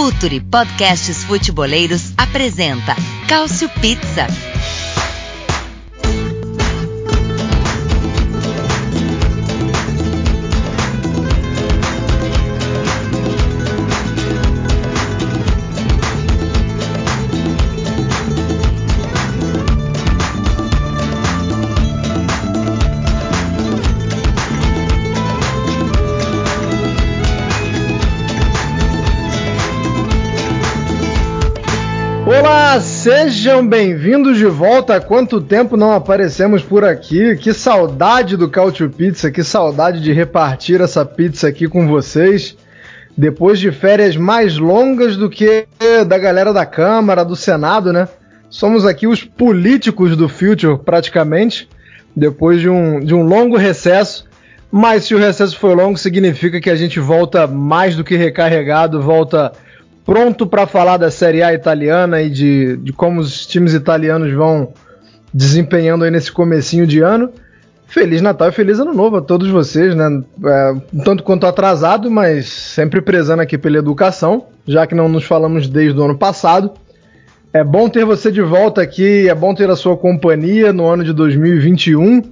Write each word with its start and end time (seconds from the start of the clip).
Futuri 0.00 0.40
Podcasts 0.40 1.24
Futeboleiros 1.24 2.14
apresenta 2.16 2.96
Cálcio 3.28 3.68
Pizza. 3.82 4.49
Sejam 33.00 33.66
bem-vindos 33.66 34.36
de 34.36 34.44
volta. 34.44 34.96
Há 34.96 35.00
quanto 35.00 35.40
tempo 35.40 35.74
não 35.74 35.90
aparecemos 35.90 36.62
por 36.62 36.84
aqui? 36.84 37.34
Que 37.34 37.54
saudade 37.54 38.36
do 38.36 38.46
Cautio 38.46 38.90
Pizza, 38.90 39.30
que 39.30 39.42
saudade 39.42 40.02
de 40.02 40.12
repartir 40.12 40.82
essa 40.82 41.02
pizza 41.02 41.48
aqui 41.48 41.66
com 41.66 41.88
vocês. 41.88 42.54
Depois 43.16 43.58
de 43.58 43.72
férias 43.72 44.16
mais 44.16 44.58
longas 44.58 45.16
do 45.16 45.30
que 45.30 45.66
da 46.06 46.18
galera 46.18 46.52
da 46.52 46.66
Câmara, 46.66 47.24
do 47.24 47.34
Senado, 47.34 47.90
né? 47.90 48.06
Somos 48.50 48.84
aqui 48.84 49.06
os 49.06 49.24
políticos 49.24 50.14
do 50.14 50.28
Future, 50.28 50.78
praticamente, 50.84 51.70
depois 52.14 52.60
de 52.60 52.68
um, 52.68 53.00
de 53.00 53.14
um 53.14 53.22
longo 53.22 53.56
recesso. 53.56 54.26
Mas 54.70 55.04
se 55.04 55.14
o 55.14 55.18
recesso 55.18 55.58
foi 55.58 55.74
longo, 55.74 55.96
significa 55.96 56.60
que 56.60 56.68
a 56.68 56.76
gente 56.76 57.00
volta 57.00 57.46
mais 57.46 57.96
do 57.96 58.04
que 58.04 58.14
recarregado, 58.14 59.00
volta 59.00 59.52
pronto 60.04 60.46
para 60.46 60.66
falar 60.66 60.96
da 60.96 61.10
Série 61.10 61.42
A 61.42 61.52
italiana 61.52 62.22
e 62.22 62.30
de, 62.30 62.76
de 62.78 62.92
como 62.92 63.20
os 63.20 63.46
times 63.46 63.74
italianos 63.74 64.32
vão 64.32 64.72
desempenhando 65.32 66.04
aí 66.04 66.10
nesse 66.10 66.32
comecinho 66.32 66.86
de 66.86 67.00
ano. 67.00 67.30
Feliz 67.86 68.22
Natal 68.22 68.48
e 68.48 68.52
feliz 68.52 68.78
Ano 68.78 68.94
Novo 68.94 69.16
a 69.16 69.20
todos 69.20 69.48
vocês, 69.48 69.96
né? 69.96 70.22
É, 70.46 70.74
tanto 71.04 71.24
quanto 71.24 71.44
atrasado, 71.44 72.08
mas 72.08 72.48
sempre 72.48 73.00
prezando 73.00 73.42
aqui 73.42 73.58
pela 73.58 73.78
educação, 73.78 74.46
já 74.64 74.86
que 74.86 74.94
não 74.94 75.08
nos 75.08 75.24
falamos 75.24 75.68
desde 75.68 75.98
o 75.98 76.04
ano 76.04 76.16
passado. 76.16 76.72
É 77.52 77.64
bom 77.64 77.88
ter 77.88 78.04
você 78.04 78.30
de 78.30 78.42
volta 78.42 78.80
aqui, 78.80 79.28
é 79.28 79.34
bom 79.34 79.52
ter 79.52 79.68
a 79.68 79.74
sua 79.74 79.96
companhia 79.96 80.72
no 80.72 80.86
ano 80.86 81.02
de 81.02 81.12
2021. 81.12 82.22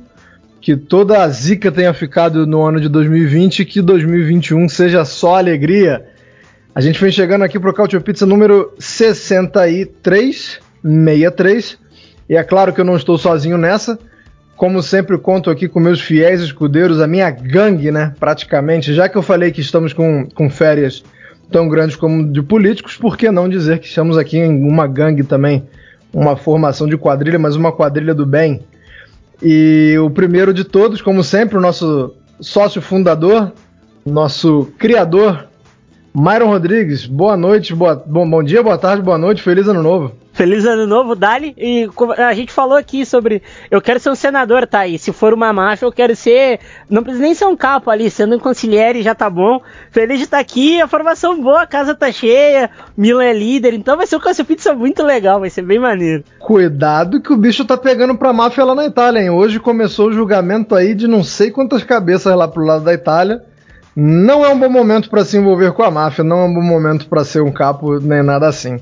Que 0.61 0.77
toda 0.77 1.23
a 1.23 1.29
zica 1.29 1.73
tenha 1.73 1.93
ficado 1.93 2.47
no 2.47 2.63
ano 2.63 2.81
de 2.81 2.89
2020 2.89 3.61
e 3.61 3.65
que 3.65 3.83
2021 3.83 4.69
seja 4.69 5.05
só 5.05 5.37
alegria. 5.37 6.07
A 6.79 6.81
gente 6.81 7.01
vem 7.01 7.11
chegando 7.11 7.43
aqui 7.43 7.59
pro 7.59 7.75
Cautio 7.75 8.01
Pizza 8.01 8.25
número 8.25 8.73
63, 8.79 10.61
63. 10.81 11.79
E 12.31 12.37
é 12.37 12.45
claro 12.45 12.73
que 12.73 12.81
eu 12.81 12.85
não 12.85 12.95
estou 12.95 13.19
sozinho 13.19 13.59
nessa. 13.59 13.99
Como 14.57 14.81
sempre, 14.81 15.19
conto 15.19 15.51
aqui 15.51 15.67
com 15.67 15.81
meus 15.81 16.01
fiéis 16.01 16.41
escudeiros, 16.41 17.01
a 17.01 17.09
minha 17.09 17.29
gangue, 17.33 17.91
né? 17.91 18.15
Praticamente. 18.21 18.95
Já 18.95 19.09
que 19.09 19.19
eu 19.19 19.23
falei 19.23 19.51
que 19.51 19.61
estamos 19.61 19.93
com, 19.93 20.29
com 20.33 20.49
férias 20.49 21.03
tão 21.51 21.69
grandes 21.69 21.97
como 21.97 22.25
de 22.25 22.43
políticos, 22.43 22.97
por 22.97 23.17
que 23.17 23.29
não 23.29 23.49
dizer 23.49 23.81
que 23.81 23.89
estamos 23.89 24.17
aqui 24.17 24.39
em 24.39 24.63
uma 24.63 24.87
gangue 24.87 25.25
também? 25.25 25.67
Uma 26.15 26.37
formação 26.37 26.87
de 26.87 26.97
quadrilha, 26.97 27.41
mas 27.41 27.57
uma 27.57 27.73
quadrilha 27.73 28.15
do 28.15 28.25
bem. 28.25 28.63
E 29.43 29.97
o 30.01 30.09
primeiro 30.11 30.55
de 30.55 30.63
todos, 30.63 31.03
como 31.03 31.25
sempre, 31.25 31.59
o 31.59 31.61
nosso 31.61 32.15
sócio 32.41 32.81
fundador, 32.81 33.53
nosso 34.07 34.73
criador, 34.79 35.49
Myron 36.15 36.49
Rodrigues, 36.49 37.07
boa 37.07 37.37
noite, 37.37 37.75
boa, 37.75 37.95
bom, 37.95 38.29
bom 38.29 38.43
dia, 38.43 38.63
boa 38.63 38.79
tarde, 38.79 39.03
boa 39.03 39.19
noite, 39.19 39.43
feliz 39.43 39.69
ano 39.69 39.83
novo. 39.83 40.13
Feliz 40.39 40.65
ano 40.65 40.87
novo, 40.87 41.17
Dali. 41.17 41.53
E 41.59 41.91
a 42.17 42.33
gente 42.33 42.53
falou 42.53 42.77
aqui 42.77 43.05
sobre. 43.05 43.43
Eu 43.69 43.83
quero 43.83 43.99
ser 43.99 44.11
um 44.11 44.15
senador, 44.15 44.69
tá 44.69 44.79
aí. 44.79 44.97
Se 44.97 45.13
for 45.13 45.35
uma 45.35 45.53
máfia, 45.53 45.85
eu 45.85 45.91
quero 45.91 46.15
ser. 46.15 46.61
Não 46.89 47.03
precisa 47.03 47.25
nem 47.25 47.35
ser 47.35 47.47
um 47.47 47.57
capo 47.57 47.91
ali, 47.91 48.09
sendo 48.09 48.37
um 48.37 48.39
conselheiro 48.39 49.03
já 49.03 49.17
tá 49.17 49.29
bom. 49.29 49.61
Feliz 49.91 50.19
de 50.19 50.25
estar 50.25 50.37
tá 50.37 50.41
aqui, 50.41 50.81
a 50.81 50.87
formação 50.87 51.43
boa, 51.43 51.63
a 51.63 51.67
casa 51.67 51.93
tá 51.93 52.13
cheia, 52.13 52.71
Milan 52.97 53.25
é 53.25 53.33
líder, 53.33 53.75
então 53.75 53.97
vai 53.97 54.07
ser 54.07 54.15
um 54.15 54.21
Cássio 54.21 54.45
Pizza 54.45 54.73
muito 54.75 55.03
legal, 55.03 55.41
vai 55.41 55.51
ser 55.51 55.63
bem 55.63 55.81
maneiro. 55.81 56.23
Cuidado 56.39 57.21
que 57.21 57.33
o 57.33 57.37
bicho 57.37 57.65
tá 57.65 57.77
pegando 57.77 58.17
pra 58.17 58.33
máfia 58.33 58.65
lá 58.65 58.77
na 58.77 58.87
Itália, 58.87 59.21
hein? 59.21 59.31
Hoje 59.31 59.59
começou 59.59 60.07
o 60.07 60.13
julgamento 60.13 60.73
aí 60.77 60.95
de 60.95 61.09
não 61.09 61.25
sei 61.25 61.51
quantas 61.51 61.83
cabeças 61.83 62.37
lá 62.37 62.47
pro 62.47 62.65
lado 62.65 62.85
da 62.85 62.95
Itália. 62.95 63.43
Não 64.01 64.47
é 64.47 64.49
um 64.49 64.57
bom 64.57 64.69
momento 64.69 65.11
para 65.11 65.25
se 65.25 65.37
envolver 65.37 65.73
com 65.73 65.83
a 65.83 65.91
máfia, 65.91 66.23
não 66.23 66.39
é 66.39 66.45
um 66.45 66.55
bom 66.55 66.63
momento 66.63 67.09
para 67.09 67.25
ser 67.25 67.43
um 67.43 67.51
capo 67.51 67.99
nem 67.99 68.23
nada 68.23 68.47
assim. 68.47 68.79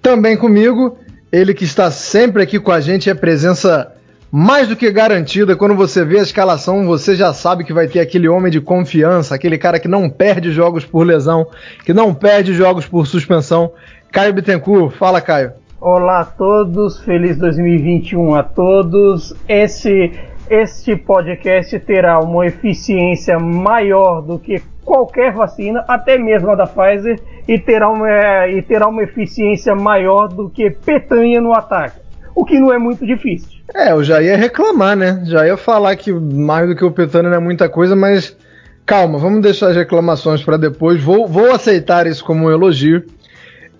Também 0.00 0.36
comigo, 0.36 0.96
ele 1.32 1.52
que 1.52 1.64
está 1.64 1.90
sempre 1.90 2.44
aqui 2.44 2.60
com 2.60 2.70
a 2.70 2.80
gente, 2.80 3.10
é 3.10 3.14
presença 3.14 3.92
mais 4.30 4.68
do 4.68 4.76
que 4.76 4.88
garantida. 4.92 5.56
Quando 5.56 5.74
você 5.74 6.04
vê 6.04 6.20
a 6.20 6.22
escalação, 6.22 6.86
você 6.86 7.16
já 7.16 7.34
sabe 7.34 7.64
que 7.64 7.72
vai 7.72 7.88
ter 7.88 7.98
aquele 7.98 8.28
homem 8.28 8.52
de 8.52 8.60
confiança, 8.60 9.34
aquele 9.34 9.58
cara 9.58 9.80
que 9.80 9.88
não 9.88 10.08
perde 10.08 10.52
jogos 10.52 10.84
por 10.84 11.04
lesão, 11.04 11.48
que 11.84 11.92
não 11.92 12.14
perde 12.14 12.54
jogos 12.54 12.86
por 12.86 13.04
suspensão. 13.04 13.72
Caio 14.12 14.32
Bittencourt, 14.32 14.94
fala 14.96 15.20
Caio. 15.20 15.54
Olá 15.80 16.20
a 16.20 16.24
todos, 16.24 17.00
feliz 17.00 17.36
2021 17.36 18.36
a 18.36 18.44
todos. 18.44 19.34
Esse 19.48 20.12
este 20.48 20.96
podcast 20.96 21.78
terá 21.80 22.20
uma 22.20 22.46
eficiência 22.46 23.38
maior 23.38 24.20
do 24.22 24.38
que 24.38 24.62
qualquer 24.84 25.32
vacina, 25.32 25.84
até 25.88 26.16
mesmo 26.16 26.50
a 26.50 26.54
da 26.54 26.66
Pfizer, 26.66 27.20
e 27.48 27.58
terá 27.58 27.88
uma, 27.88 28.46
e 28.48 28.62
terá 28.62 28.86
uma 28.86 29.02
eficiência 29.02 29.74
maior 29.74 30.28
do 30.28 30.48
que 30.48 30.70
petanha 30.70 31.40
no 31.40 31.52
ataque. 31.52 32.00
O 32.34 32.44
que 32.44 32.58
não 32.58 32.72
é 32.72 32.78
muito 32.78 33.04
difícil. 33.04 33.48
É, 33.74 33.92
eu 33.92 34.04
já 34.04 34.22
ia 34.22 34.36
reclamar, 34.36 34.96
né? 34.96 35.22
Já 35.24 35.46
ia 35.46 35.56
falar 35.56 35.96
que 35.96 36.12
mais 36.12 36.68
do 36.68 36.76
que 36.76 36.84
o 36.84 36.90
petanha 36.90 37.30
não 37.30 37.36
é 37.36 37.40
muita 37.40 37.68
coisa, 37.68 37.96
mas 37.96 38.36
calma, 38.84 39.18
vamos 39.18 39.42
deixar 39.42 39.70
as 39.70 39.76
reclamações 39.76 40.44
para 40.44 40.56
depois. 40.56 41.02
Vou, 41.02 41.26
vou 41.26 41.50
aceitar 41.50 42.06
isso 42.06 42.24
como 42.24 42.46
um 42.46 42.50
elogio. 42.50 43.04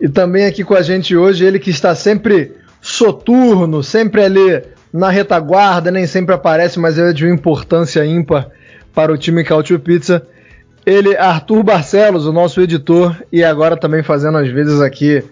E 0.01 0.09
também 0.09 0.45
aqui 0.45 0.65
com 0.65 0.75
a 0.75 0.83
gente 0.83 1.17
hoje, 1.17 1.45
ele 1.45 1.59
que 1.59 1.71
está 1.71 1.95
sempre 1.95 2.53
soturno, 2.81 3.83
sempre 3.83 4.23
ali 4.23 4.63
na 4.93 5.11
retaguarda, 5.11 5.91
nem 5.91 6.07
sempre 6.07 6.35
aparece, 6.35 6.79
mas 6.79 6.99
é 6.99 7.13
de 7.13 7.25
uma 7.25 7.35
importância 7.35 8.05
ímpar 8.05 8.49
para 8.95 9.13
o 9.13 9.19
time 9.19 9.45
Cautio 9.45 9.79
Pizza. 9.79 10.27
Ele, 10.85 11.17
Arthur 11.17 11.63
Barcelos, 11.63 12.27
o 12.27 12.33
nosso 12.33 12.61
editor, 12.61 13.17
e 13.33 13.43
agora 13.43 13.77
também 13.77 14.03
fazendo 14.03 14.39
às 14.39 14.49
vezes 14.49 14.81
aqui, 14.81 15.23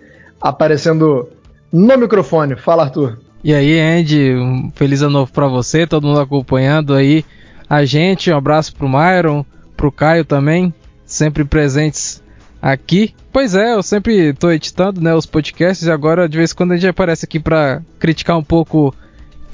aparecendo 0.40 1.28
no 1.72 1.96
microfone. 1.96 2.56
Fala, 2.56 2.84
Arthur. 2.84 3.18
E 3.42 3.52
aí, 3.54 3.78
Andy, 3.78 4.34
um 4.34 4.72
feliz 4.74 5.02
ano 5.02 5.12
novo 5.12 5.32
para 5.32 5.46
você, 5.46 5.86
todo 5.86 6.06
mundo 6.06 6.20
acompanhando 6.20 6.94
aí 6.94 7.24
a 7.68 7.84
gente. 7.84 8.30
Um 8.30 8.36
abraço 8.36 8.74
pro 8.74 8.88
Myron, 8.88 9.44
pro 9.76 9.92
Caio 9.92 10.24
também, 10.24 10.72
sempre 11.04 11.44
presentes 11.44 12.22
aqui. 12.60 13.14
Pois 13.32 13.54
é, 13.54 13.74
eu 13.74 13.82
sempre 13.82 14.32
tô 14.32 14.50
editando 14.50 15.00
né, 15.00 15.14
os 15.14 15.26
podcasts 15.26 15.86
e 15.86 15.90
agora 15.90 16.28
de 16.28 16.38
vez 16.38 16.52
em 16.52 16.54
quando 16.54 16.72
a 16.72 16.76
gente 16.76 16.88
aparece 16.88 17.26
aqui 17.26 17.38
para 17.38 17.82
criticar 17.98 18.38
um 18.38 18.42
pouco 18.44 18.94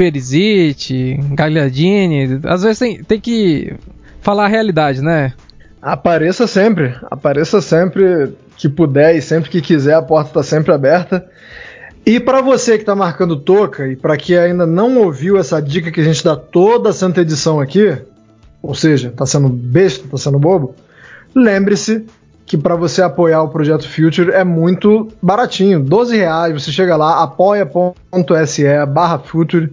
Perisic, 0.01 1.21
Gagliardini. 1.35 2.41
Às 2.45 2.63
vezes 2.63 2.79
tem, 2.79 3.05
tem 3.05 3.21
que 3.21 3.75
falar 4.23 4.47
a 4.47 4.49
realidade, 4.49 5.03
né? 5.03 5.35
Apareça 5.83 6.47
sempre, 6.47 6.95
apareça 7.11 7.61
sempre 7.61 8.35
que 8.57 8.67
puder 8.67 9.15
e 9.15 9.21
sempre 9.21 9.51
que 9.51 9.61
quiser, 9.61 9.93
a 9.93 10.01
porta 10.01 10.31
está 10.31 10.43
sempre 10.43 10.73
aberta. 10.73 11.27
E 12.07 12.19
para 12.19 12.41
você 12.41 12.77
que 12.77 12.83
está 12.83 12.97
marcando 12.97 13.37
toca 13.37 13.89
e 13.89 13.95
para 13.95 14.17
quem 14.17 14.39
ainda 14.39 14.65
não 14.65 14.97
ouviu 14.97 15.37
essa 15.37 15.61
dica 15.61 15.91
que 15.91 16.01
a 16.01 16.05
gente 16.05 16.25
dá 16.25 16.35
toda 16.35 16.89
a 16.89 16.95
santa 16.95 17.21
edição 17.21 17.61
aqui, 17.61 17.95
ou 18.63 18.75
seja, 18.75 19.09
está 19.09 19.27
sendo 19.27 19.51
besta, 19.51 20.07
está 20.07 20.17
sendo 20.17 20.39
bobo, 20.39 20.75
lembre-se 21.35 22.07
que 22.51 22.59
para 22.59 22.75
você 22.75 23.01
apoiar 23.01 23.45
o 23.45 23.49
projeto 23.49 23.89
Future 23.89 24.33
é 24.33 24.43
muito 24.43 25.07
baratinho, 25.23 25.79
12 25.79 26.17
reais. 26.17 26.53
Você 26.53 26.73
chega 26.73 26.97
lá, 26.97 27.23
apoia.se 27.23 28.65
barra 28.87 29.21
Future 29.21 29.71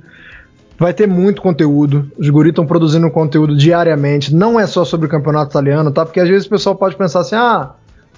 Vai 0.77 0.94
ter 0.94 1.07
muito 1.07 1.41
conteúdo. 1.41 2.12
Os 2.19 2.29
guris 2.29 2.51
estão 2.51 2.68
produzindo 2.68 3.09
conteúdo 3.09 3.57
diariamente. 3.57 4.31
Não 4.31 4.59
é 4.59 4.68
só 4.68 4.85
sobre 4.85 5.07
o 5.07 5.09
campeonato 5.09 5.50
italiano, 5.50 5.89
tá? 5.89 6.06
Porque 6.06 6.19
às 6.19 6.29
vezes 6.29 6.45
o 6.45 6.51
pessoal 6.51 6.75
pode 6.75 6.95
pensar 6.95 7.21
assim: 7.21 7.35
ah, 7.35 7.71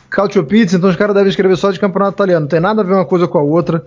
Cautio 0.09 0.43
Pizza, 0.43 0.75
então 0.75 0.89
os 0.89 0.97
caras 0.97 1.15
devem 1.15 1.29
escrever 1.29 1.55
só 1.55 1.71
de 1.71 1.79
campeonato 1.79 2.15
italiano. 2.15 2.41
Não 2.41 2.49
tem 2.49 2.59
nada 2.59 2.81
a 2.81 2.83
ver 2.83 2.95
uma 2.95 3.05
coisa 3.05 3.29
com 3.29 3.37
a 3.37 3.41
outra. 3.41 3.81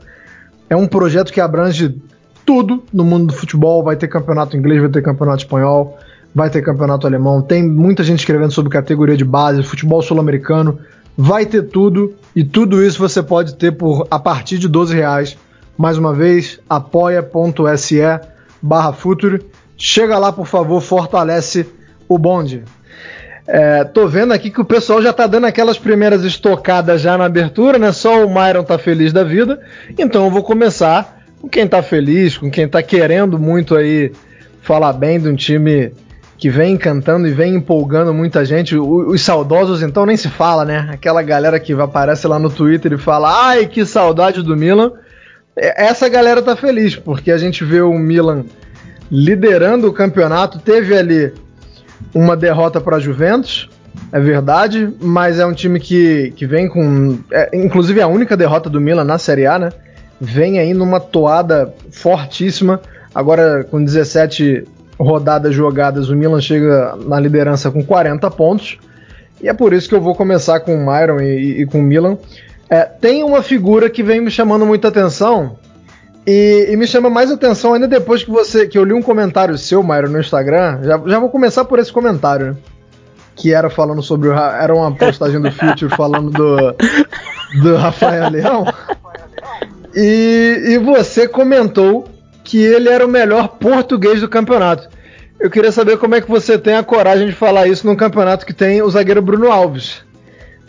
É 0.71 0.75
um 0.75 0.87
projeto 0.87 1.31
que 1.31 1.39
abrange 1.39 2.01
tudo 2.47 2.83
no 2.91 3.05
mundo 3.05 3.27
do 3.27 3.35
futebol. 3.35 3.85
Vai 3.85 3.97
ter 3.97 4.09
campeonato 4.09 4.57
inglês, 4.57 4.81
vai 4.81 4.89
ter 4.89 5.03
campeonato 5.03 5.43
espanhol, 5.43 5.99
vai 6.35 6.51
ter 6.51 6.63
campeonato 6.63 7.07
alemão. 7.07 7.43
Tem 7.43 7.63
muita 7.63 8.03
gente 8.03 8.21
escrevendo 8.21 8.53
sobre 8.53 8.71
categoria 8.71 9.17
de 9.17 9.25
base, 9.25 9.63
futebol 9.63 10.03
sul-americano. 10.03 10.79
Vai 11.17 11.45
ter 11.45 11.63
tudo 11.63 12.15
e 12.35 12.43
tudo 12.43 12.83
isso 12.83 12.99
você 12.99 13.23
pode 13.23 13.55
ter 13.57 13.73
por 13.73 14.07
a 14.11 14.19
partir 14.19 14.59
de 14.59 14.69
12 14.69 14.95
reais. 14.95 15.37
Mais 15.77 15.99
uma 15.99 16.15
vez, 16.15 16.59
apoia.se 16.69 18.01
barra 18.61 18.93
Future. 18.93 19.45
Chega 19.77 20.19
lá, 20.19 20.33
por 20.33 20.47
favor, 20.47 20.81
fortalece 20.81 21.67
o 22.09 22.17
bonde. 22.19 22.63
É, 23.47 23.83
tô 23.85 24.07
vendo 24.07 24.33
aqui 24.33 24.51
que 24.51 24.61
o 24.61 24.65
pessoal 24.65 25.03
já 25.03 25.13
tá 25.13 25.27
dando 25.27 25.47
aquelas 25.47 25.77
primeiras 25.77 26.25
estocadas 26.25 27.01
já 27.01 27.19
na 27.19 27.25
abertura, 27.25 27.79
né? 27.79 27.91
Só 27.93 28.25
o 28.25 28.33
Myron 28.33 28.63
tá 28.63 28.79
feliz 28.79 29.13
da 29.13 29.25
vida. 29.25 29.61
Então 29.99 30.25
eu 30.25 30.31
vou 30.31 30.43
começar 30.43 31.21
com 31.41 31.49
quem 31.49 31.67
tá 31.67 31.83
feliz, 31.83 32.39
com 32.39 32.51
quem 32.51 32.69
tá 32.69 32.83
querendo 32.83 33.39
muito 33.39 33.75
aí 33.75 34.13
falar 34.63 34.93
bem 34.93 35.19
de 35.19 35.29
um 35.29 35.35
time 35.35 35.93
que 36.43 36.51
vem 36.51 36.75
encantando 36.75 37.29
e 37.29 37.31
vem 37.31 37.55
empolgando 37.55 38.13
muita 38.13 38.45
gente. 38.45 38.77
Os 38.77 39.23
saudosos, 39.23 39.81
então, 39.81 40.05
nem 40.05 40.17
se 40.17 40.29
fala, 40.29 40.65
né? 40.65 40.89
Aquela 40.91 41.23
galera 41.23 41.61
que 41.61 41.73
aparece 41.73 42.27
lá 42.27 42.37
no 42.37 42.51
Twitter 42.51 42.95
e 42.95 42.99
fala: 42.99 43.47
ai, 43.47 43.67
que 43.67 43.87
saudade 43.87 44.43
do 44.43 44.57
Milan. 44.57 44.91
É, 45.55 45.85
essa 45.85 46.09
galera 46.09 46.43
tá 46.43 46.57
feliz, 46.57 46.97
porque 46.97 47.31
a 47.31 47.39
gente 47.39 47.65
vê 47.65 47.81
o 47.81 47.97
Milan 47.97 48.45
liderando 49.09 49.87
o 49.87 49.93
campeonato. 49.93 50.59
Teve 50.59 50.99
ali 50.99 51.33
uma 52.13 52.37
derrota 52.37 52.81
para 52.81 52.97
a 52.97 53.01
Juventus, 53.01 53.71
é 54.11 54.19
verdade, 54.19 54.93
mas 55.01 55.39
é 55.39 55.47
um 55.47 55.55
time 55.55 55.79
que, 55.79 56.33
que 56.35 56.45
vem 56.45 56.69
com. 56.69 57.21
É, 57.31 57.51
inclusive 57.57 58.01
a 58.01 58.09
única 58.09 58.37
derrota 58.37 58.69
do 58.69 58.81
Milan 58.81 59.05
na 59.05 59.17
Série 59.17 59.47
A, 59.47 59.61
né? 59.61 59.69
Vem 60.21 60.59
aí 60.59 60.75
numa 60.75 60.99
toada 60.99 61.73
fortíssima. 61.93 62.81
Agora 63.15 63.63
com 63.63 63.85
17 63.85 64.65
rodadas 65.03 65.55
jogadas, 65.55 66.09
o 66.09 66.17
Milan 66.17 66.41
chega 66.41 66.97
na 67.07 67.19
liderança 67.19 67.71
com 67.71 67.85
40 67.85 68.31
pontos. 68.31 68.79
E 69.43 69.49
é 69.49 69.53
por 69.53 69.73
isso 69.73 69.89
que 69.89 69.95
eu 69.95 70.01
vou 70.01 70.15
começar 70.15 70.61
com 70.61 70.75
o 70.75 70.79
Myron 70.79 71.21
e, 71.21 71.63
e 71.63 71.67
com 71.67 71.81
o 71.81 71.83
Milan. 71.83 72.17
É, 72.71 72.85
tem 72.85 73.23
uma 73.23 73.43
figura 73.43 73.91
que 73.91 74.03
vem 74.03 74.21
me 74.21 74.31
chamando 74.31 74.65
muita 74.65 74.89
atenção, 74.89 75.59
e, 76.27 76.69
e, 76.71 76.77
me 76.77 76.87
chama 76.87 77.11
mais 77.11 77.31
atenção 77.33 77.75
ainda 77.75 77.89
depois 77.89 78.23
que 78.23 78.31
você 78.31 78.67
que 78.67 78.79
eu 78.79 78.85
li 78.85 78.93
um 78.93 79.03
comentário 79.03 79.59
seu, 79.59 79.83
Mairo, 79.83 80.09
no 80.09 80.21
Instagram. 80.21 80.81
Já, 80.83 81.03
já 81.05 81.19
vou 81.19 81.29
começar 81.29 81.65
por 81.65 81.81
esse 81.81 81.93
comentário, 81.93 82.47
né? 82.47 82.57
Que 83.35 83.53
era 83.53 83.69
falando 83.69 84.03
sobre 84.03 84.29
o. 84.29 84.33
Era 84.33 84.75
uma 84.75 84.95
postagem 84.95 85.41
do 85.41 85.51
Future 85.51 85.91
falando 85.97 86.31
do, 86.31 86.75
do 87.61 87.77
Rafael 87.77 88.31
Leão. 88.31 88.65
E, 89.95 90.63
e 90.69 90.79
você 90.79 91.27
comentou 91.27 92.09
que 92.53 92.63
ele 92.63 92.91
era 92.91 93.07
o 93.07 93.09
melhor 93.09 93.49
português 93.49 94.21
do 94.21 94.29
campeonato. 94.29 94.87
Eu 95.41 95.49
queria 95.49 95.73
saber 95.73 95.97
como 95.97 96.15
é 96.15 96.21
que 96.21 96.29
você 96.29 96.59
tem 96.59 96.75
a 96.75 96.83
coragem 96.83 97.27
de 97.27 97.33
falar 97.33 97.67
isso 97.67 97.87
num 97.87 97.97
campeonato 97.97 98.45
que 98.45 98.53
tem 98.53 98.83
o 98.83 98.91
zagueiro 98.91 99.23
Bruno 99.23 99.51
Alves. 99.51 100.03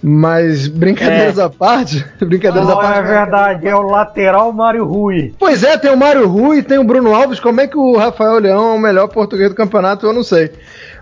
Mas 0.02 0.70
brincadeiras 0.70 1.38
é. 1.38 1.44
à 1.44 1.50
parte, 1.50 2.06
brincadeiras 2.26 2.70
à 2.70 2.76
parte. 2.78 3.00
é 3.00 3.02
verdade, 3.02 3.68
é 3.68 3.76
o 3.76 3.82
lateral 3.82 4.54
Mário 4.54 4.86
Rui. 4.86 5.34
Pois 5.38 5.62
é, 5.62 5.78
tem 5.78 5.92
o 5.92 5.98
Mário 5.98 6.26
Rui, 6.26 6.64
tem 6.64 6.78
o 6.78 6.86
Bruno 6.86 7.14
Alves. 7.14 7.42
Como 7.42 7.60
é 7.60 7.68
que 7.68 7.78
o 7.78 7.98
Rafael 7.98 8.40
Leão 8.40 8.72
é 8.72 8.76
o 8.76 8.80
melhor 8.80 9.10
português 9.10 9.50
do 9.50 9.56
campeonato? 9.56 10.06
Eu 10.06 10.14
não 10.14 10.24
sei. 10.24 10.54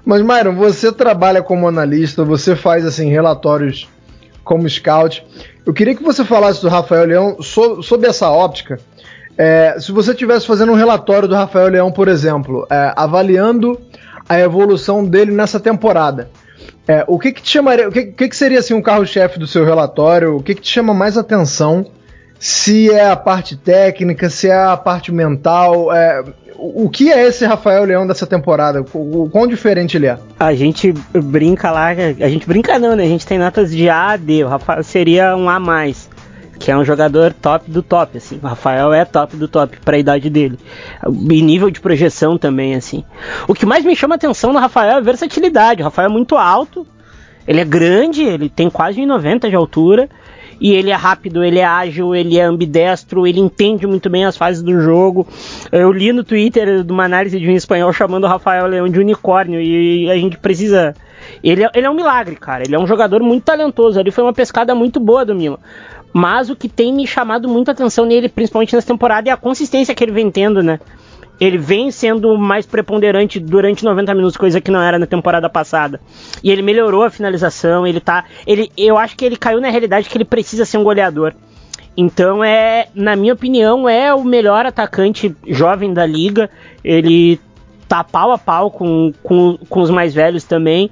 Mas 0.04 0.24
Myron, 0.24 0.56
você 0.56 0.92
trabalha 0.92 1.44
como 1.44 1.68
analista, 1.68 2.26
você 2.26 2.56
faz 2.56 2.84
assim 2.88 3.12
relatórios 3.12 3.88
como 4.44 4.68
scout. 4.68 5.24
Eu 5.64 5.74
queria 5.74 5.94
que 5.94 6.02
você 6.02 6.26
falasse 6.26 6.60
do 6.60 6.70
Rafael 6.70 7.06
Leão 7.06 7.38
so, 7.40 7.84
sob 7.84 8.08
essa 8.08 8.32
óptica. 8.32 8.80
É, 9.44 9.80
se 9.80 9.92
você 9.92 10.12
estivesse 10.12 10.46
fazendo 10.46 10.72
um 10.72 10.76
relatório 10.76 11.28
do 11.28 11.34
Rafael 11.34 11.68
Leão, 11.68 11.92
por 11.92 12.08
exemplo, 12.08 12.68
é, 12.70 12.94
avaliando 12.96 13.80
a 14.30 14.40
evolução 14.40 15.04
dele 15.04 15.32
nessa 15.32 15.60
temporada 15.60 16.30
é, 16.88 17.04
o 17.08 17.20
que, 17.20 17.32
que 17.32 17.42
te 17.42 17.52
chamaria. 17.52 17.88
O 17.88 17.92
que, 17.92 18.06
que, 18.06 18.28
que 18.28 18.36
seria 18.36 18.60
assim 18.60 18.74
um 18.74 18.82
carro-chefe 18.82 19.40
do 19.40 19.48
seu 19.48 19.64
relatório? 19.64 20.36
O 20.36 20.44
que, 20.44 20.56
que 20.56 20.62
te 20.62 20.70
chama 20.70 20.94
mais 20.94 21.18
atenção? 21.18 21.86
Se 22.40 22.92
é 22.92 23.08
a 23.08 23.16
parte 23.16 23.56
técnica, 23.56 24.30
se 24.30 24.50
é 24.50 24.56
a 24.56 24.76
parte 24.76 25.12
mental. 25.12 25.94
É, 25.94 26.24
o, 26.58 26.90
que 26.90 27.12
é 27.12 27.28
esse 27.28 27.46
Rafael 27.46 27.86
Leão 27.86 28.06
dessa 28.06 28.28
temporada? 28.28 28.84
O 28.94 29.30
quão 29.32 29.48
diferente 29.48 29.98
ele 29.98 30.08
é? 30.08 30.18
A 30.40 30.54
gente 30.54 30.94
brinca 31.14 31.72
lá, 31.72 31.88
a 31.88 32.30
gente 32.30 32.48
brinca 32.48 32.78
não, 32.78 32.96
né? 32.96 33.04
A 33.04 33.08
gente 33.08 33.26
tem 33.26 33.38
notas 33.38 33.72
de 33.72 33.90
A 33.90 34.12
a 34.12 34.18
D. 34.18 34.44
O 34.44 34.48
Rafael 34.48 34.84
seria 34.84 35.36
um 35.36 35.50
A 35.50 35.60
mais 35.60 36.10
que 36.62 36.70
é 36.70 36.78
um 36.78 36.86
jogador 36.86 37.34
top 37.34 37.70
do 37.70 37.82
top, 37.82 38.18
assim. 38.18 38.40
O 38.42 38.48
Rafael 38.48 38.94
é 38.94 39.04
top 39.04 39.36
do 39.36 39.48
top 39.48 39.78
para 39.84 39.96
a 39.96 40.00
idade 40.00 40.30
dele. 40.30 40.60
E 41.08 41.42
nível 41.42 41.72
de 41.72 41.82
projeção 41.82 42.38
também, 42.38 42.76
assim. 42.76 43.04
O 43.48 43.54
que 43.56 43.66
mais 43.66 43.84
me 43.84 43.96
chama 43.96 44.16
atenção 44.16 44.54
no 44.54 44.60
Rafael 44.60 44.92
é 44.92 44.96
a 44.98 45.00
versatilidade. 45.02 45.82
O 45.82 45.86
Rafael 45.86 46.08
é 46.08 46.12
muito 46.12 46.38
alto, 46.38 46.86
ele 47.48 47.60
é 47.60 47.66
grande, 47.66 48.22
ele 48.22 48.48
tem 48.48 48.70
quase 48.70 49.02
1,90 49.02 49.50
de 49.50 49.56
altura. 49.56 50.08
E 50.60 50.74
ele 50.74 50.92
é 50.92 50.96
rápido, 50.96 51.44
ele 51.44 51.58
é 51.58 51.66
ágil, 51.66 52.14
ele 52.14 52.38
é 52.38 52.44
ambidestro, 52.44 53.26
ele 53.26 53.40
entende 53.40 53.88
muito 53.88 54.12
bem 54.12 54.26
as 54.26 54.38
fases 54.38 54.62
do 54.62 54.80
jogo. 54.80 55.28
Eu 55.72 55.92
li 55.92 56.14
no 56.14 56.24
Twitter 56.24 56.86
uma 56.88 57.06
análise 57.06 57.40
de 57.40 57.50
um 57.50 57.56
espanhol 57.56 57.92
chamando 57.92 58.26
o 58.26 58.28
Rafael 58.28 58.68
Leão 58.68 58.88
de 58.88 59.00
unicórnio 59.00 59.60
e 59.60 60.08
a 60.12 60.16
gente 60.16 60.38
precisa. 60.38 60.94
Ele 61.44 61.64
é, 61.64 61.70
ele 61.74 61.88
é 61.88 61.90
um 61.90 61.96
milagre, 61.96 62.36
cara. 62.36 62.62
Ele 62.64 62.76
é 62.76 62.80
um 62.80 62.86
jogador 62.86 63.24
muito 63.24 63.44
talentoso. 63.44 64.00
Ele 64.00 64.12
foi 64.12 64.24
uma 64.24 64.34
pescada 64.34 64.76
muito 64.76 65.00
boa 65.00 65.26
do 65.26 65.34
Milan. 65.34 65.58
Mas 66.14 66.50
o 66.50 66.56
que 66.56 66.68
tem 66.68 66.94
me 66.94 67.08
chamado 67.08 67.48
muita 67.48 67.72
atenção 67.72 68.06
nele, 68.06 68.28
principalmente 68.28 68.76
nessa 68.76 68.88
temporada, 68.88 69.30
é 69.30 69.34
a 69.34 69.38
consistência 69.38 69.96
que 69.96 70.04
ele 70.04 70.12
vem 70.12 70.30
tendo, 70.30 70.62
né? 70.62 70.80
Ele 71.40 71.58
vem 71.58 71.90
sendo 71.90 72.38
mais 72.38 72.66
preponderante 72.66 73.40
durante 73.40 73.84
90 73.84 74.14
minutos, 74.14 74.38
coisa 74.38 74.62
que 74.62 74.70
não 74.70 74.82
era 74.82 75.00
na 75.00 75.08
temporada 75.08 75.50
passada. 75.50 76.00
E 76.44 76.52
ele 76.52 76.62
melhorou 76.62 77.04
a 77.04 77.10
finalização, 77.10 77.88
ele 77.88 78.00
tá. 78.00 78.26
Ele, 78.46 78.72
eu 78.78 78.98
acho 78.98 79.16
que 79.16 79.26
ele 79.26 79.36
caiu 79.36 79.60
na 79.60 79.70
realidade 79.70 80.08
que 80.08 80.16
ele 80.16 80.26
precisa 80.26 80.66
ser 80.66 80.78
um 80.78 80.84
goleador. 80.84 81.34
Então 81.98 82.44
é, 82.44 82.88
na 82.94 83.16
minha 83.16 83.34
opinião, 83.34 83.90
é 83.90 84.14
o 84.14 84.24
melhor 84.24 84.66
atacante 84.66 85.36
jovem 85.48 85.94
da 85.94 86.06
liga. 86.06 86.50
Ele 86.84 87.40
tá 87.88 88.04
pau 88.04 88.32
a 88.32 88.38
pau 88.38 88.70
com, 88.70 89.12
com, 89.24 89.58
com 89.68 89.82
os 89.82 89.90
mais 89.90 90.14
velhos 90.14 90.44
também. 90.44 90.92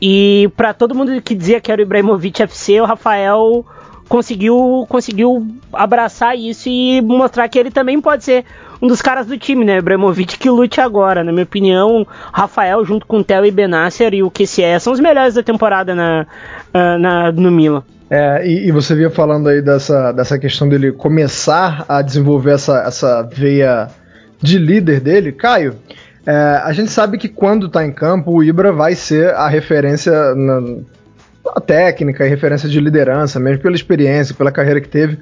E 0.00 0.50
para 0.56 0.72
todo 0.72 0.94
mundo 0.94 1.20
que 1.22 1.34
dizia 1.34 1.60
que 1.60 1.70
era 1.70 1.80
o 1.80 1.84
Ibrahimovic 1.84 2.42
FC, 2.42 2.80
o 2.80 2.84
Rafael 2.84 3.64
conseguiu, 4.12 4.84
conseguiu 4.90 5.46
abraçar 5.72 6.36
isso 6.36 6.68
e 6.68 7.00
mostrar 7.00 7.48
que 7.48 7.58
ele 7.58 7.70
também 7.70 7.98
pode 7.98 8.22
ser 8.22 8.44
um 8.82 8.86
dos 8.86 9.00
caras 9.00 9.26
do 9.26 9.38
time, 9.38 9.64
né? 9.64 9.78
Ibrahimovic 9.78 10.38
que 10.38 10.50
lute 10.50 10.82
agora. 10.82 11.24
Na 11.24 11.32
minha 11.32 11.44
opinião, 11.44 12.06
Rafael 12.30 12.84
junto 12.84 13.06
com 13.06 13.22
Theo 13.22 13.46
e 13.46 13.50
Benasser 13.50 14.12
e 14.12 14.22
o 14.22 14.30
QCE 14.30 14.78
são 14.80 14.92
os 14.92 15.00
melhores 15.00 15.32
da 15.32 15.42
temporada 15.42 15.94
na, 15.94 16.26
ah, 16.74 16.98
na 16.98 17.32
no 17.32 17.50
Milan. 17.50 17.82
É, 18.10 18.46
e, 18.46 18.68
e, 18.68 18.70
você 18.70 18.94
vinha 18.94 19.08
falando 19.08 19.48
aí 19.48 19.62
dessa, 19.62 20.12
dessa 20.12 20.38
questão 20.38 20.68
dele 20.68 20.92
começar 20.92 21.86
a 21.88 22.02
desenvolver 22.02 22.52
essa, 22.52 22.82
essa 22.82 23.22
veia 23.22 23.88
de 24.42 24.58
líder 24.58 25.00
dele. 25.00 25.32
Caio, 25.32 25.76
é, 26.26 26.60
a 26.62 26.70
gente 26.74 26.90
sabe 26.90 27.16
que 27.16 27.30
quando 27.30 27.66
tá 27.70 27.82
em 27.82 27.90
campo, 27.90 28.30
o 28.30 28.44
Ibra 28.44 28.72
vai 28.72 28.94
ser 28.94 29.32
a 29.32 29.48
referência 29.48 30.34
na, 30.34 30.60
a 31.54 31.60
técnica 31.60 32.24
e 32.24 32.28
referência 32.28 32.68
de 32.68 32.80
liderança, 32.80 33.40
mesmo 33.40 33.62
pela 33.62 33.74
experiência, 33.74 34.34
pela 34.34 34.52
carreira 34.52 34.80
que 34.80 34.88
teve. 34.88 35.18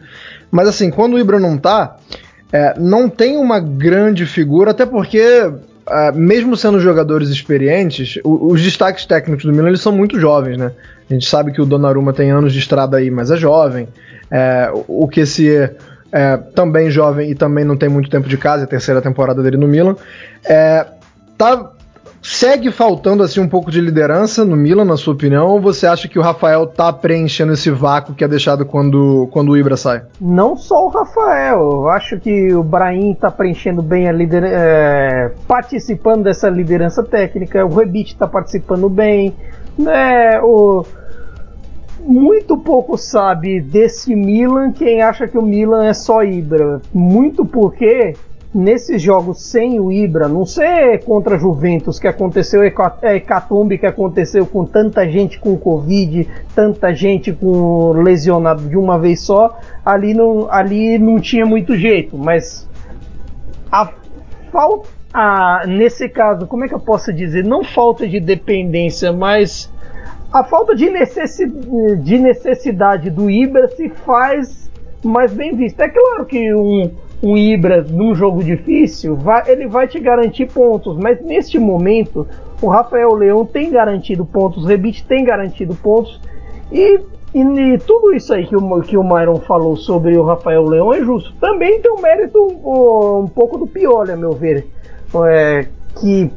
Mas 0.50 0.68
assim, 0.68 0.90
quando 0.90 1.14
o 1.14 1.18
Ibra 1.18 1.38
não 1.38 1.56
tá, 1.56 1.96
é, 2.52 2.74
não 2.78 3.08
tem 3.08 3.36
uma 3.36 3.60
grande 3.60 4.26
figura, 4.26 4.72
até 4.72 4.84
porque, 4.84 5.50
é, 5.88 6.12
mesmo 6.12 6.56
sendo 6.56 6.80
jogadores 6.80 7.28
experientes, 7.28 8.18
o, 8.24 8.52
os 8.52 8.62
destaques 8.62 9.06
técnicos 9.06 9.44
do 9.44 9.52
Milan 9.52 9.68
eles 9.68 9.80
são 9.80 9.92
muito 9.92 10.18
jovens, 10.18 10.58
né? 10.58 10.72
A 11.08 11.12
gente 11.12 11.28
sabe 11.28 11.52
que 11.52 11.60
o 11.60 11.66
Donnarumma 11.66 12.12
tem 12.12 12.30
anos 12.30 12.52
de 12.52 12.58
estrada 12.58 12.96
aí, 12.96 13.10
mas 13.10 13.30
é 13.30 13.36
jovem. 13.36 13.88
É, 14.30 14.70
o 14.86 15.08
que 15.08 15.26
se 15.26 15.70
é 16.12 16.36
também 16.36 16.90
jovem 16.90 17.30
e 17.30 17.34
também 17.34 17.64
não 17.64 17.76
tem 17.76 17.88
muito 17.88 18.10
tempo 18.10 18.28
de 18.28 18.36
casa, 18.36 18.62
é 18.62 18.64
a 18.64 18.68
terceira 18.68 19.00
temporada 19.00 19.42
dele 19.42 19.56
no 19.56 19.68
Milan. 19.68 19.96
É, 20.44 20.86
tá 21.38 21.70
Segue 22.32 22.70
faltando 22.70 23.24
assim 23.24 23.40
um 23.40 23.48
pouco 23.48 23.72
de 23.72 23.80
liderança 23.80 24.44
no 24.44 24.56
Milan, 24.56 24.84
na 24.84 24.96
sua 24.96 25.14
opinião, 25.14 25.48
ou 25.48 25.60
você 25.60 25.84
acha 25.84 26.06
que 26.06 26.16
o 26.16 26.22
Rafael 26.22 26.64
tá 26.64 26.92
preenchendo 26.92 27.52
esse 27.52 27.72
vácuo 27.72 28.14
que 28.14 28.22
é 28.22 28.28
deixado 28.28 28.64
quando, 28.64 29.28
quando 29.32 29.50
o 29.50 29.56
Ibra 29.56 29.76
sai? 29.76 30.04
Não 30.20 30.56
só 30.56 30.86
o 30.86 30.88
Rafael, 30.88 31.58
eu 31.58 31.88
acho 31.88 32.20
que 32.20 32.54
o 32.54 32.62
Brahim 32.62 33.14
tá 33.14 33.32
preenchendo 33.32 33.82
bem 33.82 34.08
a 34.08 34.12
liderança, 34.12 34.54
é, 34.56 35.32
participando 35.46 36.22
dessa 36.22 36.48
liderança 36.48 37.02
técnica, 37.02 37.66
o 37.66 37.74
Rebite 37.74 38.16
tá 38.16 38.28
participando 38.28 38.88
bem, 38.88 39.34
né, 39.76 40.40
o 40.40 40.84
muito 41.98 42.56
pouco 42.56 42.96
sabe 42.96 43.60
desse 43.60 44.14
Milan 44.14 44.70
quem 44.70 45.02
acha 45.02 45.26
que 45.26 45.36
o 45.36 45.42
Milan 45.42 45.84
é 45.84 45.92
só 45.92 46.22
Ibra. 46.22 46.80
Muito 46.94 47.44
porque 47.44 48.14
nesses 48.52 49.00
jogos 49.00 49.42
sem 49.42 49.78
o 49.78 49.92
Ibra, 49.92 50.28
não 50.28 50.44
ser 50.44 51.04
contra 51.04 51.36
a 51.36 51.38
Juventus, 51.38 52.00
que 52.00 52.08
aconteceu 52.08 52.62
a 52.62 53.14
hecatombe 53.14 53.78
que 53.78 53.86
aconteceu 53.86 54.44
com 54.44 54.64
tanta 54.64 55.08
gente 55.08 55.38
com 55.38 55.56
Covid, 55.56 56.28
tanta 56.54 56.92
gente 56.92 57.32
com 57.32 57.92
lesionado 57.92 58.68
de 58.68 58.76
uma 58.76 58.98
vez 58.98 59.20
só, 59.20 59.56
ali 59.84 60.14
não, 60.14 60.50
ali 60.50 60.98
não 60.98 61.20
tinha 61.20 61.46
muito 61.46 61.76
jeito, 61.76 62.18
mas 62.18 62.68
a 63.70 63.92
falta, 64.50 64.88
nesse 65.68 66.08
caso, 66.08 66.46
como 66.46 66.64
é 66.64 66.68
que 66.68 66.74
eu 66.74 66.80
posso 66.80 67.12
dizer? 67.12 67.44
Não 67.44 67.62
falta 67.62 68.06
de 68.06 68.18
dependência, 68.18 69.12
mas 69.12 69.72
a 70.32 70.42
falta 70.42 70.74
de, 70.74 70.90
necessidade, 70.90 71.96
de 72.02 72.18
necessidade 72.18 73.10
do 73.10 73.30
Ibra 73.30 73.68
se 73.68 73.88
faz 73.88 74.68
mais 75.04 75.32
bem 75.32 75.54
vista. 75.54 75.84
É 75.84 75.88
claro 75.88 76.26
que 76.26 76.52
um 76.52 76.90
um 77.22 77.36
Ibra 77.36 77.82
num 77.82 78.14
jogo 78.14 78.42
difícil, 78.42 79.16
vai, 79.16 79.50
ele 79.50 79.66
vai 79.66 79.86
te 79.86 80.00
garantir 80.00 80.46
pontos. 80.46 80.96
Mas 80.96 81.20
neste 81.22 81.58
momento, 81.58 82.26
o 82.62 82.68
Rafael 82.68 83.14
Leão 83.14 83.44
tem 83.44 83.70
garantido 83.70 84.24
pontos, 84.24 84.64
o 84.64 84.66
Rebite 84.66 85.04
tem 85.04 85.24
garantido 85.24 85.74
pontos. 85.74 86.20
E, 86.72 87.00
e, 87.34 87.40
e, 87.40 87.78
tudo 87.78 88.14
isso 88.14 88.32
aí 88.32 88.46
que 88.46 88.56
o, 88.56 88.80
que 88.80 88.96
o 88.96 89.04
Myron 89.04 89.40
falou 89.40 89.76
sobre 89.76 90.16
o 90.16 90.24
Rafael 90.24 90.64
Leão 90.64 90.92
é 90.92 91.00
justo. 91.00 91.34
Também 91.40 91.80
tem 91.80 91.92
um 91.92 92.00
mérito 92.00 92.38
um, 92.38 93.24
um 93.24 93.28
pouco 93.28 93.58
do 93.58 93.66
Pioli, 93.66 94.12
a 94.12 94.16
meu 94.16 94.32
ver. 94.32 94.66
É, 95.26 95.66
que 96.00 96.30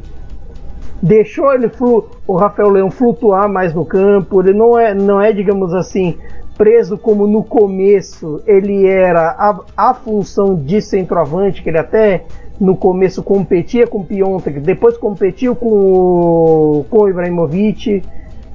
deixou 1.01 1.53
ele 1.53 1.69
flu, 1.69 2.09
o 2.25 2.35
Rafael 2.35 2.69
Leão 2.69 2.91
flutuar 2.91 3.47
mais 3.47 3.73
no 3.73 3.85
campo. 3.85 4.41
Ele 4.41 4.53
não 4.53 4.77
é, 4.77 4.93
não 4.93 5.21
é 5.21 5.31
digamos 5.31 5.73
assim, 5.73 6.17
preso 6.57 6.97
como 6.97 7.27
no 7.27 7.43
começo 7.43 8.41
ele 8.45 8.85
era 8.85 9.29
a, 9.29 9.59
a 9.75 9.93
função 9.93 10.55
de 10.55 10.81
centroavante, 10.81 11.61
que 11.61 11.69
ele 11.69 11.77
até 11.77 12.23
no 12.59 12.75
começo 12.75 13.23
competia 13.23 13.87
com 13.87 13.99
o 13.99 14.05
Piontek, 14.05 14.59
depois 14.59 14.97
competiu 14.97 15.55
com 15.55 15.69
o, 15.69 16.85
com 16.89 17.03
o 17.03 17.09
Ibrahimovic 17.09 18.03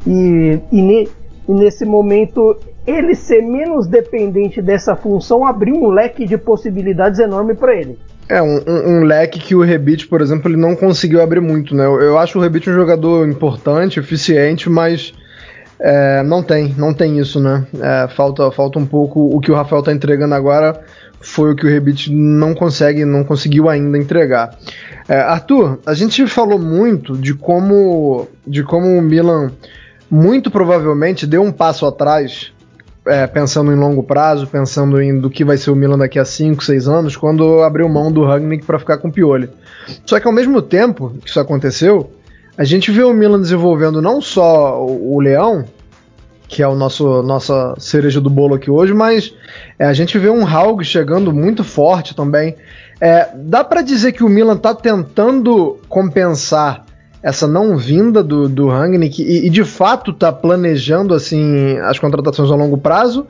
e, 0.06 0.58
e, 0.72 0.82
ne, 0.82 1.08
e 1.48 1.52
nesse 1.52 1.84
momento 1.84 2.56
ele 2.86 3.14
ser 3.14 3.42
menos 3.42 3.86
dependente 3.86 4.62
dessa 4.62 4.96
função 4.96 5.46
abriu 5.46 5.74
um 5.74 5.88
leque 5.88 6.24
de 6.24 6.38
possibilidades 6.38 7.18
enorme 7.18 7.54
para 7.54 7.74
ele. 7.76 7.98
É, 8.28 8.42
um, 8.42 8.60
um, 8.66 8.98
um, 8.98 9.04
leque 9.04 9.38
que 9.38 9.54
o 9.54 9.62
Rebite, 9.62 10.06
por 10.06 10.20
exemplo, 10.20 10.50
ele 10.50 10.58
não 10.58 10.76
conseguiu 10.76 11.22
abrir 11.22 11.40
muito, 11.40 11.74
né? 11.74 11.84
Eu, 11.84 12.00
eu 12.00 12.18
acho 12.18 12.38
o 12.38 12.42
Rebite 12.42 12.68
um 12.68 12.74
jogador 12.74 13.26
importante, 13.26 13.98
eficiente, 13.98 14.68
mas 14.68 15.14
é, 15.80 16.22
não 16.22 16.42
tem, 16.42 16.74
não 16.76 16.92
tem 16.92 17.18
isso, 17.18 17.40
né? 17.40 17.66
É, 17.80 18.08
falta, 18.08 18.50
falta 18.50 18.78
um 18.78 18.86
pouco 18.86 19.34
o 19.34 19.40
que 19.40 19.50
o 19.50 19.54
Rafael 19.54 19.82
tá 19.82 19.92
entregando 19.92 20.34
agora 20.34 20.80
foi 21.20 21.52
o 21.52 21.56
que 21.56 21.66
o 21.66 21.68
Rebite 21.68 22.12
não 22.12 22.54
consegue, 22.54 23.04
não 23.04 23.24
conseguiu 23.24 23.68
ainda 23.68 23.98
entregar. 23.98 24.56
É, 25.08 25.18
Arthur, 25.18 25.78
a 25.84 25.94
gente 25.94 26.26
falou 26.26 26.58
muito 26.58 27.16
de 27.16 27.34
como, 27.34 28.28
de 28.46 28.62
como 28.62 28.86
o 28.86 29.02
Milan 29.02 29.50
muito 30.10 30.50
provavelmente 30.50 31.26
deu 31.26 31.42
um 31.42 31.52
passo 31.52 31.84
atrás 31.86 32.52
é, 33.06 33.26
pensando 33.26 33.72
em 33.72 33.76
longo 33.76 34.02
prazo, 34.02 34.46
pensando 34.46 35.00
em 35.00 35.18
do 35.18 35.30
que 35.30 35.44
vai 35.44 35.56
ser 35.56 35.70
o 35.70 35.76
Milan 35.76 35.98
daqui 35.98 36.18
a 36.18 36.24
5, 36.24 36.62
6 36.62 36.88
anos, 36.88 37.16
quando 37.16 37.62
abriu 37.62 37.88
mão 37.88 38.12
do 38.12 38.24
Ragnick 38.24 38.64
para 38.64 38.78
ficar 38.78 38.98
com 38.98 39.08
o 39.08 39.12
Pioli. 39.12 39.48
Só 40.04 40.20
que 40.20 40.26
ao 40.26 40.32
mesmo 40.32 40.60
tempo 40.60 41.14
que 41.22 41.30
isso 41.30 41.40
aconteceu, 41.40 42.10
a 42.58 42.64
gente 42.64 42.90
vê 42.90 43.04
o 43.04 43.14
Milan 43.14 43.40
desenvolvendo 43.40 44.02
não 44.02 44.20
só 44.20 44.84
o, 44.84 45.20
Leão, 45.20 45.64
que 46.48 46.60
é 46.60 46.66
o 46.66 46.74
nosso 46.74 47.22
nossa 47.22 47.76
cereja 47.78 48.20
do 48.20 48.28
bolo 48.28 48.56
aqui 48.56 48.68
hoje, 48.68 48.92
mas 48.92 49.32
é, 49.78 49.86
a 49.86 49.92
gente 49.92 50.18
vê 50.18 50.28
um 50.28 50.44
Haug 50.44 50.82
chegando 50.82 51.32
muito 51.32 51.62
forte 51.62 52.16
também. 52.16 52.56
É, 53.00 53.28
dá 53.32 53.62
para 53.62 53.80
dizer 53.80 54.10
que 54.10 54.24
o 54.24 54.28
Milan 54.28 54.56
está 54.56 54.74
tentando 54.74 55.78
compensar 55.88 56.84
essa 57.22 57.46
não 57.46 57.76
vinda 57.76 58.24
do, 58.24 58.48
do 58.48 58.68
Rangnick 58.68 59.22
e, 59.22 59.46
e, 59.46 59.50
de 59.50 59.64
fato 59.64 60.10
está 60.10 60.32
planejando 60.32 61.14
assim 61.14 61.78
as 61.78 61.96
contratações 62.00 62.50
a 62.50 62.56
longo 62.56 62.76
prazo? 62.76 63.24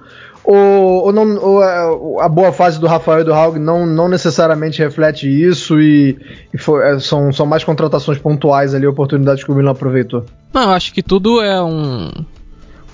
Ou, 0.51 1.05
ou, 1.05 1.13
não, 1.13 1.37
ou 1.37 1.63
é, 1.63 2.25
a 2.25 2.27
boa 2.29 2.51
fase 2.55 2.81
do 2.81 2.87
Rafael 2.87 3.21
e 3.21 3.25
do 3.25 3.35
Haug 3.35 3.59
não, 3.59 3.85
não 3.85 4.09
necessariamente 4.09 4.79
reflete 4.79 5.29
isso 5.29 5.79
e, 5.79 6.17
e 6.55 6.57
foi, 6.57 6.83
é, 6.89 6.99
são, 6.99 7.31
são 7.31 7.45
mais 7.45 7.63
contratações 7.63 8.17
pontuais 8.17 8.75
ali, 8.75 8.87
oportunidades 8.87 9.45
que 9.45 9.53
o 9.53 9.55
Milan 9.55 9.73
aproveitou? 9.73 10.25
Não, 10.51 10.71
acho 10.73 10.95
que 10.95 11.03
tudo 11.03 11.43
é 11.43 11.63
um, 11.63 12.11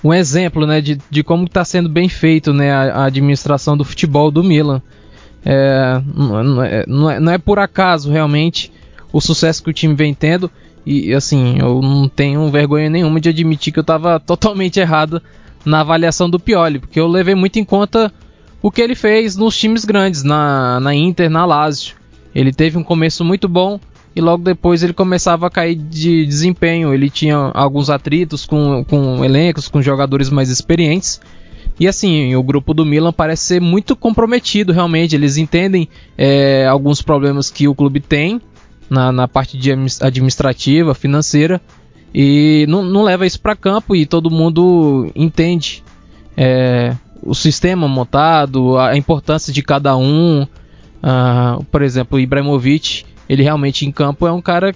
um 0.03 0.13
exemplo 0.13 0.67
né, 0.67 0.81
de, 0.81 0.99
de 1.09 1.23
como 1.23 1.45
está 1.45 1.63
sendo 1.63 1.87
bem 1.87 2.09
feito 2.09 2.51
né, 2.51 2.73
a, 2.73 2.81
a, 2.93 3.05
administração 3.05 3.77
do 3.77 3.85
futebol 3.85 4.29
do 4.29 4.43
Milan. 4.43 4.81
É, 5.45 6.01
não, 6.13 6.61
é, 6.61 6.83
não, 6.85 7.09
é, 7.09 7.19
não 7.21 7.31
é 7.31 7.37
por 7.37 7.57
acaso 7.57 8.11
realmente 8.11 8.69
o 9.13 9.21
sucesso 9.21 9.63
que 9.63 9.69
o 9.69 9.73
time 9.73 9.95
vem 9.95 10.13
tendo. 10.13 10.51
E 10.85 11.13
assim, 11.13 11.57
eu 11.57 11.79
não 11.81 12.09
tenho 12.09 12.51
vergonha 12.51 12.89
nenhuma 12.89 13.21
de 13.21 13.29
admitir 13.29 13.71
que 13.71 13.79
eu 13.79 13.81
estava 13.81 14.19
totalmente 14.27 14.77
errado 14.77 15.21
na 15.65 15.81
avaliação 15.81 16.29
do 16.29 16.39
Pioli, 16.39 16.79
porque 16.79 16.99
eu 16.99 17.07
levei 17.07 17.35
muito 17.35 17.57
em 17.57 17.65
conta 17.65 18.13
o 18.61 18.71
que 18.71 18.81
ele 18.81 18.95
fez 18.95 19.35
nos 19.35 19.57
times 19.57 19.85
grandes, 19.85 20.23
na, 20.23 20.79
na 20.79 20.93
Inter, 20.93 21.29
na 21.29 21.45
Lazio. 21.45 21.95
Ele 22.33 22.51
teve 22.51 22.77
um 22.77 22.83
começo 22.83 23.23
muito 23.23 23.47
bom 23.47 23.79
e 24.15 24.21
logo 24.21 24.43
depois 24.43 24.81
ele 24.81 24.93
começava 24.93 25.47
a 25.47 25.49
cair 25.49 25.75
de 25.75 26.25
desempenho. 26.25 26.93
Ele 26.93 27.09
tinha 27.09 27.35
alguns 27.53 27.89
atritos 27.89 28.45
com, 28.45 28.83
com 28.83 29.23
elencos, 29.23 29.67
com 29.67 29.81
jogadores 29.81 30.29
mais 30.29 30.49
experientes. 30.49 31.19
E 31.79 31.87
assim, 31.87 32.35
o 32.35 32.41
grupo 32.41 32.73
do 32.73 32.85
Milan 32.85 33.11
parece 33.11 33.43
ser 33.43 33.61
muito 33.61 33.95
comprometido 33.95 34.71
realmente. 34.71 35.15
Eles 35.15 35.37
entendem 35.37 35.87
é, 36.17 36.65
alguns 36.65 37.01
problemas 37.01 37.49
que 37.49 37.67
o 37.67 37.75
clube 37.75 37.99
tem 37.99 38.41
na, 38.89 39.11
na 39.11 39.27
parte 39.27 39.59
administrativa, 40.01 40.93
financeira, 40.93 41.61
e 42.17 42.65
não, 42.69 42.81
não 42.81 43.03
leva 43.03 43.27
isso 43.27 43.37
para 43.41 43.57
campo 43.57 43.93
e 43.93 44.05
todo 44.05 44.31
mundo 44.31 45.11
entende 45.13 45.83
é, 46.37 46.95
o 47.21 47.35
sistema 47.35 47.89
montado, 47.89 48.77
a 48.77 48.95
importância 48.95 49.51
de 49.51 49.61
cada 49.61 49.97
um. 49.97 50.43
Uh, 50.43 51.61
por 51.65 51.81
exemplo, 51.81 52.17
o 52.17 52.21
Ibrahimovic, 52.21 53.03
ele 53.27 53.43
realmente 53.43 53.85
em 53.85 53.91
campo 53.91 54.25
é 54.25 54.31
um 54.31 54.41
cara 54.41 54.73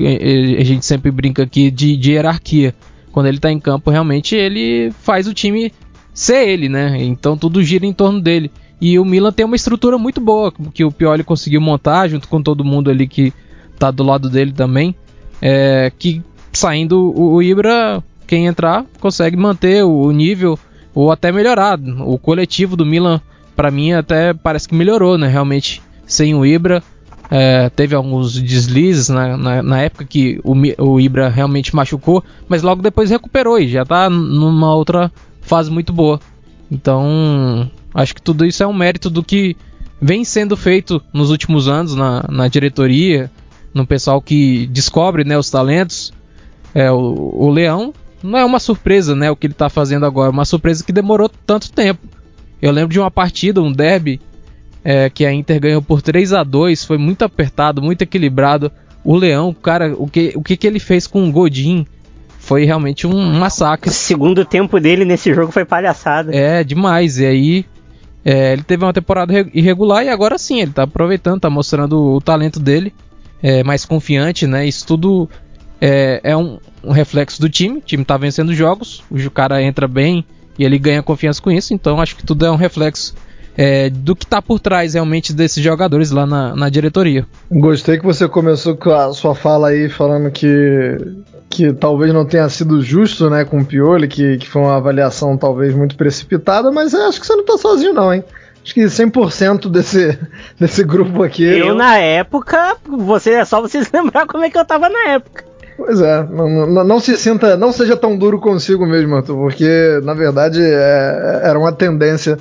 a 0.00 0.64
gente 0.64 0.84
sempre 0.84 1.12
brinca 1.12 1.44
aqui 1.44 1.70
de, 1.70 1.96
de 1.96 2.12
hierarquia. 2.12 2.74
Quando 3.12 3.26
ele 3.26 3.38
está 3.38 3.52
em 3.52 3.60
campo, 3.60 3.90
realmente 3.92 4.34
ele 4.34 4.90
faz 5.02 5.28
o 5.28 5.34
time 5.34 5.72
ser 6.12 6.48
ele, 6.48 6.68
né? 6.68 7.00
Então 7.04 7.36
tudo 7.36 7.62
gira 7.62 7.86
em 7.86 7.92
torno 7.92 8.20
dele. 8.20 8.50
E 8.80 8.98
o 8.98 9.04
Milan 9.04 9.30
tem 9.30 9.46
uma 9.46 9.56
estrutura 9.56 9.96
muito 9.96 10.20
boa 10.20 10.52
que 10.74 10.84
o 10.84 10.90
Pioli 10.90 11.22
conseguiu 11.22 11.60
montar 11.60 12.08
junto 12.08 12.26
com 12.26 12.42
todo 12.42 12.64
mundo 12.64 12.90
ali 12.90 13.06
que 13.06 13.32
tá 13.78 13.92
do 13.92 14.02
lado 14.02 14.28
dele 14.28 14.50
também. 14.50 14.92
É, 15.40 15.92
que 15.96 16.20
saindo 16.58 17.12
o, 17.14 17.34
o 17.34 17.42
Ibra, 17.42 18.02
quem 18.26 18.46
entrar 18.46 18.84
consegue 19.00 19.36
manter 19.36 19.84
o 19.84 20.10
nível 20.10 20.58
ou 20.94 21.10
até 21.10 21.30
melhorar. 21.32 21.78
O 22.00 22.18
coletivo 22.18 22.76
do 22.76 22.84
Milan, 22.84 23.20
para 23.56 23.70
mim, 23.70 23.92
até 23.92 24.34
parece 24.34 24.68
que 24.68 24.74
melhorou, 24.74 25.16
né? 25.16 25.28
Realmente, 25.28 25.82
sem 26.06 26.34
o 26.34 26.44
Ibra. 26.44 26.82
É, 27.30 27.68
teve 27.68 27.94
alguns 27.94 28.40
deslizes 28.40 29.10
na, 29.10 29.36
na, 29.36 29.62
na 29.62 29.82
época 29.82 30.02
que 30.06 30.40
o, 30.42 30.54
o, 30.82 30.98
Ibra 30.98 31.28
realmente 31.28 31.76
machucou, 31.76 32.24
mas 32.48 32.62
logo 32.62 32.80
depois 32.80 33.10
recuperou 33.10 33.58
e 33.58 33.68
já 33.68 33.84
tá 33.84 34.08
numa 34.08 34.74
outra 34.74 35.12
fase 35.42 35.70
muito 35.70 35.92
boa. 35.92 36.18
Então, 36.70 37.70
Acho 37.98 38.14
que 38.14 38.22
tudo 38.22 38.44
isso 38.44 38.62
é 38.62 38.66
um 38.66 38.72
mérito 38.72 39.08
do 39.08 39.22
que 39.22 39.56
vem 40.00 40.24
sendo 40.24 40.56
feito 40.56 41.02
nos 41.12 41.30
últimos 41.30 41.68
anos 41.68 41.94
na, 41.94 42.24
na 42.28 42.48
diretoria, 42.48 43.30
no 43.72 43.86
pessoal 43.86 44.20
que 44.20 44.66
descobre 44.68 45.24
né, 45.24 45.36
os 45.36 45.50
talentos. 45.50 46.12
É, 46.74 46.90
o, 46.90 47.32
o 47.34 47.48
Leão 47.50 47.92
não 48.22 48.38
é 48.38 48.44
uma 48.44 48.58
surpresa 48.58 49.14
né, 49.14 49.30
o 49.30 49.36
que 49.36 49.46
ele 49.46 49.54
está 49.54 49.68
fazendo 49.68 50.04
agora, 50.04 50.28
é 50.28 50.32
uma 50.32 50.44
surpresa 50.44 50.84
que 50.84 50.92
demorou 50.92 51.30
tanto 51.46 51.72
tempo. 51.72 52.06
Eu 52.60 52.72
lembro 52.72 52.92
de 52.92 52.98
uma 52.98 53.10
partida, 53.10 53.62
um 53.62 53.72
derby, 53.72 54.20
é, 54.84 55.08
que 55.08 55.24
a 55.24 55.32
Inter 55.32 55.60
ganhou 55.60 55.82
por 55.82 56.02
3 56.02 56.32
a 56.32 56.42
2 56.42 56.84
foi 56.84 56.98
muito 56.98 57.22
apertado, 57.24 57.80
muito 57.80 58.02
equilibrado. 58.02 58.72
O 59.04 59.14
Leão, 59.14 59.54
cara, 59.54 59.94
o 59.96 60.08
que, 60.08 60.32
o 60.34 60.42
que, 60.42 60.56
que 60.56 60.66
ele 60.66 60.80
fez 60.80 61.06
com 61.06 61.28
o 61.28 61.32
Godin 61.32 61.86
foi 62.38 62.64
realmente 62.64 63.06
um 63.06 63.34
massacre. 63.34 63.90
O 63.90 63.92
segundo 63.92 64.44
tempo 64.44 64.80
dele 64.80 65.04
nesse 65.04 65.32
jogo 65.34 65.52
foi 65.52 65.64
palhaçada. 65.64 66.34
É, 66.34 66.64
demais. 66.64 67.18
E 67.18 67.26
aí 67.26 67.66
é, 68.24 68.52
ele 68.52 68.62
teve 68.62 68.84
uma 68.84 68.92
temporada 68.92 69.32
irregular 69.54 70.04
e 70.04 70.08
agora 70.08 70.38
sim, 70.38 70.60
ele 70.60 70.70
está 70.70 70.82
aproveitando, 70.82 71.36
está 71.36 71.50
mostrando 71.50 72.14
o 72.14 72.20
talento 72.20 72.58
dele, 72.58 72.92
é, 73.42 73.62
mais 73.62 73.84
confiante, 73.84 74.46
né? 74.46 74.66
Isso 74.66 74.86
tudo 74.86 75.28
é, 75.80 76.20
é 76.22 76.36
um, 76.36 76.58
um, 76.82 76.92
reflexo 76.92 77.40
do 77.40 77.48
time. 77.48 77.78
O 77.78 77.82
time 77.82 78.02
está 78.02 78.16
vencendo 78.16 78.54
jogos, 78.54 79.02
o 79.10 79.30
cara 79.30 79.62
entra 79.62 79.86
bem 79.86 80.24
e 80.58 80.64
ele 80.64 80.78
ganha 80.78 81.02
confiança 81.02 81.40
com 81.40 81.50
isso, 81.50 81.72
então 81.72 82.00
acho 82.00 82.16
que 82.16 82.24
tudo 82.24 82.44
é 82.44 82.50
um 82.50 82.56
reflexo 82.56 83.14
é, 83.56 83.90
do 83.90 84.14
que 84.14 84.24
está 84.24 84.40
por 84.40 84.60
trás 84.60 84.94
realmente 84.94 85.32
desses 85.32 85.62
jogadores 85.62 86.12
lá 86.12 86.24
na, 86.24 86.54
na, 86.54 86.68
diretoria. 86.68 87.26
Gostei 87.50 87.98
que 87.98 88.04
você 88.04 88.28
começou 88.28 88.76
com 88.76 88.90
a 88.90 89.12
sua 89.12 89.34
fala 89.34 89.68
aí 89.68 89.88
falando 89.88 90.30
que, 90.30 90.96
que 91.50 91.72
talvez 91.72 92.12
não 92.14 92.24
tenha 92.24 92.48
sido 92.48 92.80
justo 92.80 93.28
né, 93.28 93.44
com 93.44 93.58
o 93.58 93.64
Pioli, 93.64 94.06
que, 94.06 94.38
que 94.38 94.48
foi 94.48 94.62
uma 94.62 94.76
avaliação 94.76 95.36
talvez 95.36 95.74
muito 95.74 95.96
precipitada, 95.96 96.70
mas 96.70 96.94
acho 96.94 97.20
que 97.20 97.26
você 97.26 97.34
não 97.34 97.40
está 97.40 97.58
sozinho 97.58 97.92
não, 97.92 98.14
hein? 98.14 98.22
Acho 98.62 98.74
que 98.74 98.84
100% 98.84 99.68
desse, 99.70 100.16
desse 100.58 100.84
grupo 100.84 101.24
aqui. 101.24 101.42
Eu, 101.42 101.74
na 101.74 101.98
época, 101.98 102.76
você 102.86 103.32
é 103.32 103.44
só 103.44 103.60
você 103.60 103.82
se 103.84 103.90
lembrar 103.96 104.26
como 104.26 104.44
é 104.44 104.50
que 104.50 104.58
eu 104.58 104.64
tava 104.64 104.88
na 104.88 105.08
época. 105.08 105.44
Pois 105.78 106.00
é, 106.00 106.24
não, 106.24 106.66
não, 106.66 106.84
não, 106.84 106.98
se 106.98 107.16
sinta, 107.16 107.56
não 107.56 107.72
seja 107.72 107.96
tão 107.96 108.18
duro 108.18 108.40
consigo 108.40 108.84
mesmo, 108.84 109.14
Arthur, 109.14 109.36
porque 109.36 110.00
na 110.02 110.12
verdade 110.12 110.60
é, 110.60 111.40
era 111.44 111.56
uma 111.56 111.70
tendência 111.70 112.36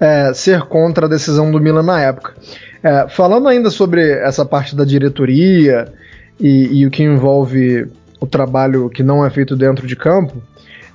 é, 0.00 0.34
ser 0.34 0.62
contra 0.62 1.06
a 1.06 1.08
decisão 1.08 1.52
do 1.52 1.60
Milan 1.60 1.84
na 1.84 2.00
época. 2.00 2.34
É, 2.82 3.06
falando 3.08 3.46
ainda 3.46 3.70
sobre 3.70 4.10
essa 4.10 4.44
parte 4.44 4.74
da 4.74 4.84
diretoria 4.84 5.86
e, 6.40 6.80
e, 6.80 6.84
o 6.84 6.90
que 6.90 7.04
envolve 7.04 7.86
o 8.20 8.26
trabalho 8.26 8.90
que 8.90 9.04
não 9.04 9.24
é 9.24 9.30
feito 9.30 9.54
dentro 9.54 9.86
de 9.86 9.94
campo, 9.94 10.42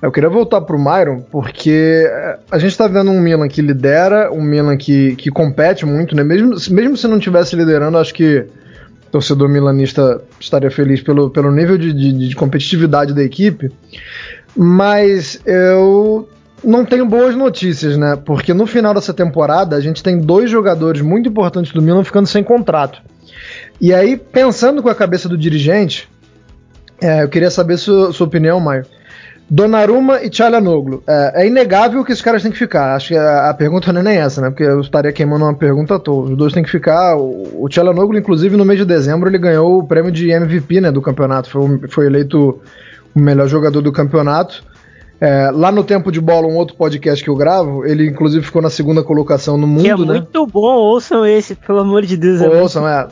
Eu 0.02 0.12
queria 0.12 0.28
voltar 0.28 0.60
pro 0.60 0.78
Myron, 0.78 1.20
porque 1.30 2.06
eh, 2.08 2.38
a 2.50 2.58
gente 2.58 2.76
tá 2.76 2.86
vendo 2.88 3.10
um 3.10 3.20
Milan 3.20 3.48
que 3.48 3.60
lidera, 3.60 4.32
um 4.32 4.42
Milan 4.42 4.76
que, 4.76 5.14
que 5.16 5.30
compete 5.30 5.84
muito, 5.84 6.14
né? 6.16 6.24
Mesmo, 6.24 6.54
mesmo 6.70 6.96
se 6.96 7.06
não 7.06 7.18
estivesse 7.18 7.54
liderando, 7.54 7.98
acho 7.98 8.14
que 8.14 8.38
o 8.38 8.46
torcedor 9.10 9.48
milanista 9.48 10.22
estaria 10.38 10.70
feliz 10.70 11.02
pelo, 11.02 11.30
pelo 11.30 11.50
nível 11.50 11.76
de, 11.76 11.92
de, 11.92 12.28
de 12.28 12.36
competitividade 12.36 13.12
da 13.12 13.22
equipe. 13.22 13.70
Mas 14.56 15.40
eu 15.44 16.28
não 16.62 16.84
tenho 16.84 17.06
boas 17.06 17.34
notícias, 17.34 17.96
né? 17.96 18.16
Porque 18.24 18.52
no 18.52 18.66
final 18.66 18.94
dessa 18.94 19.14
temporada 19.14 19.76
a 19.76 19.80
gente 19.80 20.02
tem 20.02 20.18
dois 20.18 20.50
jogadores 20.50 21.02
muito 21.02 21.28
importantes 21.28 21.72
do 21.72 21.82
Milan 21.82 22.04
ficando 22.04 22.26
sem 22.26 22.42
contrato. 22.42 23.00
E 23.80 23.94
aí, 23.94 24.16
pensando 24.16 24.82
com 24.82 24.88
a 24.88 24.94
cabeça 24.94 25.28
do 25.28 25.38
dirigente, 25.38 26.08
é, 27.00 27.22
eu 27.22 27.28
queria 27.28 27.50
saber 27.50 27.78
sua, 27.78 28.12
sua 28.12 28.26
opinião, 28.26 28.60
Maio. 28.60 28.84
Donnarumma 29.50 30.22
e 30.22 30.30
Tchalanoglu. 30.30 31.02
É, 31.06 31.42
é, 31.42 31.46
inegável 31.48 32.04
que 32.04 32.12
esses 32.12 32.22
caras 32.22 32.42
têm 32.42 32.52
que 32.52 32.58
ficar. 32.58 32.94
Acho 32.94 33.08
que 33.08 33.16
a, 33.16 33.50
a, 33.50 33.54
pergunta 33.54 33.92
não 33.92 34.00
é 34.00 34.04
nem 34.04 34.16
essa, 34.18 34.40
né? 34.40 34.48
Porque 34.48 34.62
eu 34.62 34.80
estaria 34.80 35.12
queimando 35.12 35.44
uma 35.44 35.54
pergunta 35.54 35.96
à 35.96 35.98
toa. 35.98 36.30
Os 36.30 36.36
dois 36.36 36.52
têm 36.52 36.62
que 36.62 36.70
ficar. 36.70 37.16
O, 37.16 37.64
o 37.64 37.68
Tchalanoglu, 37.68 38.16
inclusive, 38.16 38.56
no 38.56 38.64
mês 38.64 38.78
de 38.78 38.84
dezembro, 38.84 39.28
ele 39.28 39.38
ganhou 39.38 39.80
o 39.80 39.86
prêmio 39.86 40.12
de 40.12 40.30
MVP 40.30 40.80
né, 40.80 40.92
do 40.92 41.02
campeonato. 41.02 41.50
Foi, 41.50 41.80
foi 41.88 42.06
eleito 42.06 42.60
o 43.12 43.20
melhor 43.20 43.48
jogador 43.48 43.80
do 43.82 43.90
campeonato. 43.90 44.62
É, 45.20 45.50
lá 45.52 45.72
no 45.72 45.82
Tempo 45.82 46.12
de 46.12 46.20
Bola, 46.20 46.46
um 46.46 46.56
outro 46.56 46.76
podcast 46.76 47.22
que 47.22 47.28
eu 47.28 47.36
gravo, 47.36 47.84
ele 47.84 48.08
inclusive 48.08 48.46
ficou 48.46 48.62
na 48.62 48.70
segunda 48.70 49.02
colocação 49.02 49.58
no 49.58 49.66
mundo, 49.66 49.82
que 49.82 49.90
é 49.90 49.96
né? 49.96 50.04
muito 50.04 50.46
bom, 50.46 50.76
ouçam 50.76 51.26
esse, 51.26 51.54
pelo 51.54 51.80
amor 51.80 52.06
de 52.06 52.16
Deus. 52.16 52.40
É 52.40 52.48
ouçam, 52.48 52.88
é. 52.88 53.06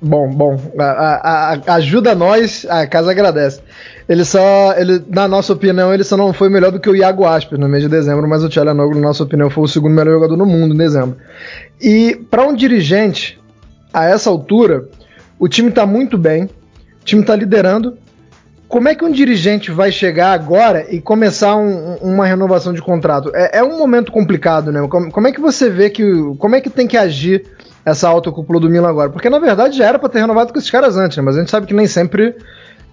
Bom, 0.00 0.28
bom, 0.30 0.60
a, 0.78 0.84
a, 0.84 1.54
a, 1.54 1.74
ajuda 1.76 2.14
nós, 2.14 2.66
a 2.68 2.86
casa 2.86 3.10
agradece. 3.10 3.60
Ele 4.08 4.24
só, 4.24 4.74
ele, 4.76 5.02
na 5.08 5.26
nossa 5.26 5.52
opinião, 5.52 5.94
ele 5.94 6.04
só 6.04 6.16
não 6.16 6.32
foi 6.32 6.50
melhor 6.50 6.70
do 6.70 6.78
que 6.78 6.90
o 6.90 6.96
Iago 6.96 7.24
Asper 7.24 7.58
no 7.58 7.68
mês 7.68 7.82
de 7.82 7.88
dezembro, 7.88 8.28
mas 8.28 8.44
o 8.44 8.48
Tchalanoglu, 8.48 8.96
na 8.96 9.08
nossa 9.08 9.22
opinião, 9.22 9.48
foi 9.48 9.64
o 9.64 9.68
segundo 9.68 9.94
melhor 9.94 10.14
jogador 10.14 10.36
no 10.36 10.44
mundo 10.44 10.74
em 10.74 10.78
dezembro. 10.78 11.16
E 11.80 12.20
para 12.30 12.44
um 12.44 12.54
dirigente, 12.54 13.40
a 13.92 14.04
essa 14.04 14.28
altura, 14.28 14.88
o 15.38 15.48
time 15.48 15.70
está 15.70 15.86
muito 15.86 16.18
bem, 16.18 16.44
o 16.44 17.04
time 17.04 17.22
está 17.22 17.34
liderando. 17.34 17.96
Como 18.68 18.88
é 18.88 18.94
que 18.94 19.04
um 19.04 19.12
dirigente 19.12 19.70
vai 19.70 19.92
chegar 19.92 20.32
agora 20.32 20.86
e 20.92 21.00
começar 21.00 21.54
um, 21.56 21.94
uma 21.96 22.26
renovação 22.26 22.72
de 22.72 22.82
contrato? 22.82 23.30
É, 23.34 23.58
é, 23.58 23.62
um 23.62 23.78
momento 23.78 24.10
complicado, 24.10 24.72
né? 24.72 24.86
Como, 24.88 25.10
como 25.12 25.28
é 25.28 25.32
que 25.32 25.40
você 25.40 25.70
vê 25.70 25.88
que. 25.88 26.02
Como 26.38 26.56
é 26.56 26.60
que 26.60 26.68
tem 26.68 26.86
que 26.86 26.96
agir 26.96 27.46
essa 27.84 28.08
alta 28.08 28.30
cúpula 28.30 28.60
do 28.60 28.70
Milan 28.70 28.88
agora. 28.88 29.10
Porque 29.10 29.28
na 29.28 29.38
verdade 29.38 29.76
já 29.76 29.86
era 29.86 29.98
para 29.98 30.08
ter 30.08 30.20
renovado 30.20 30.52
com 30.52 30.58
esses 30.58 30.70
caras 30.70 30.96
antes, 30.96 31.16
né? 31.16 31.22
mas 31.22 31.36
a 31.36 31.40
gente 31.40 31.50
sabe 31.50 31.66
que 31.66 31.74
nem 31.74 31.86
sempre 31.86 32.34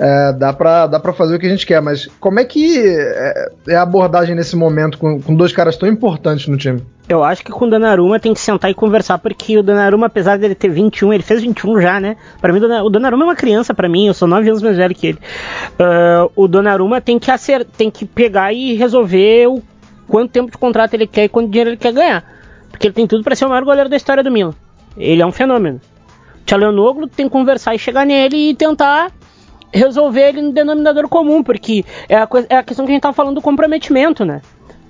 é, 0.02 0.34
dá 0.34 0.52
para 0.52 0.88
dá 0.88 1.00
pra 1.00 1.14
fazer 1.14 1.36
o 1.36 1.40
que 1.40 1.46
a 1.46 1.50
gente 1.50 1.66
quer. 1.66 1.80
Mas 1.80 2.08
como 2.20 2.40
é 2.40 2.44
que 2.44 2.80
é, 2.80 3.52
é 3.70 3.76
a 3.76 3.84
abordagem 3.84 4.36
nesse 4.36 4.56
momento 4.56 4.98
com, 4.98 5.22
com, 5.22 5.36
dois 5.36 5.54
caras 5.54 5.78
tão 5.78 5.88
importantes 5.88 6.48
no 6.48 6.58
time? 6.58 6.82
Eu 7.08 7.24
acho 7.24 7.44
que 7.44 7.52
com 7.52 7.66
o 7.66 7.70
Donnarumma 7.70 8.20
tem 8.20 8.34
que 8.34 8.40
sentar 8.40 8.72
e 8.72 8.74
conversar, 8.74 9.20
porque 9.20 9.58
o 9.58 9.64
Donnarumma, 9.64 10.08
apesar 10.08 10.40
dele 10.40 10.56
ter 10.56 10.70
21, 10.70 11.14
ele 11.14 11.24
fez 11.24 11.42
21 11.42 11.82
já, 11.82 12.00
né? 12.00 12.16
Para 12.40 12.54
mim, 12.54 12.60
o 12.60 12.90
Donnarumma 12.90 13.26
é 13.26 13.28
uma 13.28 13.36
criança, 13.36 13.74
para 13.74 13.90
mim, 13.90 14.08
eu 14.08 14.14
sou 14.14 14.28
9 14.28 14.48
anos 14.50 14.62
mais 14.62 14.78
velho 14.78 14.96
que 14.96 15.08
ele. 15.08 15.20
Uh, 15.74 16.32
o 16.36 16.48
Donnarumma 16.48 17.02
tem 17.02 17.20
que, 17.20 17.30
acer 17.30 17.66
tem 17.66 17.92
que 17.92 18.06
pegar 18.06 18.54
e 18.54 18.76
resolver 18.76 19.48
o 19.48 19.62
quanto 20.08 20.32
tempo 20.32 20.52
de 20.52 20.58
contrato 20.58 20.94
ele 20.94 21.06
quer 21.06 21.26
e 21.26 21.30
quanto 21.30 21.50
dinheiro 21.50 21.72
ele 21.72 21.78
quer 21.78 21.92
ganhar. 21.92 22.24
Porque 22.72 22.88
ele 22.88 22.94
tem 22.94 23.06
tudo 23.06 23.24
para 23.24 23.36
ser 23.36 23.46
o 23.46 23.50
maior 23.50 23.66
goleiro 23.66 23.90
da 23.90 23.98
história 23.98 24.24
do 24.24 24.32
Milan. 24.32 24.56
Ele 24.98 25.22
é 25.22 25.26
um 25.26 25.32
fenômeno. 25.32 25.80
O 26.42 26.46
Tchalanoglu 26.46 27.08
tem 27.08 27.28
que 27.28 27.32
conversar 27.32 27.76
e 27.76 27.80
chegar 27.80 28.06
nele 28.06 28.50
e 28.50 28.56
tentar 28.56 29.12
resolver 29.74 30.30
ele 30.30 30.42
no 30.42 30.52
denominador 30.52 31.08
comum, 31.08 31.42
porque 31.44 31.86
é 32.10 32.16
a, 32.16 32.28
é 32.50 32.58
a 32.58 32.64
questão 32.64 32.86
que 32.86 32.92
a 32.92 32.94
gente 32.94 33.02
tava 33.02 33.14
falando 33.14 33.36
do 33.36 33.42
comprometimento, 33.42 34.26
né? 34.26 34.42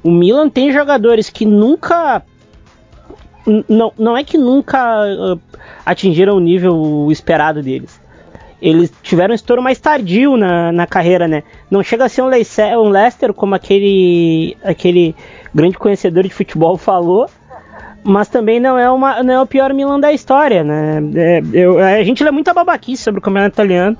O 0.04 0.10
Milan 0.10 0.50
tem 0.50 0.72
jogadores 0.72 1.30
que 1.30 1.46
nunca. 1.46 2.24
Não, 3.68 3.92
não 3.98 4.18
é 4.18 4.24
que 4.24 4.38
nunca 4.38 5.04
uh, 5.04 5.40
atingiram 5.86 6.36
o 6.36 6.40
nível 6.40 7.08
esperado 7.12 7.62
deles. 7.62 8.00
Eles 8.62 8.94
tiveram 9.02 9.32
um 9.32 9.36
estouro 9.36 9.62
mais 9.62 9.80
tardio 9.80 10.38
na, 10.38 10.72
na 10.72 10.86
carreira, 10.86 11.28
né? 11.28 11.44
Não 11.70 11.82
chega 11.82 12.06
a 12.06 12.10
ser 12.10 12.22
um, 12.22 12.28
Leicester, 12.28 12.78
um 12.78 12.90
Leicester 12.90 13.34
como 13.34 13.56
aquele, 13.56 14.56
aquele 14.64 15.16
grande 15.54 15.78
conhecedor 15.78 16.24
de 16.24 16.30
futebol 16.30 16.78
falou, 16.78 17.28
mas 18.04 18.28
também 18.28 18.60
não 18.60 18.78
é, 18.78 18.90
uma, 18.90 19.22
não 19.24 19.34
é 19.34 19.42
o 19.42 19.46
pior 19.46 19.74
Milan 19.74 20.00
da 20.00 20.12
história, 20.12 20.64
né? 20.64 21.02
É, 21.16 21.42
eu, 21.54 21.80
a 21.80 22.04
gente 22.04 22.24
lê 22.24 22.32
muita 22.32 22.54
babaquice 22.54 23.04
sobre 23.04 23.20
o 23.20 23.22
campeonato 23.22 23.54
italiano, 23.54 23.98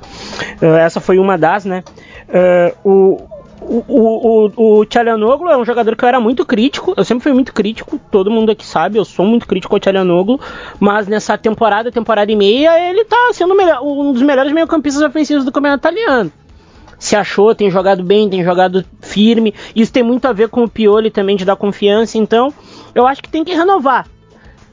uh, 0.62 0.76
essa 0.76 1.00
foi 1.00 1.20
uma 1.20 1.38
das, 1.38 1.66
né? 1.66 1.84
Uh, 2.30 2.90
o, 2.90 3.32
o, 3.62 4.50
o, 4.58 4.80
o 4.80 4.86
Tchalianoglu 4.86 5.50
é 5.50 5.58
um 5.58 5.64
jogador 5.64 5.96
que 5.96 6.04
eu 6.04 6.10
era 6.10 6.20
muito 6.20 6.46
crítico, 6.46 6.94
eu 6.98 7.04
sempre 7.04 7.24
fui 7.24 7.34
muito 7.34 7.54
crítico, 7.54 8.00
todo 8.10 8.32
mundo 8.32 8.52
aqui 8.52 8.66
sabe, 8.66 8.98
eu 8.98 9.06
sou 9.06 9.26
muito 9.26 9.48
crítico 9.48 9.76
ao 9.76 9.80
Tchalianoglu, 9.80 10.40
mas 10.80 11.08
nessa 11.08 11.38
temporada, 11.38 11.92
temporada 11.92 12.32
e 12.32 12.36
meia, 12.36 12.90
ele 12.90 13.06
tá 13.06 13.30
sendo 13.34 13.56
melhor, 13.56 13.82
um 13.84 14.14
dos 14.14 14.22
melhores 14.22 14.52
meio-campistas 14.52 15.04
ofensivos 15.04 15.46
do 15.46 15.52
campeonato 15.52 15.82
italiano 15.82 16.32
se 17.02 17.16
achou, 17.16 17.56
tem 17.56 17.72
jogado 17.72 18.04
bem, 18.04 18.30
tem 18.30 18.44
jogado 18.44 18.86
firme. 19.02 19.56
Isso 19.76 19.92
tem 19.92 20.04
muito 20.04 20.28
a 20.28 20.32
ver 20.32 20.50
com 20.50 20.64
o 20.64 20.70
Pioli 20.70 21.10
também 21.10 21.36
de 21.36 21.44
dar 21.44 21.56
confiança. 21.56 22.16
Então, 22.16 22.54
eu 22.94 23.08
acho 23.08 23.22
que 23.22 23.30
tem 23.30 23.44
que 23.44 23.54
renovar. 23.54 24.08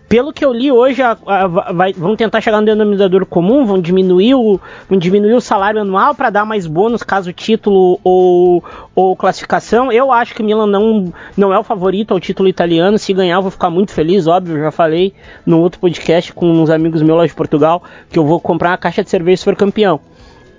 Pelo 0.09 0.33
que 0.33 0.43
eu 0.43 0.55
li 0.55 0.73
hoje, 0.73 1.03
a, 1.03 1.19
a, 1.27 1.47
vai, 1.47 1.93
vão 1.93 2.17
tentar 2.17 2.41
chegar 2.41 2.61
no 2.61 2.67
denominador 2.67 3.27
comum, 3.27 3.67
vão 3.67 3.79
diminuir 3.79 4.35
o, 4.35 4.59
vão 4.89 4.99
diminuir 4.99 5.35
o 5.35 5.41
salário 5.41 5.83
anual 5.83 6.15
para 6.15 6.31
dar 6.31 6.47
mais 6.47 6.67
bônus 6.67 7.03
caso 7.03 7.31
título 7.31 8.01
ou, 8.03 8.65
ou 8.95 9.15
classificação. 9.15 9.93
Eu 9.93 10.11
acho 10.11 10.35
que 10.35 10.41
o 10.41 10.45
Milan 10.45 10.67
não, 10.67 11.13
não 11.37 11.53
é 11.53 11.59
o 11.59 11.63
favorito 11.63 12.15
ao 12.15 12.21
título 12.21 12.49
italiano. 12.49 12.99
Se 12.99 13.13
ganhar, 13.13 13.37
eu 13.37 13.43
vou 13.43 13.51
ficar 13.51 13.69
muito 13.69 13.93
feliz, 13.93 14.27
óbvio. 14.27 14.59
Já 14.59 14.71
falei 14.71 15.13
no 15.45 15.61
outro 15.61 15.79
podcast 15.79 16.33
com 16.33 16.51
uns 16.51 16.71
amigos 16.71 17.03
meus 17.03 17.19
lá 17.19 17.27
de 17.27 17.35
Portugal 17.35 17.83
que 18.09 18.19
eu 18.19 18.25
vou 18.25 18.41
comprar 18.41 18.71
uma 18.71 18.79
caixa 18.79 19.05
de 19.05 19.11
cerveja 19.11 19.37
se 19.37 19.45
for 19.45 19.57
campeão 19.57 20.01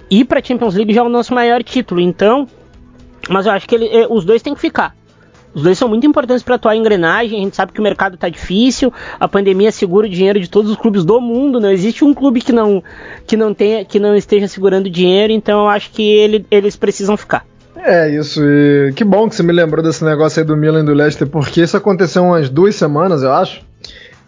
ir 0.10 0.26
para 0.26 0.44
Champions 0.44 0.76
League 0.76 0.94
já 0.94 1.02
é 1.02 1.04
o 1.04 1.10
nosso 1.10 1.34
maior 1.34 1.64
título. 1.64 2.02
Então, 2.02 2.48
mas 3.30 3.46
eu 3.46 3.52
acho 3.52 3.68
que 3.68 3.76
ele, 3.76 3.88
eh, 3.88 4.08
os 4.10 4.26
dois 4.26 4.42
têm 4.42 4.54
que 4.54 4.60
ficar. 4.60 4.96
Os 5.54 5.64
dois 5.64 5.78
são 5.78 5.88
muito 5.88 6.06
importantes 6.06 6.44
para 6.44 6.56
atuar 6.56 6.76
em 6.76 6.80
engrenagem. 6.80 7.40
A 7.40 7.44
gente 7.44 7.56
sabe 7.56 7.72
que 7.72 7.80
o 7.80 7.84
mercado 7.84 8.16
está 8.16 8.30
difícil, 8.30 8.94
a 9.20 9.28
pandemia 9.28 9.72
segura 9.72 10.06
o 10.08 10.10
dinheiro 10.10 10.40
de 10.40 10.50
todos 10.50 10.70
os 10.72 10.78
clubes 10.78 11.04
do 11.04 11.20
mundo. 11.20 11.60
Não 11.60 11.72
existe 11.72 12.04
um 12.04 12.14
clube 12.14 12.42
que 12.42 12.52
não 12.52 12.84
que 13.26 13.36
não 13.36 13.54
tenha 13.54 13.84
que 13.84 14.00
não 14.00 14.16
esteja 14.16 14.48
segurando 14.48 14.90
dinheiro. 14.90 15.34
Então 15.34 15.62
eu 15.62 15.68
acho 15.68 15.92
que 15.92 16.04
ele, 16.04 16.46
eles 16.52 16.76
precisam 16.76 17.18
ficar. 17.18 17.46
É 17.76 18.10
isso. 18.10 18.42
E 18.44 18.94
que 18.96 19.04
bom 19.04 19.30
que 19.30 19.36
você 19.36 19.44
me 19.44 19.54
lembrou 19.54 19.84
desse 19.84 20.04
negócio 20.04 20.42
aí 20.42 20.46
do 20.46 20.56
Milan 20.56 20.82
e 20.82 20.86
do 20.86 20.94
Leicester, 20.94 21.28
porque 21.28 21.62
isso 21.62 21.78
aconteceu 21.78 22.24
umas 22.24 22.50
duas 22.50 22.76
semanas, 22.76 23.24
eu 23.24 23.32
acho. 23.32 23.62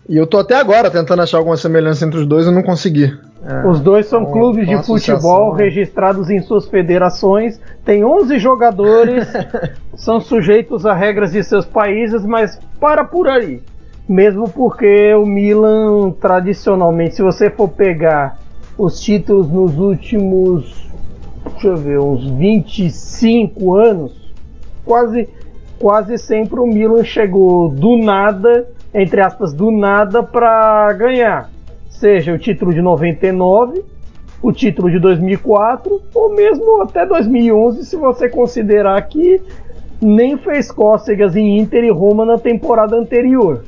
E 0.08 0.18
eu 0.18 0.26
tô 0.26 0.40
até 0.40 0.56
agora 0.56 0.90
tentando 0.90 1.22
achar 1.22 1.38
alguma 1.38 1.58
semelhança 1.58 2.06
entre 2.06 2.20
os 2.20 2.26
dois 2.26 2.48
e 2.48 2.52
não 2.52 2.64
consegui. 2.64 3.14
É, 3.43 3.67
os 3.67 3.80
dois 3.80 4.06
são 4.06 4.21
então, 4.21 4.34
clubes 4.34 4.67
de 4.67 4.84
futebol 4.84 5.51
registrados 5.54 6.30
em 6.30 6.41
suas 6.41 6.67
federações, 6.67 7.60
tem 7.84 8.06
11 8.06 8.38
jogadores, 8.38 9.27
são 9.95 10.19
sujeitos 10.19 10.86
a 10.86 10.93
regras 10.93 11.32
de 11.32 11.43
seus 11.43 11.65
países, 11.65 12.25
mas 12.25 12.60
para 12.80 13.04
por 13.04 13.27
aí. 13.27 13.62
Mesmo 14.08 14.49
porque 14.49 15.13
o 15.15 15.25
Milan, 15.25 16.12
tradicionalmente, 16.12 17.15
se 17.15 17.21
você 17.21 17.49
for 17.49 17.69
pegar 17.69 18.38
os 18.77 18.99
títulos 18.99 19.49
nos 19.49 19.77
últimos, 19.77 20.89
deixa 21.54 21.67
eu 21.67 21.77
ver, 21.77 21.99
uns 21.99 22.30
25 22.32 23.75
anos, 23.75 24.34
quase, 24.86 25.30
quase 25.80 26.17
sempre 26.17 26.60
o 26.60 26.67
Milan 26.67 27.04
chegou 27.04 27.69
do 27.69 27.97
nada 27.97 28.67
entre 28.93 29.21
aspas, 29.21 29.54
do 29.54 29.71
nada 29.71 30.21
para 30.21 30.91
ganhar. 30.93 31.49
Seja 32.02 32.34
o 32.34 32.38
título 32.40 32.74
de 32.74 32.82
99, 32.82 33.86
o 34.42 34.52
título 34.52 34.90
de 34.90 34.98
2004 34.98 36.02
ou 36.16 36.34
mesmo 36.34 36.82
até 36.82 37.06
2011, 37.06 37.86
se 37.86 37.96
você 37.96 38.28
considerar 38.28 39.00
que 39.04 39.40
nem 40.02 40.36
fez 40.36 40.72
cócegas 40.72 41.36
em 41.36 41.60
Inter 41.60 41.84
e 41.84 41.92
Roma 41.92 42.26
na 42.26 42.40
temporada 42.40 42.96
anterior. 42.96 43.64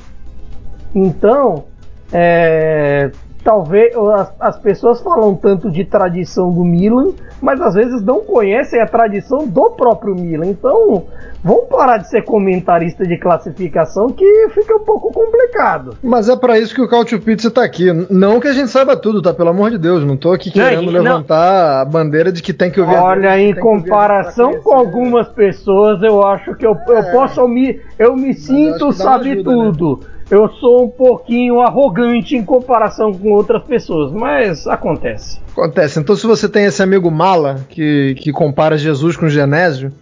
Então, 0.92 1.66
é, 2.12 3.12
talvez 3.44 3.94
as, 3.94 4.32
as, 4.40 4.58
pessoas 4.58 5.00
falam 5.02 5.34
tanto 5.36 5.70
de 5.70 5.84
tradição 5.84 6.50
do 6.50 6.64
Milan, 6.64 7.12
mas 7.42 7.60
às 7.60 7.74
vezes 7.74 8.02
não 8.02 8.20
conhecem 8.20 8.80
a 8.80 8.86
tradição 8.86 9.46
do 9.46 9.70
próprio 9.70 10.14
Milan. 10.14 10.46
Então, 10.46 11.04
vamos 11.42 11.66
parar 11.68 11.98
de 11.98 12.08
ser 12.08 12.22
comentarista 12.22 13.06
de 13.06 13.18
classificação 13.18 14.08
que 14.08 14.48
fica 14.54 14.74
um 14.76 14.84
pouco 14.84 15.12
complicado. 15.12 15.96
Mas 16.02 16.28
é 16.28 16.36
para 16.36 16.58
isso 16.58 16.74
que 16.74 16.80
o 16.80 16.88
Cautio 16.88 17.20
Pizza 17.20 17.50
tá 17.50 17.62
aqui. 17.62 17.92
Não 18.10 18.40
que 18.40 18.48
a 18.48 18.52
gente 18.54 18.70
saiba 18.70 18.96
tudo, 18.96 19.20
tá? 19.20 19.34
Pelo 19.34 19.50
amor 19.50 19.70
de 19.70 19.78
Deus, 19.78 20.02
não 20.04 20.16
tô 20.16 20.32
aqui 20.32 20.50
querendo 20.50 20.90
não, 20.90 21.02
levantar 21.02 21.74
não. 21.74 21.80
a 21.82 21.84
bandeira 21.84 22.32
de 22.32 22.42
que 22.42 22.54
tem 22.54 22.70
que 22.70 22.80
ouvir. 22.80 22.96
Olha, 22.96 23.38
em 23.38 23.54
comparação 23.54 24.54
com 24.62 24.72
algumas 24.72 25.28
pessoas, 25.28 26.02
eu 26.02 26.26
acho 26.26 26.54
que 26.54 26.66
eu, 26.66 26.74
eu 26.88 26.96
é. 26.96 27.12
posso 27.12 27.46
me 27.46 27.78
eu 27.98 28.16
me 28.16 28.32
sinto 28.32 28.90
sabe 28.92 29.32
ajuda, 29.32 29.50
né? 29.50 29.56
tudo. 29.56 30.00
Né? 30.00 30.13
Eu 30.30 30.48
sou 30.54 30.84
um 30.84 30.88
pouquinho 30.88 31.60
arrogante 31.60 32.36
em 32.36 32.44
comparação 32.44 33.12
com 33.12 33.32
outras 33.32 33.62
pessoas, 33.62 34.12
mas 34.12 34.66
acontece. 34.66 35.40
Acontece. 35.52 36.00
Então, 36.00 36.16
se 36.16 36.26
você 36.26 36.48
tem 36.48 36.64
esse 36.64 36.82
amigo 36.82 37.10
mala 37.10 37.64
que, 37.68 38.14
que 38.18 38.32
compara 38.32 38.78
Jesus 38.78 39.16
com 39.16 39.28
Genésio, 39.28 39.92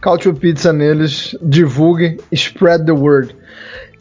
Cautio 0.00 0.34
Pizza 0.34 0.72
neles, 0.72 1.36
divulguem, 1.42 2.18
spread 2.32 2.84
the 2.84 2.92
word. 2.92 3.36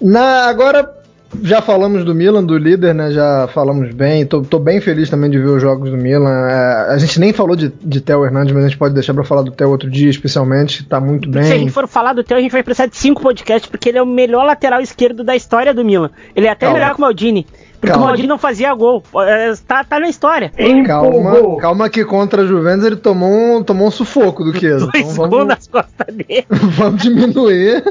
Na, 0.02 0.48
agora 0.48 1.03
já 1.42 1.62
falamos 1.62 2.04
do 2.06 2.14
Milan, 2.14 2.44
do 2.44 2.58
líder, 2.58 2.94
né? 2.94 3.12
Já 3.12 3.48
falamos 3.54 3.94
bem. 3.94 4.26
Tô, 4.26 4.42
tô 4.42 4.60
bem 4.60 4.80
feliz 4.80 5.10
também 5.10 5.30
de 5.30 5.38
ver 5.40 5.48
os 5.50 5.62
jogos 5.62 5.90
do 5.90 5.98
Milan. 5.98 6.30
É, 6.50 6.94
a 6.94 6.98
gente 6.98 7.20
nem 7.20 7.34
falou 7.34 7.56
de, 7.56 7.72
de 7.82 8.02
Theo 8.02 8.26
Hernandes, 8.26 8.54
mas 8.54 8.66
a 8.66 8.68
gente 8.68 8.78
pode 8.78 8.94
deixar 8.94 9.14
para 9.14 9.24
falar 9.24 9.42
do 9.42 9.52
Theo 9.52 9.70
outro 9.70 9.90
dia, 9.90 10.10
especialmente. 10.10 10.84
Tá 10.86 11.00
muito 11.00 11.30
bem. 11.30 11.44
Se 11.44 11.54
a 11.54 11.58
gente 11.58 11.72
for 11.72 11.88
falar 11.88 12.14
do 12.14 12.24
Theo, 12.24 12.38
a 12.38 12.42
gente 12.42 12.52
vai 12.52 12.64
precisar 12.64 12.88
de 12.88 12.98
cinco 12.98 13.22
podcasts, 13.22 13.70
porque 13.70 13.90
ele 13.90 13.98
é 13.98 14.02
o 14.02 14.06
melhor 14.06 14.46
lateral 14.46 14.82
esquerdo 14.82 15.24
da 15.24 15.36
história 15.36 15.74
do 15.74 15.84
Milan. 15.84 16.10
Ele 16.36 16.48
é 16.48 16.52
até 16.52 16.66
Calma. 16.66 16.80
melhor 16.80 16.94
que 16.94 17.00
o 17.00 17.02
Maldini. 17.02 17.48
Porque 17.74 17.88
Calma. 17.92 18.06
o 18.06 18.08
Maldini 18.08 18.28
não 18.30 18.38
fazia 18.38 18.74
gol. 18.74 19.04
É, 19.28 19.54
Tá, 19.68 19.84
tá 19.84 20.00
na 20.00 20.08
história. 20.08 20.52
Calma, 20.86 21.58
calma 21.60 21.90
que 21.90 22.06
contra 22.06 22.44
a 22.44 22.46
Juventus 22.46 22.86
ele 22.86 22.96
tomou 22.96 23.58
um, 23.58 23.64
tomou 23.64 23.88
um 23.88 23.92
sufoco 23.92 24.44
do 24.44 24.58
Chiesa. 24.58 24.88
Dois 24.94 25.04
Então 25.04 25.16
gols 25.18 25.30
vamos, 25.30 25.48
nas 25.48 25.68
costas 25.68 26.16
dele. 26.16 26.46
vamos 26.50 27.02
diminuir, 27.02 27.84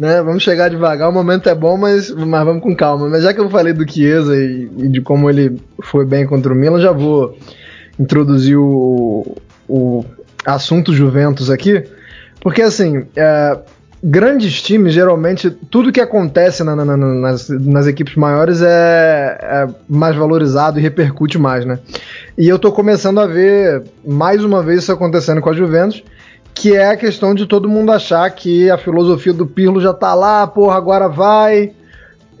né? 0.00 0.22
Vamos 0.22 0.42
chegar 0.42 0.68
devagar. 0.70 1.08
O 1.08 1.12
momento 1.12 1.48
é 1.48 1.54
bom, 1.54 1.76
mas, 1.76 2.10
mas 2.10 2.44
vamos 2.44 2.62
com 2.62 2.74
calma. 2.74 3.08
Mas 3.08 3.22
já 3.22 3.32
que 3.34 3.40
eu 3.40 3.50
falei 3.50 3.72
do 3.74 3.88
Chiesa 3.90 4.34
e, 4.36 4.68
e 4.78 4.88
de 4.88 5.00
como 5.00 5.28
ele 5.28 5.60
foi 5.82 6.04
bem 6.06 6.26
contra 6.26 6.52
o 6.52 6.56
Milan, 6.56 6.80
já 6.80 6.90
vou 6.90 7.36
introduzir 7.98 8.56
o, 8.56 9.36
o 9.68 10.04
assunto 10.44 10.92
Juventus 10.94 11.50
aqui. 11.50 11.84
Porque 12.40 12.62
assim, 12.62 13.04
é, 13.14 13.58
grandes 14.02 14.62
times, 14.62 14.94
geralmente, 14.94 15.50
tudo 15.50 15.92
que 15.92 16.00
acontece 16.00 16.64
na- 16.64 16.74
na- 16.74 16.84
na- 16.84 16.96
nas, 16.96 17.48
nas 17.50 17.86
equipes 17.86 18.16
maiores 18.16 18.62
é, 18.62 19.38
é 19.42 19.68
mais 19.86 20.16
valorizado 20.16 20.78
e 20.78 20.82
repercute 20.82 21.36
mais, 21.36 21.66
né? 21.66 21.78
E 22.38 22.48
eu 22.48 22.58
tô 22.58 22.72
começando 22.72 23.20
a 23.20 23.26
ver 23.26 23.82
mais 24.06 24.42
uma 24.42 24.62
vez 24.62 24.82
isso 24.84 24.92
acontecendo 24.92 25.42
com 25.42 25.50
a 25.50 25.54
Juventus, 25.54 26.02
que 26.54 26.74
é 26.76 26.90
a 26.90 26.96
questão 26.96 27.34
de 27.34 27.46
todo 27.46 27.68
mundo 27.68 27.90
achar 27.92 28.28
que 28.30 28.70
a 28.70 28.76
filosofia 28.78 29.32
do 29.32 29.46
Pirlo 29.46 29.80
já 29.80 29.92
tá 29.94 30.14
lá, 30.14 30.46
porra, 30.46 30.76
agora 30.76 31.08
vai. 31.08 31.72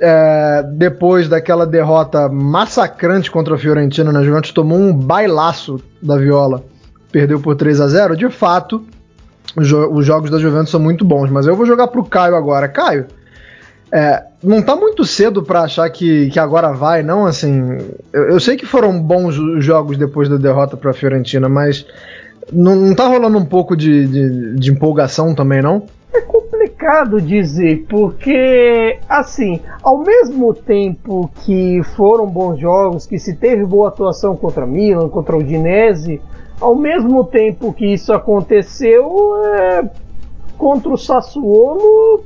É, 0.02 0.62
depois 0.76 1.28
daquela 1.28 1.66
derrota 1.66 2.26
massacrante 2.28 3.30
contra 3.30 3.54
a 3.54 3.58
Fiorentina 3.58 4.10
na 4.10 4.22
Juventus, 4.22 4.50
tomou 4.50 4.78
um 4.78 4.94
bailaço 4.94 5.78
da 6.02 6.16
Viola, 6.16 6.64
perdeu 7.12 7.38
por 7.38 7.54
3 7.54 7.82
a 7.82 7.86
0 7.86 8.16
De 8.16 8.30
fato, 8.30 8.82
os, 9.54 9.68
jo- 9.68 9.90
os 9.92 10.06
jogos 10.06 10.30
da 10.30 10.38
Juventus 10.38 10.70
são 10.70 10.80
muito 10.80 11.04
bons, 11.04 11.28
mas 11.30 11.46
eu 11.46 11.54
vou 11.54 11.66
jogar 11.66 11.88
pro 11.88 12.02
Caio 12.02 12.34
agora. 12.34 12.66
Caio, 12.66 13.08
é, 13.92 14.22
não 14.42 14.62
tá 14.62 14.74
muito 14.74 15.04
cedo 15.04 15.42
pra 15.42 15.62
achar 15.64 15.90
que, 15.90 16.30
que 16.30 16.38
agora 16.38 16.72
vai, 16.72 17.02
não? 17.02 17.26
Assim, 17.26 17.60
eu, 18.10 18.22
eu 18.30 18.40
sei 18.40 18.56
que 18.56 18.64
foram 18.64 18.98
bons 19.02 19.36
os 19.36 19.62
jogos 19.62 19.98
depois 19.98 20.30
da 20.30 20.36
derrota 20.38 20.78
pra 20.78 20.94
Fiorentina, 20.94 21.46
mas 21.46 21.84
não, 22.52 22.76
não 22.76 22.94
tá 22.94 23.06
rolando 23.06 23.38
um 23.38 23.44
pouco 23.44 23.76
de, 23.76 24.06
de, 24.06 24.54
de 24.56 24.70
empolgação 24.70 25.34
também, 25.34 25.62
não? 25.62 25.84
É 26.12 26.20
complicado 26.22 27.20
dizer, 27.20 27.86
porque, 27.88 28.98
assim, 29.08 29.60
ao 29.82 29.98
mesmo 29.98 30.52
tempo 30.52 31.30
que 31.44 31.82
foram 31.94 32.26
bons 32.26 32.58
jogos, 32.58 33.06
que 33.06 33.18
se 33.18 33.36
teve 33.36 33.64
boa 33.64 33.88
atuação 33.88 34.36
contra 34.36 34.66
Milan, 34.66 35.08
contra 35.08 35.36
o 35.36 35.40
Udinese, 35.40 36.20
ao 36.60 36.74
mesmo 36.74 37.24
tempo 37.24 37.72
que 37.72 37.86
isso 37.86 38.12
aconteceu, 38.12 39.36
é, 39.44 39.90
contra 40.58 40.90
o 40.90 40.98
Sassuolo, 40.98 42.24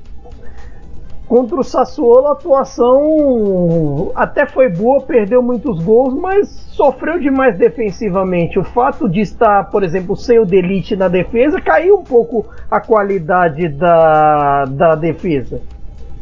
contra 1.34 1.58
o 1.58 1.64
Sassuolo 1.64 2.28
a 2.28 2.32
atuação 2.32 4.12
até 4.14 4.46
foi 4.46 4.68
boa, 4.68 5.00
perdeu 5.00 5.42
muitos 5.42 5.82
gols, 5.82 6.14
mas 6.14 6.48
sofreu 6.48 7.18
demais 7.18 7.58
defensivamente. 7.58 8.56
O 8.56 8.62
fato 8.62 9.08
de 9.08 9.18
estar, 9.18 9.68
por 9.68 9.82
exemplo, 9.82 10.14
sem 10.14 10.38
o 10.38 10.46
Delite 10.46 10.94
na 10.94 11.08
defesa, 11.08 11.60
caiu 11.60 11.96
um 11.96 12.04
pouco 12.04 12.46
a 12.70 12.80
qualidade 12.80 13.66
da, 13.66 14.64
da 14.66 14.94
defesa. 14.94 15.60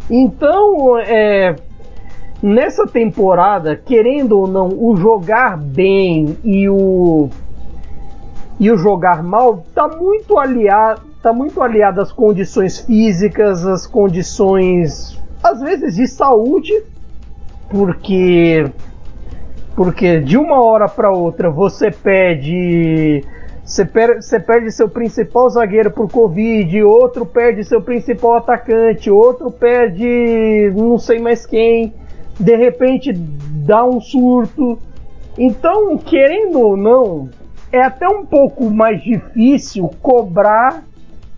Então, 0.09 0.99
é, 0.99 1.57
nessa 2.43 2.87
temporada, 2.87 3.77
querendo 3.77 4.39
ou 4.39 4.47
não, 4.47 4.69
o 4.69 4.97
jogar 4.97 5.59
bem 5.59 6.39
e 6.43 6.71
o 6.71 7.29
e 8.59 8.71
o 8.71 8.79
jogar 8.79 9.23
mal 9.23 9.63
tá 9.75 9.89
muito 9.89 10.39
aliado, 10.39 11.12
tá 11.23 11.33
muito 11.33 11.63
aliado 11.63 12.01
às 12.01 12.11
condições 12.11 12.81
físicas, 12.81 13.65
às 13.67 13.87
condições 13.87 15.21
às 15.43 15.61
vezes 15.61 15.97
de 15.97 16.07
saúde, 16.07 16.73
porque 17.71 18.65
porque 19.75 20.21
de 20.21 20.37
uma 20.37 20.61
hora 20.61 20.89
para 20.89 21.11
outra 21.11 21.51
você 21.51 21.91
pede 21.91 23.25
você 23.65 23.85
per- 23.85 24.21
você 24.21 24.39
perde 24.39 24.71
seu 24.73 24.89
principal 24.89 25.49
zagueiro 25.49 25.91
por 25.91 26.11
Covid, 26.11 26.83
outro 26.83 27.25
perde 27.25 27.65
seu 27.65 27.81
principal 27.81 28.35
atacante, 28.35 29.11
outro 29.11 29.51
perde 29.51 30.73
não 30.75 30.99
sei 30.99 31.19
mais 31.19 31.47
quem, 31.47 31.95
de 32.39 32.57
repente 32.57 33.13
dá 33.13 33.85
um 33.85 34.01
surto. 34.01 34.79
Então, 35.39 35.97
querendo 35.97 36.61
ou 36.61 36.77
não, 36.77 37.31
é 37.71 37.81
até 37.81 38.07
um 38.07 38.27
pouco 38.27 38.69
mais 38.69 39.03
difícil 39.03 39.89
cobrar 40.03 40.85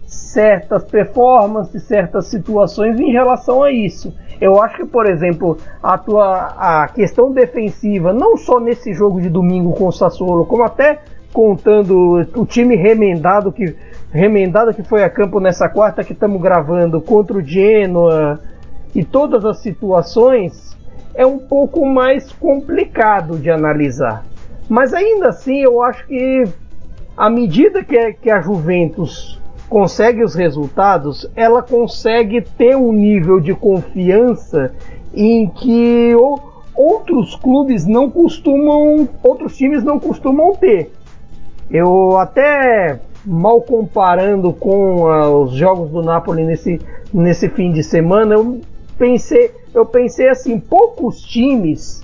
certas 0.06 0.84
performances, 0.84 1.82
certas 1.84 2.26
situações 2.26 2.98
em 2.98 3.10
relação 3.10 3.62
a 3.62 3.70
isso. 3.70 4.14
Eu 4.40 4.60
acho 4.60 4.76
que, 4.76 4.86
por 4.86 5.06
exemplo, 5.06 5.56
a 5.82 5.96
tua 5.96 6.82
a 6.82 6.88
questão 6.88 7.32
defensiva, 7.32 8.12
não 8.12 8.36
só 8.36 8.58
nesse 8.60 8.92
jogo 8.92 9.20
de 9.20 9.28
domingo 9.28 9.72
com 9.72 9.86
o 9.86 9.92
Sassuolo, 9.92 10.44
como 10.44 10.62
até 10.62 11.00
contando 11.32 12.26
o 12.36 12.46
time 12.46 12.76
remendado 12.76 13.50
que 13.50 13.76
remendado 14.12 14.72
que 14.72 14.84
foi 14.84 15.02
a 15.02 15.10
campo 15.10 15.40
nessa 15.40 15.68
quarta 15.68 16.04
que 16.04 16.12
estamos 16.12 16.40
gravando 16.40 17.00
contra 17.00 17.36
o 17.36 17.42
Genoa 17.42 18.38
e 18.94 19.04
todas 19.04 19.44
as 19.44 19.58
situações 19.58 20.76
é 21.14 21.26
um 21.26 21.38
pouco 21.38 21.84
mais 21.84 22.30
complicado 22.32 23.36
de 23.38 23.50
analisar. 23.50 24.24
Mas 24.68 24.94
ainda 24.94 25.28
assim, 25.28 25.58
eu 25.58 25.82
acho 25.82 26.06
que 26.06 26.44
à 27.16 27.28
medida 27.28 27.82
que, 27.82 28.12
que 28.14 28.30
a 28.30 28.40
Juventus 28.40 29.40
consegue 29.68 30.22
os 30.22 30.34
resultados, 30.34 31.28
ela 31.34 31.62
consegue 31.62 32.40
ter 32.40 32.76
um 32.76 32.92
nível 32.92 33.40
de 33.40 33.54
confiança 33.54 34.74
em 35.14 35.48
que 35.48 36.12
outros 36.74 37.36
clubes 37.36 37.86
não 37.86 38.10
costumam, 38.10 39.08
outros 39.22 39.56
times 39.56 39.82
não 39.84 39.98
costumam 39.98 40.54
ter. 40.56 40.92
Eu 41.70 42.16
até 42.18 43.00
mal 43.24 43.62
comparando 43.62 44.52
com 44.52 45.06
ah, 45.06 45.30
os 45.30 45.52
jogos 45.52 45.90
do 45.90 46.02
Napoli 46.02 46.44
nesse, 46.44 46.80
nesse 47.12 47.48
fim 47.48 47.72
de 47.72 47.82
semana, 47.82 48.34
eu 48.34 48.60
pensei, 48.98 49.50
eu 49.72 49.86
pensei 49.86 50.28
assim, 50.28 50.60
poucos 50.60 51.22
times 51.22 52.02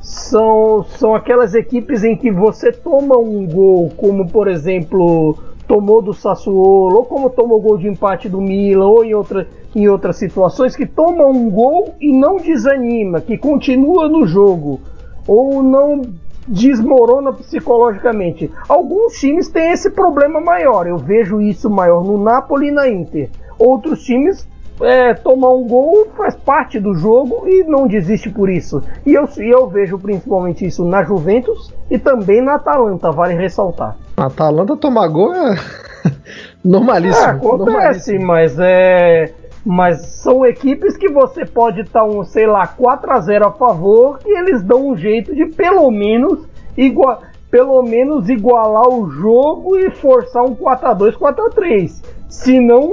são, 0.00 0.84
são 0.96 1.14
aquelas 1.14 1.54
equipes 1.54 2.04
em 2.04 2.16
que 2.16 2.30
você 2.30 2.72
toma 2.72 3.18
um 3.18 3.46
gol, 3.46 3.90
como 3.96 4.28
por 4.28 4.48
exemplo 4.48 5.36
tomou 5.66 6.00
do 6.00 6.12
Sassuolo, 6.12 6.96
ou 6.96 7.04
como 7.04 7.30
tomou 7.30 7.60
gol 7.60 7.76
de 7.76 7.88
empate 7.88 8.28
do 8.28 8.40
Milan, 8.40 8.86
ou 8.86 9.04
em, 9.04 9.14
outra, 9.14 9.48
em 9.74 9.88
outras 9.88 10.16
situações, 10.16 10.76
que 10.76 10.86
toma 10.86 11.26
um 11.26 11.50
gol 11.50 11.94
e 12.00 12.16
não 12.16 12.36
desanima, 12.36 13.20
que 13.20 13.36
continua 13.36 14.08
no 14.08 14.26
jogo, 14.26 14.80
ou 15.26 15.62
não 15.62 16.02
desmorona 16.46 17.32
psicologicamente. 17.32 18.50
Alguns 18.68 19.14
times 19.14 19.48
têm 19.48 19.72
esse 19.72 19.90
problema 19.90 20.40
maior, 20.40 20.86
eu 20.86 20.96
vejo 20.96 21.40
isso 21.40 21.68
maior 21.68 22.04
no 22.04 22.22
Napoli 22.22 22.68
e 22.68 22.72
na 22.72 22.88
Inter. 22.88 23.30
Outros 23.58 24.04
times 24.04 24.46
é, 24.80 25.14
tomar 25.14 25.50
um 25.50 25.66
gol 25.66 26.08
faz 26.16 26.34
parte 26.34 26.78
do 26.78 26.94
jogo 26.94 27.48
e 27.48 27.64
não 27.64 27.86
desiste 27.86 28.30
por 28.30 28.50
isso. 28.50 28.82
E 29.04 29.14
eu, 29.14 29.28
eu 29.38 29.66
vejo 29.66 29.98
principalmente 29.98 30.66
isso 30.66 30.84
na 30.84 31.02
Juventus 31.02 31.72
e 31.90 31.98
também 31.98 32.42
na 32.42 32.54
Atalanta, 32.54 33.10
vale 33.10 33.34
ressaltar. 33.34 33.96
A 34.16 34.26
Atalanta 34.26 34.76
tomar 34.76 35.08
gol 35.08 35.34
é 35.34 35.56
normalíssimo. 36.64 37.26
É, 37.26 37.30
acontece, 37.30 37.70
normalíssimo. 37.70 38.26
mas 38.26 38.58
é. 38.58 39.32
Mas 39.68 39.98
são 40.22 40.46
equipes 40.46 40.96
que 40.96 41.08
você 41.08 41.44
pode 41.44 41.80
estar 41.80 42.04
um, 42.04 42.22
sei 42.22 42.46
lá, 42.46 42.68
4 42.68 43.10
a 43.10 43.20
0 43.20 43.46
a 43.48 43.50
favor 43.50 44.20
e 44.24 44.38
eles 44.38 44.62
dão 44.62 44.90
um 44.90 44.96
jeito 44.96 45.34
de 45.34 45.46
pelo 45.46 45.90
menos 45.90 46.46
igual, 46.76 47.20
pelo 47.50 47.82
menos 47.82 48.28
igualar 48.28 48.88
o 48.88 49.10
jogo 49.10 49.76
e 49.76 49.90
forçar 49.90 50.44
um 50.44 50.54
4 50.54 50.88
a 50.88 50.94
2, 50.94 51.16
4 51.16 51.46
a 51.46 51.50
3. 51.50 52.02
Se 52.28 52.60
não 52.60 52.90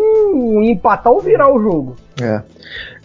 empatar 0.63 1.11
ou 1.11 1.19
virar 1.19 1.53
o 1.53 1.61
jogo. 1.61 1.95
É. 2.21 2.41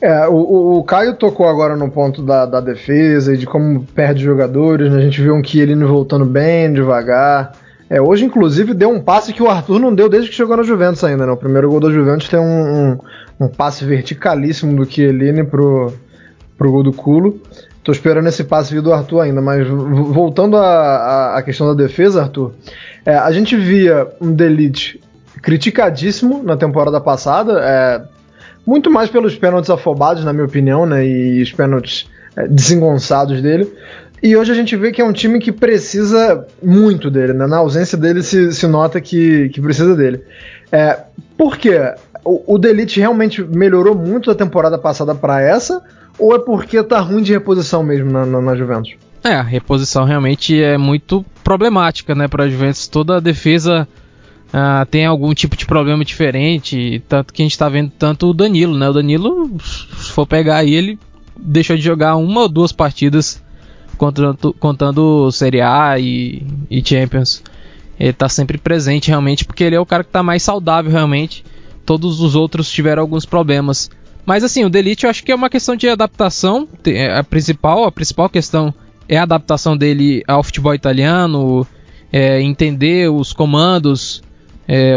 É, 0.01 0.29
o, 0.29 0.79
o- 0.79 0.85
Caio 0.85 1.15
tocou 1.17 1.49
agora 1.49 1.75
no 1.77 1.91
ponto 1.91 2.23
da, 2.23 2.47
da 2.47 2.61
defesa 2.61 3.35
e 3.35 3.37
de 3.37 3.47
como 3.47 3.83
perde 3.95 4.23
jogadores. 4.23 4.91
né? 4.93 4.99
A 4.99 5.03
gente 5.03 5.21
viu 5.21 5.35
um 5.35 5.43
Chiellini 5.43 5.85
voltando 5.85 6.25
bem 6.25 6.73
devagar. 6.73 7.53
É, 7.91 8.01
hoje, 8.01 8.25
inclusive, 8.25 8.75
deu 8.75 8.91
um 8.91 9.01
passe 9.01 9.33
que 9.33 9.43
o 9.43 9.49
Arthur 9.49 9.79
não 9.81 9.95
deu 9.95 10.09
desde 10.09 10.29
que 10.31 10.37
chegou 10.37 10.57
na 10.57 10.63
Juventus 10.63 11.03
ainda. 11.03 11.27
Né? 11.27 11.33
O 11.33 11.37
primeiro 11.37 11.69
gol 11.71 11.81
da 11.81 11.91
Juventus 11.91 12.29
tem 12.29 12.39
um, 12.39 12.45
um, 12.93 12.99
um 13.41 13.49
passe 13.49 13.85
verticalíssimo 13.85 14.77
do 14.77 14.89
Chiellini 14.89 15.43
pro, 15.43 15.93
pro 16.57 16.71
gol 16.71 16.83
do 16.83 16.93
Culo. 16.93 17.41
Tô 17.83 17.91
esperando 17.91 18.29
esse 18.29 18.45
passe 18.45 18.73
vir 18.75 18.83
do 18.83 18.93
Arthur 18.93 19.21
ainda, 19.23 19.41
mas 19.41 19.67
voltando 19.67 20.57
à 20.59 21.41
questão 21.43 21.67
da 21.67 21.73
defesa, 21.75 22.21
Arthur, 22.23 22.53
é, 23.07 23.15
a 23.17 23.33
gente 23.33 23.57
via 23.57 24.07
um 24.21 24.31
Delite 24.33 25.01
criticadíssimo 25.43 26.43
na 26.43 26.57
temporada 26.57 27.01
passada, 27.01 27.61
é, 27.63 28.03
muito 28.67 28.91
mais 28.91 29.09
pelos 29.09 29.35
pênaltis 29.37 29.71
afobados, 29.71 30.25
na 30.25 30.33
minha 30.33 30.45
opinião, 30.45 30.85
né, 30.85 31.07
e 31.07 31.43
os 31.43 31.53
pênaltis 31.53 32.09
é, 32.37 32.47
desengonçados 32.47 33.41
dele. 33.41 33.73
E 34.23 34.37
hoje 34.37 34.51
a 34.51 34.55
gente 34.55 34.77
vê 34.77 34.91
que 34.91 35.01
é 35.01 35.05
um 35.05 35.13
time 35.13 35.39
que 35.39 35.53
precisa 35.53 36.45
muito 36.63 37.09
dele, 37.11 37.33
né? 37.33 37.47
Na 37.47 37.59
ausência 37.59 37.97
dele 37.97 38.23
se, 38.23 38.53
se 38.53 38.67
nota 38.67 39.01
que, 39.01 39.49
que 39.51 39.61
precisa 39.61 39.95
dele. 39.95 40.21
É, 40.73 40.99
por 41.37 41.57
quê? 41.57 41.95
O, 42.25 42.55
o 42.55 42.59
Delite 42.59 42.99
realmente 42.99 43.43
melhorou 43.43 43.95
muito 43.95 44.29
da 44.29 44.35
temporada 44.35 44.77
passada 44.77 45.15
para 45.15 45.41
essa? 45.41 45.81
Ou 46.19 46.35
é 46.35 46.39
porque 46.41 46.83
tá 46.83 46.99
ruim 46.99 47.23
de 47.23 47.33
reposição 47.33 47.83
mesmo 47.83 48.11
na, 48.11 48.27
na, 48.27 48.41
na 48.41 48.57
Juventus? 48.57 48.97
É, 49.23 49.35
a 49.35 49.43
reposição 49.43 50.05
realmente 50.05 50.61
é 50.61 50.77
muito 50.77 51.25
problemática, 51.45 52.15
né, 52.15 52.27
para 52.27 52.45
a 52.45 52.49
Juventus. 52.49 52.89
Toda 52.89 53.17
a 53.17 53.21
defesa 53.21 53.87
uh, 54.49 54.87
tem 54.91 55.07
algum 55.07 55.33
tipo 55.35 55.57
de 55.57 55.67
problema 55.67 56.05
diferente, 56.05 57.03
tanto 57.09 57.33
que 57.33 57.43
a 57.43 57.45
gente 57.45 57.53
está 57.53 57.69
vendo 57.69 57.91
tanto 57.99 58.29
o 58.29 58.35
Danilo, 58.35 58.77
né? 58.77 58.89
O 58.89 58.93
Danilo, 58.93 59.51
se 59.61 60.13
for 60.13 60.27
pegar 60.27 60.57
aí, 60.57 60.75
ele 60.75 60.99
deixou 61.39 61.77
de 61.77 61.83
jogar 61.83 62.17
uma 62.17 62.43
ou 62.43 62.49
duas 62.49 62.73
partidas 62.73 63.43
contando, 63.97 64.55
contando 64.55 65.31
Série 65.31 65.61
A 65.61 65.99
e, 65.99 66.47
e 66.71 66.83
Champions. 66.85 67.43
Ele 67.99 68.11
está 68.11 68.29
sempre 68.29 68.59
presente 68.59 69.09
realmente 69.09 69.45
porque 69.45 69.65
ele 69.65 69.75
é 69.75 69.81
o 69.81 69.87
cara 69.87 70.05
que 70.05 70.11
está 70.11 70.23
mais 70.23 70.43
saudável 70.43 70.91
realmente. 70.91 71.45
Todos 71.85 72.21
os 72.21 72.35
outros 72.35 72.71
tiveram 72.71 73.03
alguns 73.03 73.25
problemas. 73.25 73.91
Mas 74.25 74.45
assim, 74.45 74.65
o 74.65 74.71
Delete 74.71 75.05
eu 75.05 75.11
acho 75.11 75.25
que 75.25 75.33
é 75.33 75.35
uma 75.35 75.49
questão 75.49 75.75
de 75.75 75.89
adaptação. 75.89 76.69
É, 76.85 77.17
a 77.17 77.25
principal, 77.25 77.85
a 77.85 77.93
principal 77.93 78.29
questão 78.29 78.73
é 79.09 79.17
a 79.17 79.23
adaptação 79.23 79.77
dele 79.77 80.23
ao 80.29 80.43
futebol 80.43 80.75
italiano, 80.75 81.67
é, 82.13 82.41
entender 82.41 83.11
os 83.11 83.33
comandos, 83.33 84.23
é, 84.69 84.95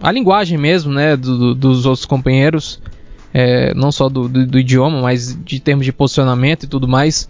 a 0.00 0.12
linguagem 0.12 0.56
mesmo, 0.56 0.92
né, 0.92 1.16
do, 1.16 1.36
do, 1.36 1.54
dos 1.54 1.86
outros 1.86 2.06
companheiros, 2.06 2.80
é, 3.32 3.74
não 3.74 3.90
só 3.90 4.08
do, 4.08 4.28
do, 4.28 4.58
idioma, 4.58 5.02
mas 5.02 5.36
de 5.44 5.58
termos 5.58 5.84
de 5.84 5.92
posicionamento 5.92 6.62
e 6.62 6.68
tudo 6.68 6.86
mais, 6.86 7.28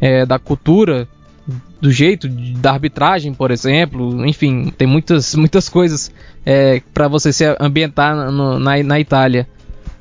é, 0.00 0.26
da 0.26 0.38
cultura, 0.38 1.08
do 1.80 1.90
jeito 1.90 2.28
da 2.28 2.72
arbitragem, 2.72 3.32
por 3.32 3.50
exemplo, 3.50 4.26
enfim, 4.26 4.70
tem 4.76 4.86
muitas, 4.86 5.34
muitas 5.36 5.68
coisas 5.68 6.12
é, 6.44 6.82
para 6.92 7.08
você 7.08 7.32
se 7.32 7.44
ambientar 7.58 8.30
no, 8.30 8.58
na, 8.58 8.82
na 8.82 9.00
Itália. 9.00 9.48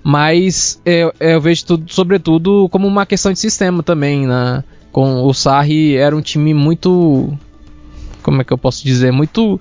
Mas 0.04 0.82
eu, 0.86 1.14
eu 1.20 1.40
vejo 1.40 1.66
tudo, 1.66 1.92
sobretudo, 1.92 2.68
como 2.70 2.88
uma 2.88 3.06
questão 3.06 3.32
de 3.32 3.40
sistema 3.40 3.82
também, 3.84 4.28
né? 4.28 4.64
com 4.92 5.24
o 5.24 5.34
Sarri 5.34 5.96
era 5.96 6.16
um 6.16 6.22
time 6.22 6.54
muito 6.54 7.32
como 8.24 8.42
é 8.42 8.44
que 8.44 8.52
eu 8.52 8.58
posso 8.58 8.84
dizer 8.84 9.12
muito 9.12 9.60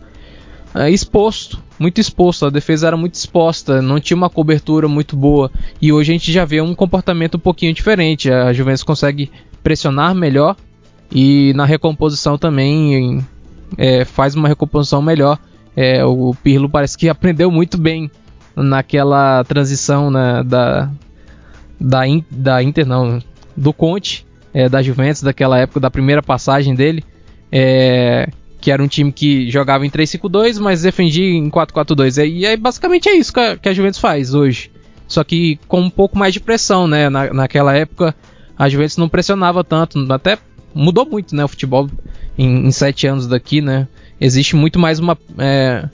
é, 0.74 0.90
exposto 0.90 1.62
muito 1.78 2.00
exposto. 2.00 2.46
A 2.46 2.50
defesa 2.50 2.88
era 2.88 2.96
muito 2.96 3.14
exposta 3.14 3.80
não 3.80 4.00
tinha 4.00 4.16
uma 4.16 4.28
cobertura 4.28 4.88
muito 4.88 5.16
boa. 5.16 5.50
E 5.80 5.92
hoje 5.92 6.10
a 6.10 6.14
gente 6.14 6.32
já 6.32 6.44
vê 6.44 6.60
um 6.60 6.74
comportamento 6.74 7.36
um 7.36 7.40
pouquinho 7.40 7.72
diferente. 7.72 8.30
A 8.30 8.52
Juventus 8.52 8.82
consegue 8.82 9.30
pressionar 9.62 10.14
melhor 10.14 10.56
e 11.10 11.52
na 11.54 11.64
recomposição 11.64 12.36
também 12.36 13.24
é, 13.76 14.04
faz 14.04 14.34
uma 14.34 14.48
recomposição 14.48 15.00
melhor. 15.00 15.38
É, 15.76 16.04
o 16.04 16.34
Pirlo 16.42 16.68
parece 16.68 16.98
que 16.98 17.08
aprendeu 17.08 17.50
muito 17.50 17.78
bem 17.78 18.10
naquela 18.56 19.44
transição 19.44 20.10
né, 20.10 20.42
da 20.44 20.90
da, 21.80 22.00
da 22.28 22.60
Inter 22.60 22.84
não 22.84 23.22
do 23.56 23.72
Conte 23.72 24.26
é, 24.52 24.68
da 24.68 24.82
Juventus, 24.82 25.22
daquela 25.22 25.58
época, 25.58 25.78
da 25.78 25.88
primeira 25.88 26.20
passagem 26.20 26.74
dele, 26.74 27.04
é, 27.52 28.28
que 28.60 28.70
era 28.70 28.82
um 28.82 28.88
time 28.88 29.12
que 29.12 29.50
jogava 29.50 29.86
em 29.86 29.90
3-5-2, 29.90 30.58
mas 30.58 30.82
defendia 30.82 31.24
em 31.24 31.48
4-4-2. 31.50 32.26
E 32.26 32.46
aí 32.46 32.56
basicamente 32.56 33.08
é 33.08 33.16
isso 33.16 33.32
que 33.32 33.40
a, 33.40 33.56
que 33.56 33.68
a, 33.68 33.72
Juventus 33.72 34.00
faz 34.00 34.34
hoje. 34.34 34.70
Só 35.06 35.24
que 35.24 35.58
com 35.68 35.80
um 35.80 35.90
pouco 35.90 36.18
mais 36.18 36.34
de 36.34 36.40
pressão, 36.40 36.86
né? 36.86 37.08
Na, 37.08 37.32
naquela 37.32 37.74
época 37.74 38.14
a 38.58 38.68
Juventus 38.68 38.96
não 38.96 39.08
pressionava 39.08 39.62
tanto, 39.62 40.12
até 40.12 40.38
mudou 40.74 41.06
muito, 41.06 41.34
né? 41.34 41.44
O 41.44 41.48
futebol 41.48 41.88
em, 42.36 42.66
em 42.66 42.70
sete 42.72 43.06
anos 43.06 43.26
daqui, 43.26 43.60
né? 43.60 43.86
Existe 44.20 44.56
muito 44.56 44.78
mais 44.78 44.98
uma. 44.98 45.16
É, 45.38 45.88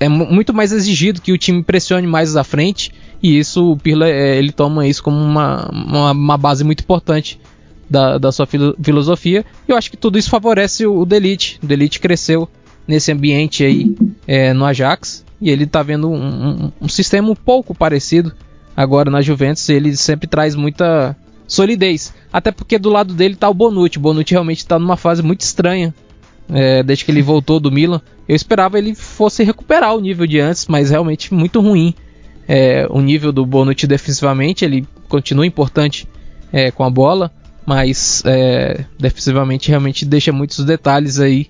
é 0.00 0.08
muito 0.08 0.54
mais 0.54 0.72
exigido 0.72 1.20
que 1.20 1.32
o 1.32 1.38
time 1.38 1.62
pressione 1.62 2.06
mais 2.06 2.36
à 2.36 2.44
frente 2.44 2.92
e 3.22 3.38
isso 3.38 3.72
o 3.72 3.76
Pirlo 3.76 4.04
é, 4.04 4.36
ele 4.36 4.52
toma 4.52 4.86
isso 4.86 5.02
como 5.02 5.16
uma, 5.16 5.68
uma, 5.70 6.12
uma 6.12 6.38
base 6.38 6.62
muito 6.64 6.80
importante 6.80 7.38
da, 7.88 8.18
da 8.18 8.32
sua 8.32 8.46
filo 8.46 8.76
filosofia. 8.82 9.44
E 9.68 9.72
eu 9.72 9.76
acho 9.76 9.90
que 9.90 9.96
tudo 9.96 10.18
isso 10.18 10.30
favorece 10.30 10.86
o, 10.86 11.00
o 11.00 11.06
Delite. 11.06 11.58
O 11.62 11.66
Delite 11.66 12.00
cresceu 12.00 12.48
nesse 12.86 13.12
ambiente 13.12 13.64
aí 13.64 13.94
é, 14.26 14.52
no 14.52 14.64
Ajax 14.64 15.24
e 15.40 15.50
ele 15.50 15.64
está 15.64 15.82
vendo 15.82 16.10
um, 16.10 16.16
um, 16.16 16.72
um, 16.82 16.88
sistema 16.88 17.30
um 17.30 17.34
pouco 17.34 17.74
parecido 17.74 18.32
agora 18.76 19.10
na 19.10 19.20
Juventus. 19.20 19.68
Ele 19.68 19.96
sempre 19.96 20.26
traz 20.26 20.54
muita 20.54 21.16
solidez, 21.46 22.14
até 22.32 22.50
porque 22.50 22.78
do 22.78 22.88
lado 22.88 23.14
dele 23.14 23.34
está 23.34 23.48
o 23.48 23.54
Bonucci. 23.54 23.98
O 23.98 24.00
Bonucci 24.00 24.32
realmente 24.32 24.58
está 24.58 24.78
numa 24.78 24.96
fase 24.96 25.22
muito 25.22 25.42
estranha 25.42 25.94
é, 26.48 26.82
desde 26.82 27.04
que 27.04 27.10
ele 27.10 27.22
voltou 27.22 27.60
do 27.60 27.70
Milan. 27.70 28.00
Eu 28.28 28.34
esperava 28.34 28.78
ele 28.78 28.94
fosse 28.94 29.42
recuperar 29.42 29.94
o 29.94 30.00
nível 30.00 30.26
de 30.26 30.40
antes, 30.40 30.66
mas 30.66 30.90
realmente 30.90 31.32
muito 31.32 31.60
ruim. 31.60 31.94
É, 32.46 32.86
o 32.90 33.00
nível 33.00 33.32
do 33.32 33.44
Bonucci 33.46 33.86
defensivamente, 33.86 34.64
ele 34.64 34.86
continua 35.08 35.46
importante 35.46 36.06
é, 36.52 36.70
com 36.70 36.84
a 36.84 36.90
bola, 36.90 37.32
mas 37.66 38.22
é, 38.26 38.84
defensivamente 38.98 39.68
realmente 39.68 40.04
deixa 40.04 40.32
muitos 40.32 40.64
detalhes 40.64 41.18
aí. 41.18 41.48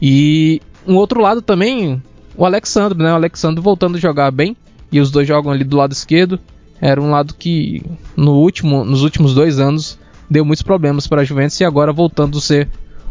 E 0.00 0.60
um 0.86 0.96
outro 0.96 1.20
lado 1.20 1.40
também, 1.40 2.02
o 2.36 2.44
Alexandre, 2.44 2.98
né? 2.98 3.12
O 3.12 3.16
Alexandre 3.16 3.62
voltando 3.62 3.96
a 3.96 4.00
jogar 4.00 4.30
bem 4.30 4.56
e 4.90 5.00
os 5.00 5.10
dois 5.10 5.26
jogam 5.26 5.52
ali 5.52 5.64
do 5.64 5.76
lado 5.76 5.92
esquerdo. 5.92 6.38
Era 6.80 7.00
um 7.00 7.10
lado 7.10 7.34
que 7.34 7.82
no 8.16 8.34
último, 8.34 8.84
nos 8.84 9.02
últimos 9.02 9.34
dois 9.34 9.58
anos 9.58 9.98
deu 10.28 10.44
muitos 10.44 10.62
problemas 10.62 11.06
para 11.06 11.22
a 11.22 11.24
Juventus 11.24 11.58
e 11.60 11.64
agora 11.64 11.92
voltando 11.92 12.38
a 12.38 12.40
ser 12.40 12.68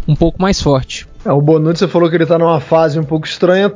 um 0.08 0.16
pouco 0.16 0.40
mais 0.42 0.62
forte. 0.62 1.08
É, 1.26 1.32
o 1.32 1.42
Bonucci 1.42 1.80
você 1.80 1.88
falou 1.88 2.08
que 2.08 2.16
ele 2.16 2.24
está 2.24 2.38
numa 2.38 2.60
fase 2.60 3.00
um 3.00 3.04
pouco 3.04 3.26
estranha. 3.26 3.74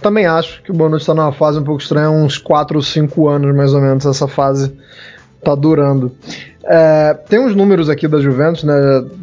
Também 0.00 0.26
acho 0.26 0.62
que 0.62 0.70
o 0.70 0.74
Bonucci 0.74 1.02
está 1.02 1.14
numa 1.14 1.32
fase 1.32 1.58
um 1.58 1.64
pouco 1.64 1.82
estranha, 1.82 2.10
uns 2.10 2.38
4 2.38 2.76
ou 2.78 2.82
5 2.82 3.28
anos 3.28 3.54
mais 3.54 3.74
ou 3.74 3.80
menos 3.82 4.06
essa 4.06 4.26
fase 4.26 4.72
tá 5.42 5.54
durando. 5.54 6.12
É, 6.64 7.14
tem 7.28 7.38
uns 7.38 7.54
números 7.54 7.88
aqui 7.88 8.06
da 8.06 8.20
Juventus, 8.20 8.64
né? 8.64 8.74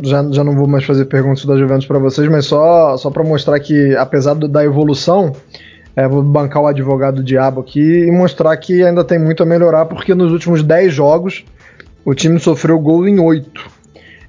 Já, 0.02 0.24
já 0.32 0.44
não 0.44 0.56
vou 0.56 0.68
mais 0.68 0.84
fazer 0.84 1.06
perguntas 1.06 1.46
da 1.46 1.56
Juventus 1.56 1.86
para 1.86 2.00
vocês, 2.00 2.28
mas 2.28 2.46
só, 2.46 2.98
só 2.98 3.12
para 3.12 3.24
mostrar 3.24 3.60
que, 3.60 3.96
apesar 3.96 4.34
do, 4.34 4.48
da 4.48 4.64
evolução, 4.64 5.34
é, 5.96 6.08
vou 6.08 6.24
bancar 6.24 6.64
o 6.64 6.68
advogado 6.68 7.18
do 7.18 7.24
diabo 7.24 7.62
aqui 7.62 7.80
e 7.80 8.12
mostrar 8.12 8.56
que 8.58 8.84
ainda 8.84 9.04
tem 9.04 9.20
muito 9.20 9.44
a 9.44 9.46
melhorar, 9.46 9.86
porque 9.86 10.16
nos 10.16 10.32
últimos 10.32 10.64
10 10.64 10.94
jogos 10.94 11.46
o 12.04 12.14
time 12.14 12.40
sofreu 12.40 12.80
gol 12.80 13.08
em 13.08 13.20
8. 13.20 13.76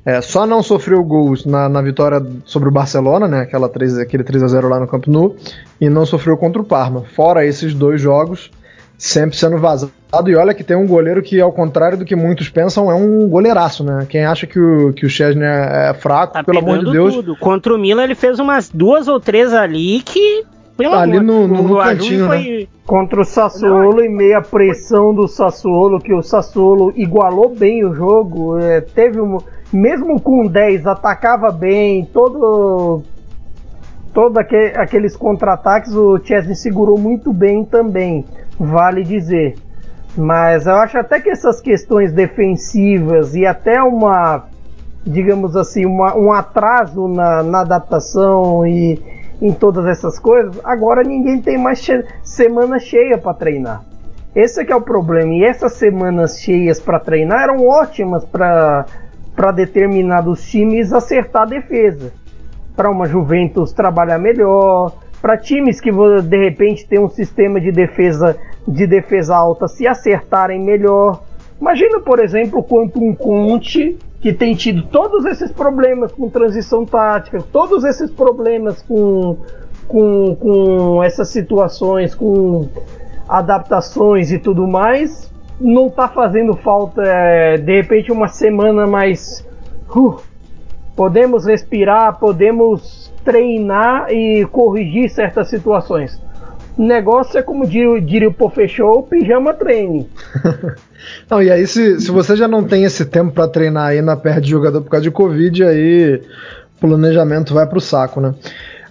É, 0.04 0.20
só 0.20 0.46
não 0.46 0.62
sofreu 0.62 1.02
gols 1.02 1.44
na, 1.44 1.68
na, 1.68 1.82
vitória 1.82 2.24
sobre 2.44 2.68
o 2.68 2.72
Barcelona, 2.72 3.26
né? 3.26 3.40
Aquela 3.40 3.68
3, 3.68 3.98
aquele 3.98 4.22
3 4.22 4.44
a 4.44 4.48
0 4.48 4.68
lá 4.68 4.78
no 4.78 4.86
Camp 4.86 5.08
Nou, 5.08 5.34
e 5.80 5.90
não 5.90 6.06
sofreu 6.06 6.36
contra 6.36 6.62
o 6.62 6.64
Parma. 6.64 7.02
Fora 7.16 7.44
esses 7.44 7.74
dois 7.74 8.00
jogos, 8.00 8.52
sempre 8.98 9.36
sendo 9.36 9.58
vazado. 9.58 9.92
E 10.26 10.34
olha 10.34 10.54
que 10.54 10.64
tem 10.64 10.76
um 10.76 10.86
goleiro 10.86 11.22
que, 11.22 11.40
ao 11.40 11.52
contrário 11.52 11.98
do 11.98 12.04
que 12.04 12.16
muitos 12.16 12.48
pensam, 12.48 12.90
é 12.90 12.94
um 12.94 13.28
goleiraço, 13.28 13.84
né? 13.84 14.06
Quem 14.08 14.24
acha 14.24 14.46
que 14.46 14.58
o, 14.58 14.92
que 14.92 15.04
o 15.04 15.10
Chesney 15.10 15.44
é, 15.44 15.90
é 15.90 15.94
fraco, 15.94 16.32
tá 16.32 16.42
pelo 16.42 16.58
amor 16.60 16.84
de 16.84 16.90
Deus. 16.90 17.14
Tudo. 17.16 17.36
Contra 17.36 17.74
o 17.74 17.78
Milan 17.78 18.04
ele 18.04 18.14
fez 18.14 18.38
umas 18.38 18.70
duas 18.70 19.08
ou 19.08 19.20
três 19.20 19.52
ali 19.52 20.00
que. 20.00 20.44
Pelo 20.76 20.94
ali 20.94 21.20
no, 21.20 21.48
no, 21.48 21.62
no 21.62 21.78
cantinho, 21.78 22.26
foi... 22.26 22.38
né? 22.38 22.66
Contra 22.86 23.20
o 23.20 23.24
Sassuolo 23.24 24.02
e 24.02 24.08
meia 24.08 24.40
pressão 24.40 25.14
do 25.14 25.26
Sassuolo, 25.26 25.98
que 25.98 26.14
o 26.14 26.22
Sassuolo 26.22 26.92
igualou 26.96 27.54
bem 27.54 27.84
o 27.84 27.94
jogo. 27.94 28.58
É, 28.58 28.80
teve 28.80 29.20
um. 29.20 29.38
Mesmo 29.72 30.20
com 30.20 30.46
10, 30.46 30.86
atacava 30.86 31.50
bem, 31.50 32.04
todo 32.04 33.02
todos 34.14 34.38
aqueles 34.38 35.14
contra-ataques 35.14 35.94
o 35.94 36.18
Chesney 36.24 36.54
segurou 36.54 36.96
muito 36.96 37.34
bem 37.34 37.64
também 37.64 38.24
vale 38.58 39.02
dizer. 39.02 39.54
Mas 40.16 40.66
eu 40.66 40.76
acho 40.76 40.98
até 40.98 41.20
que 41.20 41.28
essas 41.28 41.60
questões 41.60 42.12
defensivas 42.12 43.34
e 43.34 43.44
até 43.44 43.82
uma, 43.82 44.44
digamos 45.04 45.54
assim, 45.56 45.84
uma, 45.84 46.16
um 46.16 46.32
atraso 46.32 47.06
na, 47.06 47.42
na 47.42 47.60
adaptação 47.60 48.66
e 48.66 49.00
em 49.40 49.52
todas 49.52 49.84
essas 49.86 50.18
coisas, 50.18 50.58
agora 50.64 51.02
ninguém 51.02 51.40
tem 51.42 51.58
mais 51.58 51.80
che 51.80 52.02
semana 52.22 52.78
cheia 52.78 53.18
para 53.18 53.34
treinar. 53.34 53.84
Esse 54.34 54.60
é 54.60 54.64
que 54.66 54.72
é 54.72 54.76
o 54.76 54.82
problema. 54.82 55.32
E 55.32 55.44
essas 55.44 55.72
semanas 55.74 56.38
cheias 56.38 56.78
para 56.78 57.00
treinar 57.00 57.44
eram 57.44 57.66
ótimas 57.66 58.22
para 58.22 58.84
determinados 59.54 60.46
times 60.46 60.92
acertar 60.92 61.42
a 61.42 61.46
defesa. 61.46 62.12
Para 62.76 62.90
uma 62.90 63.06
Juventus 63.06 63.72
trabalhar 63.72 64.18
melhor, 64.18 64.92
para 65.20 65.36
times 65.36 65.80
que 65.80 65.90
de 66.22 66.36
repente 66.36 66.86
tem 66.86 66.98
um 66.98 67.08
sistema 67.08 67.60
de 67.60 67.72
defesa 67.72 68.36
de 68.66 68.86
defesa 68.86 69.36
alta 69.36 69.68
se 69.68 69.86
acertarem 69.86 70.60
melhor. 70.60 71.22
Imagina, 71.60 72.00
por 72.00 72.18
exemplo, 72.18 72.62
quanto 72.62 73.02
um 73.02 73.14
Conte 73.14 73.96
que 74.20 74.32
tem 74.32 74.54
tido 74.54 74.82
todos 74.82 75.24
esses 75.24 75.52
problemas 75.52 76.10
com 76.12 76.28
transição 76.28 76.84
tática, 76.84 77.42
todos 77.52 77.84
esses 77.84 78.10
problemas 78.10 78.82
com, 78.82 79.36
com, 79.86 80.34
com 80.34 81.02
essas 81.02 81.28
situações, 81.28 82.14
com 82.14 82.68
adaptações 83.28 84.32
e 84.32 84.38
tudo 84.38 84.66
mais, 84.66 85.32
não 85.60 85.88
tá 85.88 86.08
fazendo 86.08 86.54
falta, 86.56 87.02
é, 87.04 87.56
de 87.56 87.76
repente, 87.76 88.12
uma 88.12 88.28
semana 88.28 88.86
mais. 88.86 89.46
Uh, 89.94 90.16
podemos 90.94 91.46
respirar, 91.46 92.18
podemos 92.18 93.12
treinar 93.26 94.10
e 94.10 94.46
corrigir 94.46 95.10
certas 95.10 95.48
situações. 95.48 96.18
O 96.78 96.82
negócio 96.82 97.38
é 97.38 97.42
como 97.42 97.66
diria, 97.66 98.00
diria 98.00 98.28
o 98.38 98.50
Fechou, 98.50 99.02
pijama 99.02 99.52
treine. 99.52 100.08
não, 101.28 101.42
e 101.42 101.50
aí 101.50 101.66
se, 101.66 102.00
se 102.00 102.10
você 102.10 102.36
já 102.36 102.46
não 102.46 102.62
tem 102.62 102.84
esse 102.84 103.04
tempo 103.04 103.32
para 103.32 103.48
treinar 103.48 103.88
aí 103.88 104.00
na 104.00 104.16
perda 104.16 104.42
de 104.42 104.50
jogador 104.50 104.80
por 104.82 104.90
causa 104.90 105.02
de 105.02 105.10
Covid, 105.10 105.64
aí 105.64 106.22
o 106.76 106.80
planejamento 106.80 107.52
vai 107.52 107.66
pro 107.66 107.80
saco, 107.80 108.20
né? 108.20 108.34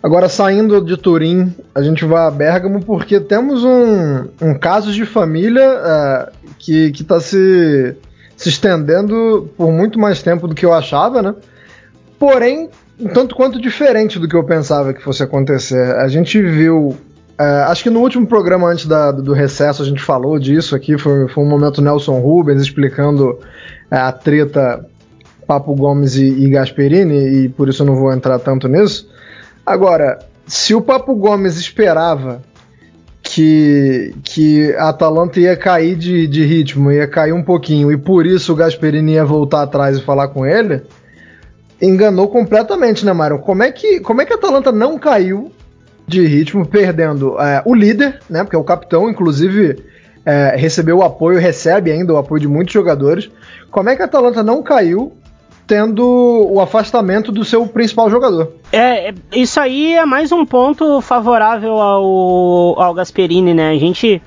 Agora, 0.03 0.29
saindo 0.29 0.83
de 0.83 0.97
Turim, 0.97 1.55
a 1.73 1.81
gente 1.81 2.05
vai 2.05 2.27
a 2.27 2.31
Bergamo 2.31 2.83
porque 2.83 3.19
temos 3.19 3.63
um, 3.63 4.27
um 4.39 4.53
caso 4.53 4.91
de 4.91 5.05
família 5.05 5.63
é, 5.63 6.29
que 6.59 6.91
está 6.91 7.19
se, 7.19 7.95
se 8.35 8.49
estendendo 8.49 9.49
por 9.57 9.71
muito 9.71 9.97
mais 9.97 10.21
tempo 10.21 10.47
do 10.47 10.53
que 10.53 10.65
eu 10.65 10.73
achava, 10.73 11.23
né? 11.23 11.33
Porém, 12.19 12.69
um 12.99 13.07
tanto 13.09 13.35
quanto 13.35 13.61
diferente 13.61 14.19
do 14.19 14.27
que 14.27 14.35
eu 14.35 14.43
pensava 14.43 14.93
que 14.93 15.01
fosse 15.01 15.23
acontecer. 15.23 15.95
A 15.95 16.07
gente 16.07 16.41
viu. 16.41 16.95
É, 17.37 17.43
acho 17.63 17.83
que 17.83 17.89
no 17.89 17.99
último 17.99 18.25
programa 18.25 18.69
antes 18.69 18.85
da, 18.85 19.11
do 19.11 19.33
recesso 19.33 19.81
a 19.81 19.85
gente 19.85 20.01
falou 20.01 20.39
disso 20.39 20.75
aqui. 20.75 20.97
Foi, 20.97 21.27
foi 21.27 21.43
um 21.43 21.47
momento 21.47 21.81
Nelson 21.81 22.19
Rubens 22.19 22.61
explicando 22.61 23.39
é, 23.91 23.97
a 23.97 24.11
treta 24.11 24.85
Papo 25.45 25.75
Gomes 25.75 26.15
e, 26.15 26.25
e 26.25 26.49
Gasperini, 26.49 27.45
e 27.45 27.49
por 27.49 27.69
isso 27.69 27.83
eu 27.83 27.87
não 27.87 27.95
vou 27.95 28.11
entrar 28.11 28.39
tanto 28.39 28.67
nisso. 28.67 29.09
Agora, 29.65 30.19
se 30.47 30.73
o 30.73 30.81
Papo 30.81 31.15
Gomes 31.15 31.57
esperava 31.57 32.41
que, 33.21 34.13
que 34.23 34.73
a 34.75 34.89
Atalanta 34.89 35.39
ia 35.39 35.57
cair 35.57 35.95
de, 35.95 36.27
de 36.27 36.45
ritmo, 36.45 36.91
ia 36.91 37.07
cair 37.07 37.33
um 37.33 37.43
pouquinho, 37.43 37.91
e 37.91 37.97
por 37.97 38.25
isso 38.25 38.53
o 38.53 38.55
Gasperini 38.55 39.13
ia 39.13 39.25
voltar 39.25 39.63
atrás 39.63 39.97
e 39.97 40.01
falar 40.01 40.29
com 40.29 40.45
ele, 40.45 40.81
enganou 41.81 42.27
completamente, 42.27 43.05
né, 43.05 43.13
Mário? 43.13 43.39
Como 43.39 43.63
é 43.63 43.71
que, 43.71 43.99
como 43.99 44.21
é 44.21 44.25
que 44.25 44.33
a 44.33 44.35
Atalanta 44.35 44.71
não 44.71 44.97
caiu 44.97 45.51
de 46.07 46.25
ritmo, 46.25 46.65
perdendo 46.65 47.39
é, 47.39 47.61
o 47.65 47.73
líder, 47.73 48.19
né? 48.29 48.43
Porque 48.43 48.55
é 48.55 48.59
o 48.59 48.63
capitão, 48.63 49.09
inclusive 49.09 49.83
é, 50.25 50.55
recebeu 50.55 50.97
o 50.97 51.03
apoio, 51.03 51.39
recebe 51.39 51.91
ainda 51.91 52.13
o 52.13 52.17
apoio 52.17 52.41
de 52.41 52.47
muitos 52.47 52.73
jogadores. 52.73 53.29
Como 53.71 53.89
é 53.89 53.95
que 53.95 54.01
a 54.01 54.05
Atalanta 54.05 54.43
não 54.43 54.61
caiu 54.61 55.13
tendo 55.67 56.47
o 56.51 56.61
afastamento 56.61 57.31
do 57.31 57.43
seu 57.43 57.65
principal 57.67 58.09
jogador. 58.09 58.53
É, 58.71 59.13
isso 59.33 59.59
aí 59.59 59.95
é 59.95 60.05
mais 60.05 60.31
um 60.31 60.45
ponto 60.45 61.01
favorável 61.01 61.73
ao, 61.73 62.79
ao 62.79 62.93
Gasperini, 62.93 63.53
né? 63.53 63.71
A 63.71 63.77
gente, 63.77 64.21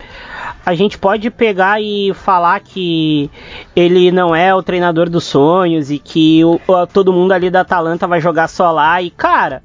a 0.69 0.75
gente 0.75 0.99
pode 0.99 1.31
pegar 1.31 1.81
e 1.81 2.13
falar 2.13 2.61
que 2.61 3.31
ele 3.75 4.13
não 4.13 4.37
é 4.37 4.55
o 4.55 4.63
treinador 4.63 5.09
dos 5.09 5.25
sonhos 5.25 5.91
e 5.91 5.99
que 5.99 6.45
o, 6.45 6.61
todo 6.93 7.11
mundo 7.11 7.33
ali 7.33 7.49
da 7.49 7.63
Atalanta 7.63 8.07
vai 8.07 8.21
jogar 8.21 8.49
só 8.49 8.71
lá 8.71 9.01
e, 9.01 9.09
cara. 9.09 9.63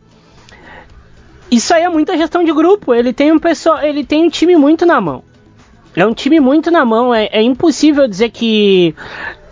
Isso 1.52 1.74
aí 1.74 1.84
é 1.84 1.90
muita 1.90 2.16
gestão 2.16 2.42
de 2.42 2.54
grupo. 2.54 2.94
Ele 2.94 3.12
tem 3.12 3.34
um 3.34 3.38
pessoal, 3.38 3.84
ele 3.84 4.06
tem 4.06 4.24
um 4.24 4.30
time 4.30 4.56
muito 4.56 4.86
na 4.86 5.02
mão. 5.02 5.26
É 5.94 6.06
um 6.06 6.14
time 6.14 6.40
muito 6.40 6.72
na 6.72 6.86
mão. 6.86 7.14
É, 7.14 7.26
é 7.34 7.42
impossível 7.42 8.08
dizer 8.08 8.30
que 8.30 8.96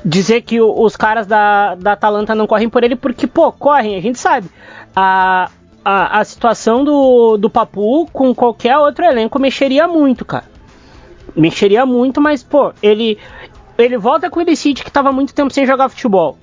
dizer 0.06 0.44
que 0.44 0.62
os 0.62 0.96
caras 0.96 1.28
da, 1.28 1.76
da 1.76 1.92
Atalanta 1.92 2.34
não 2.34 2.48
correm 2.48 2.70
por 2.70 2.82
ele, 2.82 2.96
porque, 2.96 3.28
pô, 3.28 3.52
correm, 3.52 3.98
a 3.98 4.02
gente 4.02 4.18
sabe. 4.18 4.48
A, 4.96 5.52
a, 5.84 6.20
a 6.22 6.24
situação 6.24 6.86
do, 6.86 7.36
do 7.36 7.50
Papu 7.50 8.08
com 8.14 8.34
qualquer 8.34 8.78
outro 8.78 9.04
elenco 9.04 9.38
mexeria 9.38 9.86
muito, 9.86 10.24
cara. 10.24 10.51
Mexeria 11.36 11.86
muito, 11.86 12.20
mas, 12.20 12.44
pô, 12.44 12.74
ele, 12.82 13.17
ele 13.78 13.98
volta 13.98 14.30
com 14.30 14.39
o 14.39 14.41
Illicite, 14.41 14.84
que 14.84 14.91
tava 14.91 15.12
muito 15.12 15.34
tempo 15.34 15.52
sem 15.54 15.65
jogar 15.65 15.89
futebol. 15.89 16.38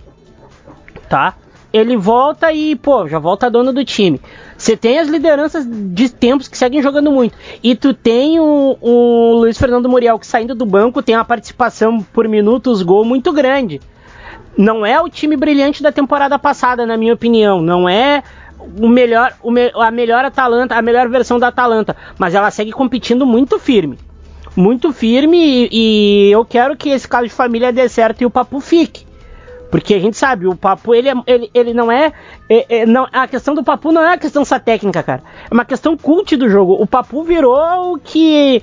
Tá? 1.08 1.34
Ele 1.72 1.96
volta 1.96 2.50
e, 2.52 2.74
pô, 2.76 3.06
já 3.06 3.18
volta 3.18 3.50
dono 3.50 3.72
do 3.72 3.84
time. 3.84 4.20
Você 4.56 4.76
tem 4.76 4.98
as 4.98 5.08
lideranças 5.08 5.66
de 5.68 6.08
tempos 6.08 6.48
que 6.48 6.56
seguem 6.56 6.82
jogando 6.82 7.12
muito. 7.12 7.36
E 7.62 7.76
tu 7.76 7.92
tem 7.92 8.40
o, 8.40 8.76
o 8.80 9.32
Luiz 9.40 9.58
Fernando 9.58 9.88
Muriel 9.88 10.18
que 10.18 10.26
saindo 10.26 10.54
do 10.54 10.64
banco 10.64 11.02
tem 11.02 11.14
uma 11.14 11.24
participação 11.24 12.02
por 12.02 12.26
minutos 12.26 12.82
gol 12.82 13.04
muito 13.04 13.32
grande. 13.32 13.80
Não 14.56 14.84
é 14.84 15.00
o 15.00 15.08
time 15.08 15.36
brilhante 15.36 15.82
da 15.82 15.92
temporada 15.92 16.38
passada, 16.38 16.86
na 16.86 16.96
minha 16.96 17.14
opinião. 17.14 17.60
Não 17.60 17.86
é 17.88 18.22
o 18.80 18.88
melhor, 18.88 19.34
o 19.42 19.50
me, 19.50 19.70
a 19.74 19.90
melhor 19.90 20.24
Atalanta, 20.24 20.74
a 20.74 20.82
melhor 20.82 21.08
versão 21.08 21.38
da 21.38 21.48
Atalanta, 21.48 21.96
mas 22.18 22.34
ela 22.34 22.50
segue 22.50 22.72
competindo 22.72 23.24
muito 23.24 23.58
firme. 23.58 23.98
Muito 24.56 24.92
firme 24.92 25.38
e, 25.38 25.68
e 25.72 26.30
eu 26.32 26.44
quero 26.44 26.76
que 26.76 26.90
esse 26.90 27.06
caso 27.06 27.24
de 27.24 27.32
família 27.32 27.72
dê 27.72 27.88
certo 27.88 28.22
e 28.22 28.26
o 28.26 28.30
papo 28.30 28.60
fique. 28.60 29.08
Porque 29.70 29.94
a 29.94 29.98
gente 29.98 30.16
sabe, 30.16 30.46
o 30.46 30.56
Papu, 30.56 30.94
ele, 30.94 31.08
é, 31.08 31.14
ele, 31.26 31.50
ele 31.52 31.74
não 31.74 31.92
é, 31.92 32.12
é, 32.48 32.80
é, 32.80 32.86
não, 32.86 33.06
A 33.12 33.28
questão 33.28 33.54
do 33.54 33.62
Papu 33.62 33.92
não 33.92 34.02
é 34.02 34.14
a 34.14 34.18
questão 34.18 34.44
só 34.44 34.58
técnica, 34.58 35.02
cara. 35.02 35.22
É 35.50 35.52
uma 35.52 35.64
questão 35.64 35.96
cult 35.96 36.36
do 36.36 36.48
jogo. 36.48 36.74
O 36.80 36.86
Papu 36.86 37.22
virou 37.22 37.92
o 37.92 37.98
que 37.98 38.62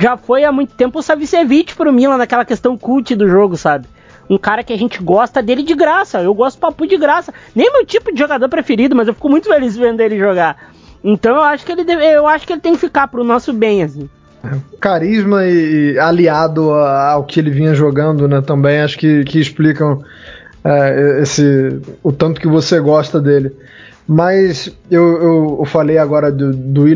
já 0.00 0.16
foi 0.16 0.44
há 0.44 0.52
muito 0.52 0.74
tempo 0.74 0.98
o 0.98 1.02
Savicevic 1.02 1.74
pro 1.74 1.92
Milan, 1.92 2.16
naquela 2.16 2.44
questão 2.44 2.78
cult 2.78 3.14
do 3.14 3.28
jogo, 3.28 3.56
sabe? 3.56 3.86
Um 4.28 4.38
cara 4.38 4.62
que 4.62 4.72
a 4.72 4.78
gente 4.78 5.02
gosta 5.02 5.42
dele 5.42 5.62
de 5.62 5.74
graça. 5.74 6.20
Eu 6.22 6.32
gosto 6.32 6.56
do 6.56 6.60
Papu 6.60 6.86
de 6.86 6.96
graça. 6.96 7.32
Nem 7.54 7.70
meu 7.70 7.84
tipo 7.84 8.12
de 8.12 8.18
jogador 8.18 8.48
preferido, 8.48 8.96
mas 8.96 9.06
eu 9.06 9.14
fico 9.14 9.28
muito 9.28 9.48
feliz 9.48 9.76
vendo 9.76 10.00
ele 10.00 10.18
jogar. 10.18 10.72
Então 11.04 11.36
eu 11.36 11.42
acho 11.42 11.64
que 11.64 11.72
ele, 11.72 11.84
deve, 11.84 12.04
eu 12.04 12.26
acho 12.26 12.46
que 12.46 12.52
ele 12.54 12.60
tem 12.60 12.72
que 12.72 12.78
ficar 12.78 13.08
pro 13.08 13.22
nosso 13.22 13.52
bem, 13.52 13.82
assim 13.82 14.08
carisma 14.80 15.44
e 15.44 15.98
aliado 15.98 16.72
ao 16.72 17.24
que 17.24 17.40
ele 17.40 17.50
vinha 17.50 17.74
jogando, 17.74 18.28
né? 18.28 18.40
Também 18.40 18.80
acho 18.80 18.98
que, 18.98 19.24
que 19.24 19.40
explicam 19.40 20.02
é, 20.64 21.20
esse, 21.22 21.80
o 22.02 22.12
tanto 22.12 22.40
que 22.40 22.48
você 22.48 22.80
gosta 22.80 23.20
dele. 23.20 23.52
Mas 24.06 24.74
eu, 24.90 25.22
eu, 25.22 25.56
eu 25.60 25.64
falei 25.66 25.98
agora 25.98 26.32
do, 26.32 26.52
do. 26.52 26.86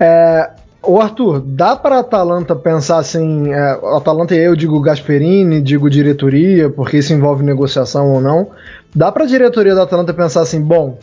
É, 0.00 0.50
o 0.82 1.00
Arthur, 1.00 1.40
dá 1.40 1.76
para 1.76 1.98
Atalanta 1.98 2.56
pensar 2.56 2.98
assim? 2.98 3.52
É, 3.52 3.78
Atalanta 3.96 4.34
e 4.34 4.38
eu 4.38 4.56
digo 4.56 4.80
Gasperini, 4.80 5.60
digo 5.60 5.90
diretoria, 5.90 6.70
porque 6.70 6.98
isso 6.98 7.12
envolve 7.12 7.44
negociação 7.44 8.12
ou 8.12 8.20
não. 8.20 8.48
Dá 8.94 9.12
para 9.12 9.24
a 9.24 9.26
diretoria 9.26 9.74
da 9.74 9.82
Atalanta 9.82 10.14
pensar 10.14 10.40
assim: 10.40 10.60
bom, 10.60 10.98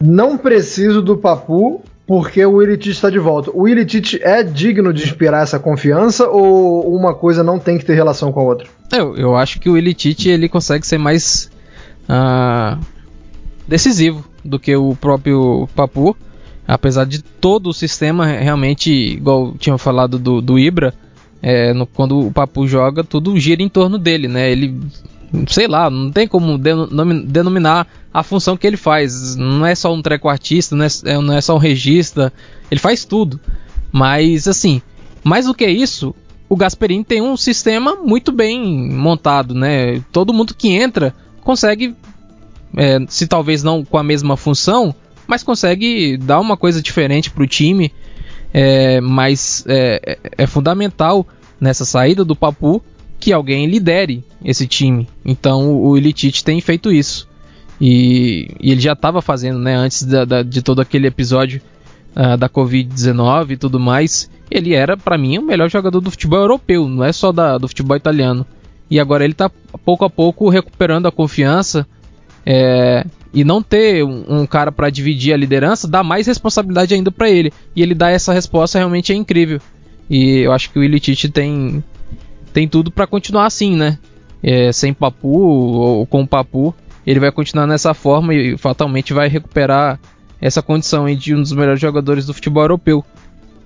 não 0.00 0.38
preciso 0.38 1.02
do 1.02 1.16
Papu 1.16 1.82
porque 2.06 2.44
o 2.46 2.62
Ilicic 2.62 2.90
está 2.90 3.10
de 3.10 3.18
volta. 3.18 3.50
O 3.52 3.66
Ilicic 3.66 4.20
é 4.22 4.42
digno 4.42 4.92
de 4.92 5.02
inspirar 5.02 5.42
essa 5.42 5.58
confiança 5.58 6.28
ou 6.28 6.94
uma 6.94 7.14
coisa 7.14 7.42
não 7.42 7.58
tem 7.58 7.76
que 7.76 7.84
ter 7.84 7.94
relação 7.94 8.30
com 8.30 8.40
a 8.40 8.44
outra? 8.44 8.68
Eu, 8.92 9.16
eu 9.16 9.36
acho 9.36 9.58
que 9.58 9.68
o 9.68 9.76
Ilicic 9.76 10.28
ele 10.28 10.48
consegue 10.48 10.86
ser 10.86 10.98
mais 10.98 11.50
uh, 12.08 12.78
decisivo 13.66 14.24
do 14.44 14.58
que 14.58 14.76
o 14.76 14.94
próprio 14.94 15.68
Papu. 15.74 16.16
Apesar 16.68 17.04
de 17.04 17.22
todo 17.22 17.68
o 17.68 17.74
sistema 17.74 18.26
realmente, 18.26 18.90
igual 18.90 19.54
tinha 19.58 19.78
falado 19.78 20.18
do, 20.18 20.40
do 20.40 20.58
Ibra, 20.58 20.92
é, 21.42 21.72
no, 21.72 21.86
quando 21.86 22.26
o 22.26 22.32
Papu 22.32 22.66
joga, 22.66 23.04
tudo 23.04 23.38
gira 23.38 23.62
em 23.62 23.68
torno 23.68 23.98
dele, 23.98 24.26
né? 24.26 24.50
Ele 24.50 24.80
sei 25.48 25.66
lá, 25.66 25.90
não 25.90 26.10
tem 26.10 26.26
como 26.26 26.58
denominar 26.58 27.86
a 28.12 28.22
função 28.22 28.56
que 28.56 28.66
ele 28.66 28.76
faz. 28.76 29.36
Não 29.36 29.64
é 29.64 29.74
só 29.74 29.92
um 29.92 30.02
trequartista, 30.02 30.74
não 30.74 30.84
é, 30.84 30.88
é, 31.04 31.18
não 31.18 31.34
é 31.34 31.40
só 31.40 31.54
um 31.54 31.58
regista, 31.58 32.32
ele 32.70 32.80
faz 32.80 33.04
tudo. 33.04 33.40
Mas 33.92 34.48
assim, 34.48 34.80
mais 35.22 35.46
do 35.46 35.54
que 35.54 35.66
isso, 35.66 36.14
o 36.48 36.56
Gasperini 36.56 37.04
tem 37.04 37.20
um 37.20 37.36
sistema 37.36 37.96
muito 37.96 38.32
bem 38.32 38.90
montado, 38.92 39.54
né? 39.54 40.02
Todo 40.12 40.32
mundo 40.32 40.54
que 40.54 40.68
entra 40.70 41.14
consegue, 41.42 41.94
é, 42.76 42.98
se 43.08 43.26
talvez 43.26 43.62
não 43.62 43.84
com 43.84 43.98
a 43.98 44.02
mesma 44.02 44.36
função, 44.36 44.94
mas 45.26 45.42
consegue 45.42 46.16
dar 46.16 46.40
uma 46.40 46.56
coisa 46.56 46.80
diferente 46.80 47.30
para 47.30 47.42
o 47.42 47.46
time. 47.46 47.92
É, 48.54 49.00
mas 49.00 49.64
é, 49.66 50.00
é, 50.06 50.44
é 50.44 50.46
fundamental 50.46 51.26
nessa 51.60 51.84
saída 51.84 52.24
do 52.24 52.36
Papu 52.36 52.82
que 53.18 53.32
alguém 53.32 53.66
lidere 53.66 54.24
esse 54.44 54.66
time. 54.66 55.08
Então 55.24 55.74
o 55.74 55.96
Elitite 55.96 56.44
tem 56.44 56.60
feito 56.60 56.92
isso. 56.92 57.28
E, 57.80 58.50
e 58.60 58.72
ele 58.72 58.80
já 58.80 58.92
estava 58.92 59.20
fazendo, 59.20 59.58
né, 59.58 59.74
antes 59.74 60.02
da, 60.02 60.24
da, 60.24 60.42
de 60.42 60.62
todo 60.62 60.80
aquele 60.80 61.06
episódio 61.06 61.60
uh, 62.14 62.36
da 62.36 62.48
Covid-19 62.48 63.50
e 63.50 63.56
tudo 63.56 63.78
mais. 63.78 64.30
Ele 64.50 64.74
era, 64.74 64.96
para 64.96 65.18
mim, 65.18 65.38
o 65.38 65.42
melhor 65.42 65.68
jogador 65.68 66.00
do 66.00 66.10
futebol 66.10 66.38
europeu, 66.38 66.88
não 66.88 67.04
é 67.04 67.12
só 67.12 67.32
da, 67.32 67.58
do 67.58 67.68
futebol 67.68 67.96
italiano. 67.96 68.46
E 68.90 69.00
agora 69.00 69.24
ele 69.24 69.32
está 69.32 69.50
pouco 69.84 70.04
a 70.04 70.10
pouco 70.10 70.48
recuperando 70.48 71.06
a 71.06 71.12
confiança. 71.12 71.86
É, 72.44 73.04
e 73.34 73.44
não 73.44 73.60
ter 73.60 74.04
um, 74.04 74.24
um 74.28 74.46
cara 74.46 74.70
para 74.70 74.88
dividir 74.88 75.34
a 75.34 75.36
liderança 75.36 75.88
dá 75.88 76.02
mais 76.04 76.26
responsabilidade 76.26 76.94
ainda 76.94 77.10
para 77.10 77.28
ele. 77.28 77.52
E 77.74 77.82
ele 77.82 77.94
dá 77.94 78.10
essa 78.10 78.32
resposta 78.32 78.78
realmente 78.78 79.12
é 79.12 79.16
incrível. 79.16 79.60
E 80.08 80.38
eu 80.38 80.52
acho 80.52 80.70
que 80.70 80.78
o 80.78 80.84
Ilitite 80.84 81.28
tem, 81.28 81.82
tem 82.56 82.66
tudo 82.66 82.90
para 82.90 83.06
continuar 83.06 83.44
assim, 83.44 83.76
né? 83.76 83.98
É, 84.42 84.72
sem 84.72 84.94
Papu 84.94 85.28
ou 85.28 86.06
com 86.06 86.26
Papu, 86.26 86.74
ele 87.06 87.20
vai 87.20 87.30
continuar 87.30 87.66
nessa 87.66 87.92
forma 87.92 88.32
e 88.32 88.56
fatalmente 88.56 89.12
vai 89.12 89.28
recuperar 89.28 90.00
essa 90.40 90.62
condição 90.62 91.04
de 91.14 91.34
um 91.34 91.42
dos 91.42 91.52
melhores 91.52 91.78
jogadores 91.78 92.24
do 92.24 92.32
futebol 92.32 92.62
europeu. 92.62 93.04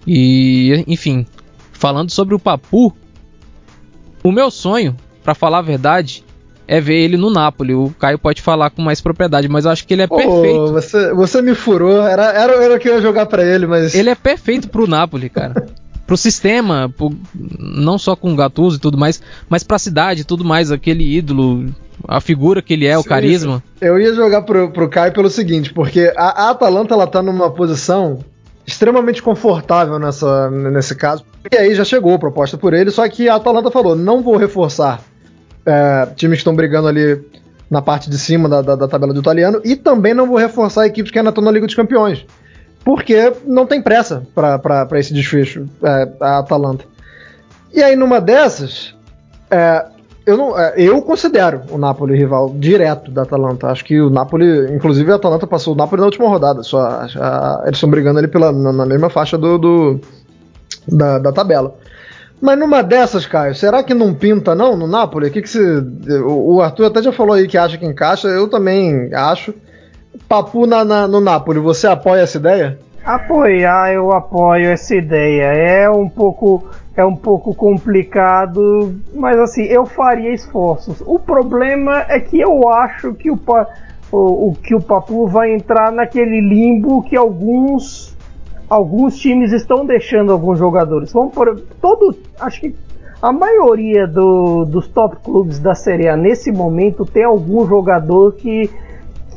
E, 0.05 0.84
enfim, 0.88 1.24
falando 1.72 2.11
sobre 2.11 2.34
o 2.34 2.38
Papu, 2.41 2.93
o 4.24 4.32
meu 4.32 4.51
sonho, 4.51 4.97
para 5.22 5.36
falar 5.36 5.59
a 5.59 5.62
verdade, 5.62 6.24
é 6.66 6.80
ver 6.80 6.97
ele 6.97 7.16
no 7.16 7.30
Napoli. 7.30 7.72
O 7.72 7.95
Caio 7.97 8.18
pode 8.18 8.43
falar 8.43 8.70
com 8.70 8.82
mais 8.82 9.01
propriedade, 9.01 9.49
mas 9.49 9.66
eu 9.66 9.70
acho 9.70 9.86
que 9.86 9.95
ele 9.95 10.03
é 10.03 10.09
oh, 10.11 10.16
perfeito. 10.16 10.72
Você, 10.72 11.14
você 11.14 11.41
me 11.41 11.55
furou, 11.55 12.03
era, 12.03 12.32
era, 12.32 12.55
era 12.55 12.74
o 12.74 12.78
que 12.80 12.88
eu 12.88 12.97
ia 12.97 13.01
jogar 13.01 13.26
para 13.26 13.45
ele, 13.45 13.68
mas. 13.68 13.95
Ele 13.95 14.11
é 14.11 14.16
perfeito 14.16 14.68
pro 14.68 14.88
Napoli, 14.88 15.28
cara. 15.28 15.68
pro 16.11 16.16
sistema, 16.16 16.92
pro, 16.96 17.12
não 17.56 17.96
só 17.96 18.16
com 18.16 18.32
o 18.32 18.36
Gattuso 18.36 18.78
e 18.78 18.80
tudo 18.80 18.98
mais, 18.98 19.22
mas 19.48 19.62
pra 19.62 19.78
cidade 19.78 20.22
e 20.22 20.24
tudo 20.24 20.44
mais, 20.44 20.72
aquele 20.72 21.04
ídolo, 21.16 21.72
a 22.02 22.20
figura 22.20 22.61
que 22.61 22.72
ele 22.72 22.84
é, 22.84 22.94
Sim, 22.94 23.00
o 23.00 23.04
carisma. 23.04 23.62
Eu 23.80 23.96
ia 23.96 24.12
jogar 24.12 24.42
pro, 24.42 24.72
pro 24.72 24.88
Caio 24.88 25.12
pelo 25.12 25.30
seguinte, 25.30 25.72
porque 25.72 26.12
a, 26.16 26.46
a 26.46 26.50
Atalanta 26.50 26.94
ela 26.94 27.06
tá 27.06 27.22
numa 27.22 27.48
posição 27.48 28.24
extremamente 28.66 29.22
confortável 29.22 30.00
nessa, 30.00 30.50
nesse 30.50 30.96
caso. 30.96 31.24
E 31.48 31.56
aí 31.56 31.76
já 31.76 31.84
chegou 31.84 32.12
a 32.12 32.18
proposta 32.18 32.58
por 32.58 32.74
ele, 32.74 32.90
só 32.90 33.08
que 33.08 33.28
a 33.28 33.36
Atalanta 33.36 33.70
falou: 33.70 33.94
não 33.94 34.20
vou 34.20 34.36
reforçar 34.36 35.00
é, 35.64 36.06
times 36.16 36.38
que 36.38 36.40
estão 36.40 36.56
brigando 36.56 36.88
ali 36.88 37.24
na 37.70 37.80
parte 37.80 38.11
de 38.11 38.18
cima 38.18 38.48
da, 38.48 38.62
da, 38.62 38.74
da, 38.74 38.88
tabela 38.88 39.14
do 39.14 39.20
italiano 39.20 39.61
e 39.64 39.76
também 39.76 40.12
não 40.12 40.26
vou 40.26 40.38
reforçar 40.38 40.88
equipes 40.88 41.12
que 41.12 41.18
ainda 41.20 41.30
estão 41.30 41.44
na 41.44 41.52
Liga 41.52 41.66
dos 41.66 41.76
Campeões. 41.76 42.26
Porque 42.85 43.33
não 43.45 43.66
tem 43.66 43.83
pressa 43.83 44.22
para 44.35 44.99
esse 44.99 45.12
desfecho, 45.12 45.66
é, 45.83 46.09
a 46.20 46.39
Atalanta. 46.39 46.85
E 47.72 47.83
aí, 47.83 47.95
numa 47.95 48.20
dessas, 48.20 48.95
é, 49.51 49.87
eu, 50.24 50.37
não, 50.37 50.59
é, 50.59 50.74
eu 50.76 51.01
considero 51.03 51.62
o 51.70 51.78
Napoli 51.78 52.16
rival 52.16 52.55
direto 52.57 53.11
da 53.11 53.22
Atalanta. 53.22 53.68
Acho 53.68 53.85
que 53.85 54.01
o 54.01 54.11
Napoli, 54.11 54.72
inclusive 54.74 55.11
a 55.11 55.16
Atalanta 55.16 55.47
passou 55.47 55.74
o 55.74 55.76
Napoli 55.76 56.01
na 56.01 56.07
última 56.07 56.28
rodada. 56.28 56.62
Só 56.62 56.81
a, 56.81 57.62
eles 57.64 57.76
estão 57.76 57.91
brigando 57.91 58.18
ali 58.18 58.28
pela, 58.28 58.53
na, 58.53 58.72
na 58.72 58.87
mesma 58.87 59.11
faixa 59.11 59.37
do, 59.37 59.59
do 59.59 60.01
da, 60.87 61.18
da, 61.18 61.33
tabela. 61.33 61.74
Mas 62.41 62.59
numa 62.59 62.83
dessas, 62.83 63.26
Caio, 63.26 63.55
será 63.55 63.83
que 63.83 63.93
não 63.93 64.14
pinta 64.14 64.55
não 64.55 64.76
no 64.76 64.87
Napoli? 64.87 65.28
O 65.28 65.31
que, 65.31 65.43
que 65.43 65.49
se, 65.49 65.61
o 66.24 66.61
Arthur 66.61 66.87
até 66.87 67.03
já 67.03 67.12
falou 67.12 67.35
aí 67.35 67.47
que 67.47 67.59
acha 67.59 67.76
que 67.76 67.85
encaixa. 67.85 68.28
Eu 68.28 68.49
também 68.49 69.11
acho. 69.12 69.53
Papu 70.28 70.66
na, 70.66 70.84
na, 70.84 71.08
no 71.08 71.20
Napoli, 71.20 71.58
você 71.58 71.86
apoia 71.86 72.22
essa 72.22 72.38
ideia? 72.38 72.78
Apoiar, 73.04 73.92
eu 73.92 74.12
apoio 74.12 74.70
essa 74.70 74.94
ideia. 74.94 75.44
É 75.44 75.90
um 75.90 76.08
pouco 76.08 76.64
é 76.96 77.04
um 77.04 77.16
pouco 77.16 77.54
complicado, 77.54 78.94
mas 79.14 79.38
assim, 79.38 79.62
eu 79.62 79.86
faria 79.86 80.34
esforços. 80.34 81.02
O 81.06 81.18
problema 81.18 82.04
é 82.08 82.20
que 82.20 82.38
eu 82.38 82.68
acho 82.68 83.14
que 83.14 83.30
o, 83.30 83.38
o, 84.12 84.48
o 84.48 84.54
que 84.54 84.74
o 84.74 84.80
Papu 84.80 85.26
vai 85.26 85.54
entrar 85.54 85.90
naquele 85.90 86.40
limbo 86.40 87.02
que 87.02 87.16
alguns 87.16 88.16
alguns 88.68 89.18
times 89.18 89.52
estão 89.52 89.84
deixando 89.84 90.30
alguns 90.30 90.58
jogadores. 90.58 91.12
Vamos 91.12 91.34
por 91.34 91.61
todo, 91.80 92.16
acho 92.38 92.61
que 92.61 92.76
a 93.20 93.32
maioria 93.32 94.06
do, 94.06 94.64
dos 94.64 94.86
top 94.86 95.16
clubes 95.24 95.58
da 95.58 95.74
Série 95.74 96.08
A 96.08 96.16
nesse 96.16 96.52
momento 96.52 97.04
tem 97.04 97.24
algum 97.24 97.66
jogador 97.66 98.32
que 98.34 98.70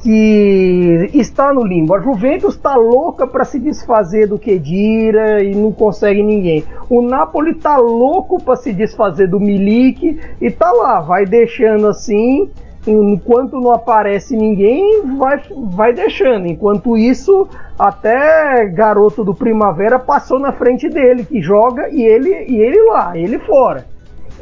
que 0.04 1.10
está 1.14 1.54
no 1.54 1.64
limbo. 1.64 1.96
A 1.96 2.00
Juventus 2.02 2.56
está 2.56 2.76
louca 2.76 3.26
para 3.26 3.46
se 3.46 3.58
desfazer 3.58 4.28
do 4.28 4.38
Kedira 4.38 5.42
e 5.42 5.56
não 5.56 5.72
consegue 5.72 6.22
ninguém. 6.22 6.66
O 6.90 7.02
Napoli 7.02 7.52
está 7.52 7.78
louco 7.78 8.44
para 8.44 8.58
se 8.58 8.74
desfazer 8.74 9.28
do 9.28 9.40
Milik 9.40 10.20
e 10.42 10.52
tá 10.52 10.70
lá, 10.72 11.00
vai 11.00 11.26
deixando 11.26 11.88
assim. 11.88 12.50
Enquanto 12.86 13.62
não 13.62 13.72
aparece 13.72 14.36
ninguém, 14.36 15.04
vai, 15.18 15.42
vai 15.72 15.94
deixando. 15.94 16.48
Enquanto 16.48 16.98
isso, 16.98 17.48
até 17.80 18.66
garoto 18.66 19.24
do 19.24 19.34
Primavera 19.34 19.98
passou 19.98 20.38
na 20.38 20.52
frente 20.52 20.90
dele, 20.90 21.24
que 21.24 21.42
joga 21.42 21.88
e 21.90 22.04
ele, 22.04 22.46
e 22.50 22.58
ele 22.58 22.84
lá, 22.90 23.18
ele 23.18 23.40
fora. 23.40 23.86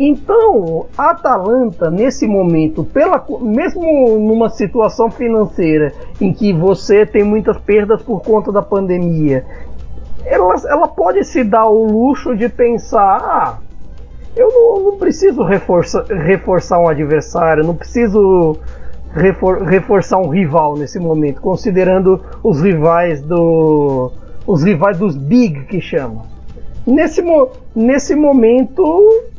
Então, 0.03 0.87
a 0.97 1.11
Atalanta, 1.11 1.91
nesse 1.91 2.25
momento, 2.25 2.83
pela, 2.83 3.23
mesmo 3.39 4.17
numa 4.17 4.49
situação 4.49 5.11
financeira 5.11 5.93
em 6.19 6.33
que 6.33 6.51
você 6.51 7.05
tem 7.05 7.23
muitas 7.23 7.55
perdas 7.59 8.01
por 8.01 8.19
conta 8.23 8.51
da 8.51 8.63
pandemia, 8.63 9.45
ela, 10.25 10.55
ela 10.67 10.87
pode 10.87 11.23
se 11.23 11.43
dar 11.43 11.67
o 11.67 11.85
luxo 11.85 12.35
de 12.35 12.49
pensar: 12.49 13.21
ah, 13.21 13.59
eu 14.35 14.49
não, 14.49 14.91
não 14.91 14.97
preciso 14.97 15.43
reforça, 15.43 16.03
reforçar 16.09 16.79
um 16.79 16.87
adversário, 16.87 17.63
não 17.63 17.75
preciso 17.75 18.57
refor, 19.13 19.61
reforçar 19.61 20.17
um 20.17 20.29
rival 20.29 20.77
nesse 20.77 20.97
momento, 20.97 21.39
considerando 21.41 22.19
os 22.41 22.59
rivais 22.59 23.21
do. 23.21 24.11
os 24.47 24.63
rivais 24.63 24.97
dos 24.97 25.15
big 25.15 25.65
que 25.65 25.79
chamam. 25.79 26.23
Nesse, 26.87 27.23
nesse 27.75 28.15
momento, 28.15 29.29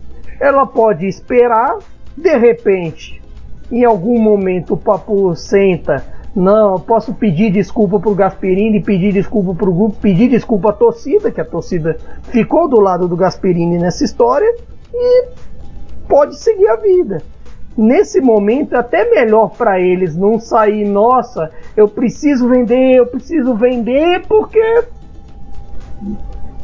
ela 0.43 0.66
pode 0.66 1.07
esperar, 1.07 1.78
de 2.16 2.36
repente, 2.36 3.22
em 3.70 3.84
algum 3.84 4.18
momento 4.18 4.74
o 4.74 4.76
papo 4.76 5.36
senta. 5.36 6.05
Não, 6.34 6.72
eu 6.72 6.80
posso 6.80 7.14
pedir 7.14 7.53
desculpa 7.53 8.01
pro 8.01 8.12
Gasperini, 8.12 8.82
pedir 8.82 9.12
desculpa 9.12 9.55
pro 9.55 9.72
grupo, 9.72 9.97
pedir 10.01 10.28
desculpa 10.28 10.70
à 10.70 10.72
torcida, 10.72 11.30
que 11.30 11.40
a 11.40 11.45
torcida 11.45 11.97
ficou 12.24 12.68
do 12.68 12.80
lado 12.80 13.07
do 13.07 13.16
Gasperini 13.16 13.78
nessa 13.78 14.03
história, 14.03 14.53
e 14.93 15.28
pode 16.09 16.36
seguir 16.36 16.66
a 16.66 16.76
vida. 16.76 17.22
Nesse 17.76 18.20
momento, 18.20 18.74
até 18.74 19.09
melhor 19.09 19.51
para 19.51 19.78
eles 19.78 20.16
não 20.16 20.40
sair, 20.40 20.84
nossa, 20.84 21.53
eu 21.76 21.86
preciso 21.86 22.49
vender, 22.49 22.97
eu 22.97 23.07
preciso 23.07 23.55
vender, 23.55 24.26
porque 24.26 24.84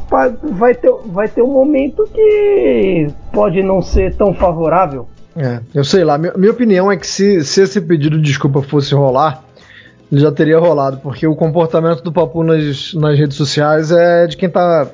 vai 0.09 0.75
ter, 0.75 0.91
vai 1.05 1.27
ter 1.27 1.41
um 1.41 1.53
momento 1.53 2.07
que 2.13 3.07
pode 3.31 3.61
não 3.61 3.81
ser 3.81 4.15
tão 4.15 4.33
favorável. 4.33 5.07
É, 5.35 5.59
eu 5.73 5.83
sei 5.83 6.03
lá. 6.03 6.17
Minha, 6.17 6.33
minha 6.35 6.51
opinião 6.51 6.91
é 6.91 6.97
que 6.97 7.07
se, 7.07 7.43
se 7.43 7.61
esse 7.61 7.79
pedido 7.79 8.17
de 8.17 8.23
desculpa 8.23 8.61
fosse 8.61 8.93
rolar, 8.93 9.43
ele 10.11 10.21
já 10.21 10.31
teria 10.31 10.59
rolado, 10.59 10.97
porque 10.97 11.27
o 11.27 11.35
comportamento 11.35 12.01
do 12.01 12.11
Papu 12.11 12.43
nas, 12.43 12.93
nas 12.95 13.17
redes 13.17 13.37
sociais 13.37 13.91
é 13.91 14.27
de 14.27 14.35
quem 14.35 14.49
tá. 14.49 14.87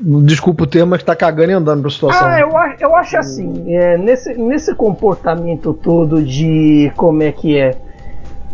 Desculpa 0.00 0.64
o 0.64 0.66
termo, 0.66 0.90
mas 0.90 1.02
tá 1.02 1.14
cagando 1.14 1.52
e 1.52 1.54
andando 1.54 1.82
pra 1.82 1.90
situação. 1.90 2.26
Ah, 2.26 2.40
eu, 2.40 2.50
eu 2.80 2.96
acho 2.96 3.16
assim, 3.16 3.72
é, 3.74 3.96
nesse, 3.96 4.34
nesse 4.34 4.74
comportamento 4.74 5.72
todo 5.72 6.22
de 6.22 6.90
como 6.96 7.22
é 7.22 7.30
que 7.30 7.56
é 7.56 7.76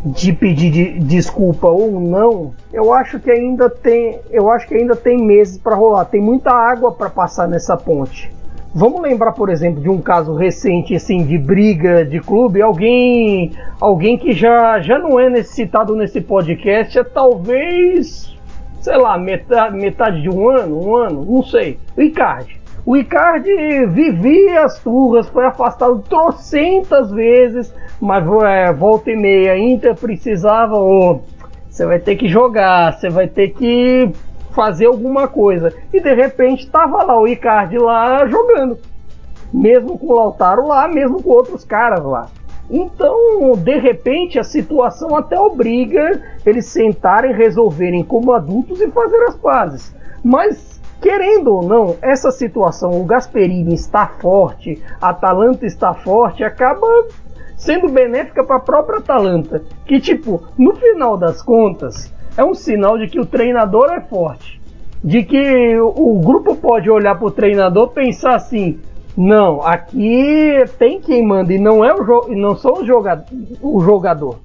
de 0.04 0.32
pedir 0.32 0.70
de, 0.70 0.98
desculpa 1.00 1.68
ou 1.68 2.00
não, 2.00 2.54
eu 2.72 2.92
acho 2.92 3.18
que 3.18 3.30
ainda 3.30 3.68
tem, 3.68 4.20
eu 4.30 4.50
acho 4.50 4.66
que 4.66 4.74
ainda 4.74 4.94
tem 4.94 5.18
meses 5.18 5.58
para 5.58 5.74
rolar. 5.74 6.04
Tem 6.04 6.20
muita 6.20 6.52
água 6.52 6.92
para 6.92 7.10
passar 7.10 7.48
nessa 7.48 7.76
ponte. 7.76 8.30
Vamos 8.74 9.00
lembrar, 9.00 9.32
por 9.32 9.48
exemplo, 9.48 9.80
de 9.80 9.88
um 9.88 10.00
caso 10.00 10.34
recente 10.34 10.94
assim 10.94 11.24
de 11.24 11.38
briga 11.38 12.04
de 12.04 12.20
clube, 12.20 12.60
alguém, 12.60 13.52
alguém 13.80 14.18
que 14.18 14.32
já 14.32 14.78
já 14.80 14.98
não 14.98 15.18
é 15.18 15.42
citado 15.42 15.96
nesse 15.96 16.20
podcast, 16.20 16.98
é 16.98 17.02
talvez, 17.02 18.36
sei 18.80 18.96
lá, 18.96 19.18
metade, 19.18 19.76
metade 19.76 20.22
de 20.22 20.28
um 20.28 20.48
ano, 20.48 20.86
um 20.86 20.96
ano, 20.96 21.24
não 21.24 21.42
sei. 21.42 21.78
O 21.96 22.02
Icardi. 22.02 22.58
O 22.88 22.96
Icardi 22.96 23.84
vivia 23.84 24.64
as 24.64 24.78
turras, 24.78 25.28
foi 25.28 25.44
afastado 25.44 26.02
trocentas 26.08 27.10
vezes, 27.10 27.70
mas 28.00 28.24
é, 28.44 28.72
volta 28.72 29.10
e 29.10 29.14
meia, 29.14 29.58
Inter 29.58 29.94
precisava, 29.94 30.74
você 31.68 31.84
vai 31.84 31.98
ter 31.98 32.16
que 32.16 32.26
jogar, 32.26 32.94
você 32.94 33.10
vai 33.10 33.28
ter 33.28 33.50
que 33.50 34.10
fazer 34.52 34.86
alguma 34.86 35.28
coisa. 35.28 35.70
E 35.92 36.00
de 36.00 36.14
repente 36.14 36.64
estava 36.64 37.02
lá 37.04 37.20
o 37.20 37.28
Icardi 37.28 37.76
lá 37.76 38.26
jogando. 38.26 38.78
Mesmo 39.52 39.98
com 39.98 40.06
o 40.06 40.16
Lautaro 40.16 40.66
lá, 40.66 40.88
mesmo 40.88 41.22
com 41.22 41.28
outros 41.28 41.64
caras 41.64 42.02
lá. 42.02 42.28
Então, 42.70 43.52
de 43.54 43.78
repente, 43.78 44.38
a 44.38 44.44
situação 44.44 45.14
até 45.14 45.38
obriga 45.38 46.22
eles 46.46 46.64
sentarem, 46.64 47.34
resolverem 47.34 48.02
como 48.02 48.32
adultos 48.32 48.80
e 48.80 48.88
fazer 48.88 49.22
as 49.24 49.36
pazes. 49.36 49.94
Mas 50.24 50.67
Querendo 51.00 51.54
ou 51.54 51.62
não, 51.62 51.96
essa 52.02 52.30
situação, 52.30 52.90
o 52.90 53.04
Gasperini 53.04 53.74
está 53.74 54.06
forte, 54.06 54.82
a 55.00 55.10
Atalanta 55.10 55.64
está 55.64 55.94
forte, 55.94 56.42
acaba 56.42 56.86
sendo 57.56 57.88
benéfica 57.88 58.42
para 58.44 58.56
a 58.56 58.60
própria 58.60 58.98
Atalanta. 58.98 59.62
Que, 59.86 60.00
tipo, 60.00 60.42
no 60.58 60.74
final 60.74 61.16
das 61.16 61.40
contas, 61.42 62.12
é 62.36 62.44
um 62.44 62.54
sinal 62.54 62.96
de 62.98 63.08
que 63.08 63.20
o 63.20 63.26
treinador 63.26 63.92
é 63.92 64.00
forte. 64.00 64.60
De 65.02 65.22
que 65.22 65.78
o, 65.78 66.20
grupo 66.20 66.56
pode 66.56 66.90
olhar 66.90 67.16
para 67.16 67.26
o 67.26 67.30
treinador 67.30 67.90
pensar 67.90 68.34
assim: 68.34 68.80
não, 69.16 69.62
aqui 69.62 70.64
tem 70.76 71.00
quem 71.00 71.24
manda 71.24 71.52
e 71.52 71.58
não, 71.58 71.84
é 71.84 71.94
o 71.94 72.28
não 72.34 72.56
são 72.56 72.84
jogador, 72.84 73.24
o 73.62 73.80
jogador. 73.80 74.38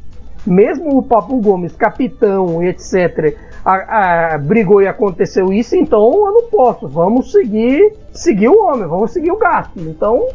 Mesmo 0.45 0.97
o 0.97 1.01
Papu 1.01 1.39
Gomes, 1.41 1.75
capitão 1.75 2.61
etc., 2.61 3.35
a, 3.65 4.33
a, 4.33 4.37
brigou 4.37 4.81
e 4.81 4.87
aconteceu 4.87 5.51
isso, 5.51 5.75
então 5.75 6.25
eu 6.25 6.33
não 6.33 6.43
posso. 6.43 6.87
Vamos 6.87 7.31
seguir, 7.31 7.93
seguir 8.11 8.49
o 8.49 8.63
homem, 8.63 8.87
vamos 8.87 9.11
seguir 9.11 9.31
o 9.31 9.37
gasto. 9.37 9.79
Então 9.79 10.27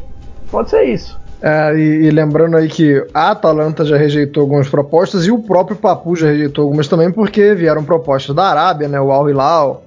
Pode 0.51 0.69
ser 0.69 0.83
isso. 0.83 1.19
É, 1.41 1.73
e, 1.75 2.07
e, 2.07 2.11
lembrando 2.11 2.57
aí 2.57 2.67
que 2.67 3.01
a 3.13 3.31
Atalanta 3.31 3.85
já 3.85 3.95
rejeitou 3.95 4.41
algumas 4.41 4.67
propostas 4.67 5.25
e 5.25 5.31
o 5.31 5.41
próprio 5.41 5.77
Papu 5.77 6.15
já 6.15 6.27
rejeitou 6.27 6.65
algumas 6.65 6.87
também 6.87 7.09
porque 7.09 7.53
vieram 7.55 7.83
propostas 7.83 8.35
da 8.35 8.43
Arábia, 8.43 8.89
né, 8.89 8.99
o 8.99 9.11
Al 9.11 9.29
Hilal. 9.29 9.83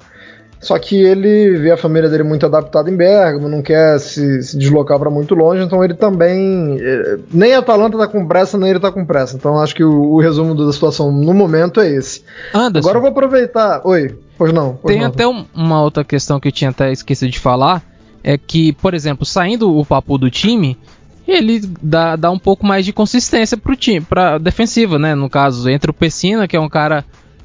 Só 0.62 0.78
que 0.78 0.94
ele 0.94 1.58
vê 1.58 1.72
a 1.72 1.76
família 1.76 2.08
dele 2.08 2.22
muito 2.22 2.46
adaptada 2.46 2.88
em 2.88 2.96
Bergamo, 2.96 3.48
não 3.48 3.60
quer 3.60 3.98
se, 3.98 4.44
se 4.44 4.56
deslocar 4.56 4.96
para 4.96 5.10
muito 5.10 5.34
longe, 5.34 5.60
então 5.60 5.82
ele 5.82 5.94
também. 5.94 6.78
Eh, 6.80 7.18
nem 7.34 7.52
a 7.52 7.58
Atalanta 7.58 7.98
tá 7.98 8.06
com 8.06 8.24
pressa, 8.24 8.56
nem 8.56 8.70
ele 8.70 8.78
tá 8.78 8.92
com 8.92 9.04
pressa. 9.04 9.36
Então 9.36 9.60
acho 9.60 9.74
que 9.74 9.82
o, 9.82 10.12
o 10.12 10.20
resumo 10.20 10.54
da 10.54 10.72
situação 10.72 11.10
no 11.10 11.34
momento 11.34 11.80
é 11.80 11.90
esse. 11.90 12.22
Anderson, 12.54 12.88
Agora 12.88 12.98
eu 12.98 13.02
vou 13.02 13.10
aproveitar. 13.10 13.80
Oi, 13.84 14.16
pois 14.38 14.52
não. 14.52 14.78
Pois 14.80 14.94
tem 14.94 15.02
não. 15.02 15.10
até 15.10 15.26
um, 15.26 15.44
uma 15.52 15.82
outra 15.82 16.04
questão 16.04 16.38
que 16.38 16.46
eu 16.46 16.52
tinha 16.52 16.70
até 16.70 16.92
esquecido 16.92 17.32
de 17.32 17.40
falar. 17.40 17.82
É 18.22 18.38
que, 18.38 18.72
por 18.74 18.94
exemplo, 18.94 19.26
saindo 19.26 19.76
o 19.76 19.84
Papu 19.84 20.16
do 20.16 20.30
time, 20.30 20.78
ele 21.26 21.60
dá, 21.82 22.14
dá 22.14 22.30
um 22.30 22.38
pouco 22.38 22.64
mais 22.64 22.84
de 22.84 22.92
consistência 22.92 23.56
pro 23.56 23.74
time, 23.74 24.00
pra 24.00 24.38
defensiva, 24.38 24.96
né? 24.96 25.12
No 25.16 25.28
caso, 25.28 25.68
entre 25.68 25.90
o 25.90 25.94
Pessina, 25.94 26.46
que 26.46 26.56
é 26.56 26.60
um 26.60 26.68
cara 26.68 27.04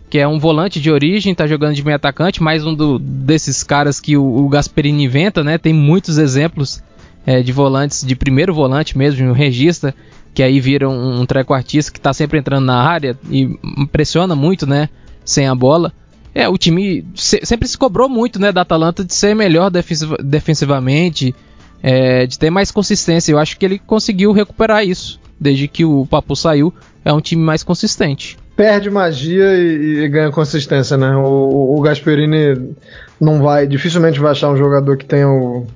que 0.10 0.18
é 0.18 0.28
um 0.28 0.40
volante 0.40 0.80
de 0.80 0.90
origem, 0.90 1.36
tá 1.36 1.46
jogando 1.46 1.76
de 1.76 1.84
meio 1.84 1.96
atacante, 1.96 2.42
mais 2.42 2.66
um 2.66 2.74
do, 2.74 2.98
desses 2.98 3.64
caras 3.64 4.00
que 4.00 4.16
o, 4.16 4.24
o 4.24 4.48
Gasperini 4.48 5.04
inventa, 5.04 5.44
né? 5.44 5.58
Tem 5.58 5.74
muitos 5.74 6.18
exemplos 6.18 6.82
é, 7.26 7.42
de 7.42 7.52
volantes, 7.52 8.06
de 8.06 8.16
primeiro 8.16 8.54
volante 8.54 8.98
mesmo, 8.98 9.28
um 9.28 9.34
regista, 9.34 9.94
que 10.34 10.42
aí 10.42 10.60
vira 10.60 10.90
um, 10.90 11.22
um 11.22 11.26
treco-artista 11.26 11.92
que 11.92 12.00
tá 12.00 12.14
sempre 12.14 12.40
entrando 12.40 12.66
na 12.66 12.82
área 12.82 13.18
e 13.30 13.58
impressiona 13.78 14.36
muito, 14.36 14.66
né? 14.66 14.88
Sem 15.26 15.48
a 15.48 15.54
bola. 15.54 15.92
É, 16.34 16.48
o 16.48 16.58
time 16.58 17.04
se, 17.16 17.42
sempre 17.44 17.68
se 17.68 17.78
cobrou 17.78 18.08
muito, 18.08 18.40
né, 18.40 18.52
da 18.52 18.62
Atalanta 18.62 19.04
de 19.04 19.14
ser 19.14 19.36
melhor 19.36 19.72
defensiva, 19.72 20.16
defensivamente, 20.24 21.36
é, 21.82 22.28
de 22.28 22.38
ter 22.40 22.50
mais 22.50 22.72
consistência. 22.72 23.32
Eu 23.32 23.40
acho 23.40 23.58
que 23.58 23.66
ele 23.66 23.80
conseguiu 23.80 24.32
recuperar 24.32 24.86
isso. 24.86 25.20
Desde 25.40 25.68
que 25.68 25.84
o 25.84 26.06
Papo 26.06 26.36
saiu, 26.36 26.74
é 27.04 27.12
um 27.12 27.20
time 27.20 27.44
mais 27.44 27.64
consistente. 27.64 28.38
Perde 28.58 28.90
magia 28.90 29.54
e, 29.54 30.00
e 30.04 30.10
ganha 30.10 30.32
consistência, 30.32 30.98
né? 30.98 31.16
O, 31.16 31.78
o, 31.78 31.82
Gasperini 31.82 32.76
não 33.22 33.42
vai, 33.42 33.68
dificilmente 33.68 34.20
vai 34.20 34.32
achar 34.32 34.50
um 34.50 34.58
jogador 34.58 34.98
que 34.98 35.06
tenha 35.06 35.30
o, 35.30 35.68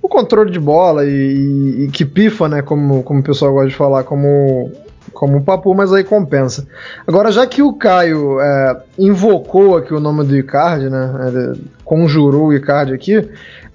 o 0.00 0.08
controle 0.08 0.50
de 0.50 0.58
bola 0.58 1.04
e, 1.04 1.84
e, 1.84 1.88
que 1.92 2.06
pifa, 2.06 2.48
né? 2.48 2.62
Como, 2.62 3.02
como 3.02 3.20
o 3.20 3.22
pessoal 3.22 3.52
gosta 3.52 3.68
de 3.68 3.76
falar, 3.76 4.02
como 4.04 4.72
como 5.12 5.38
o 5.38 5.42
Papu, 5.42 5.74
mas 5.74 5.92
aí 5.92 6.04
compensa. 6.04 6.66
Agora, 7.06 7.30
já 7.30 7.46
que 7.46 7.62
o 7.62 7.72
Caio 7.72 8.40
é, 8.40 8.82
invocou 8.98 9.76
aqui 9.76 9.94
o 9.94 10.00
nome 10.00 10.24
do 10.24 10.36
Icardi, 10.36 10.90
né? 10.90 11.14
Ele 11.28 11.64
conjurou 11.84 12.48
o 12.48 12.54
Icardi 12.54 12.92
aqui, 12.92 13.28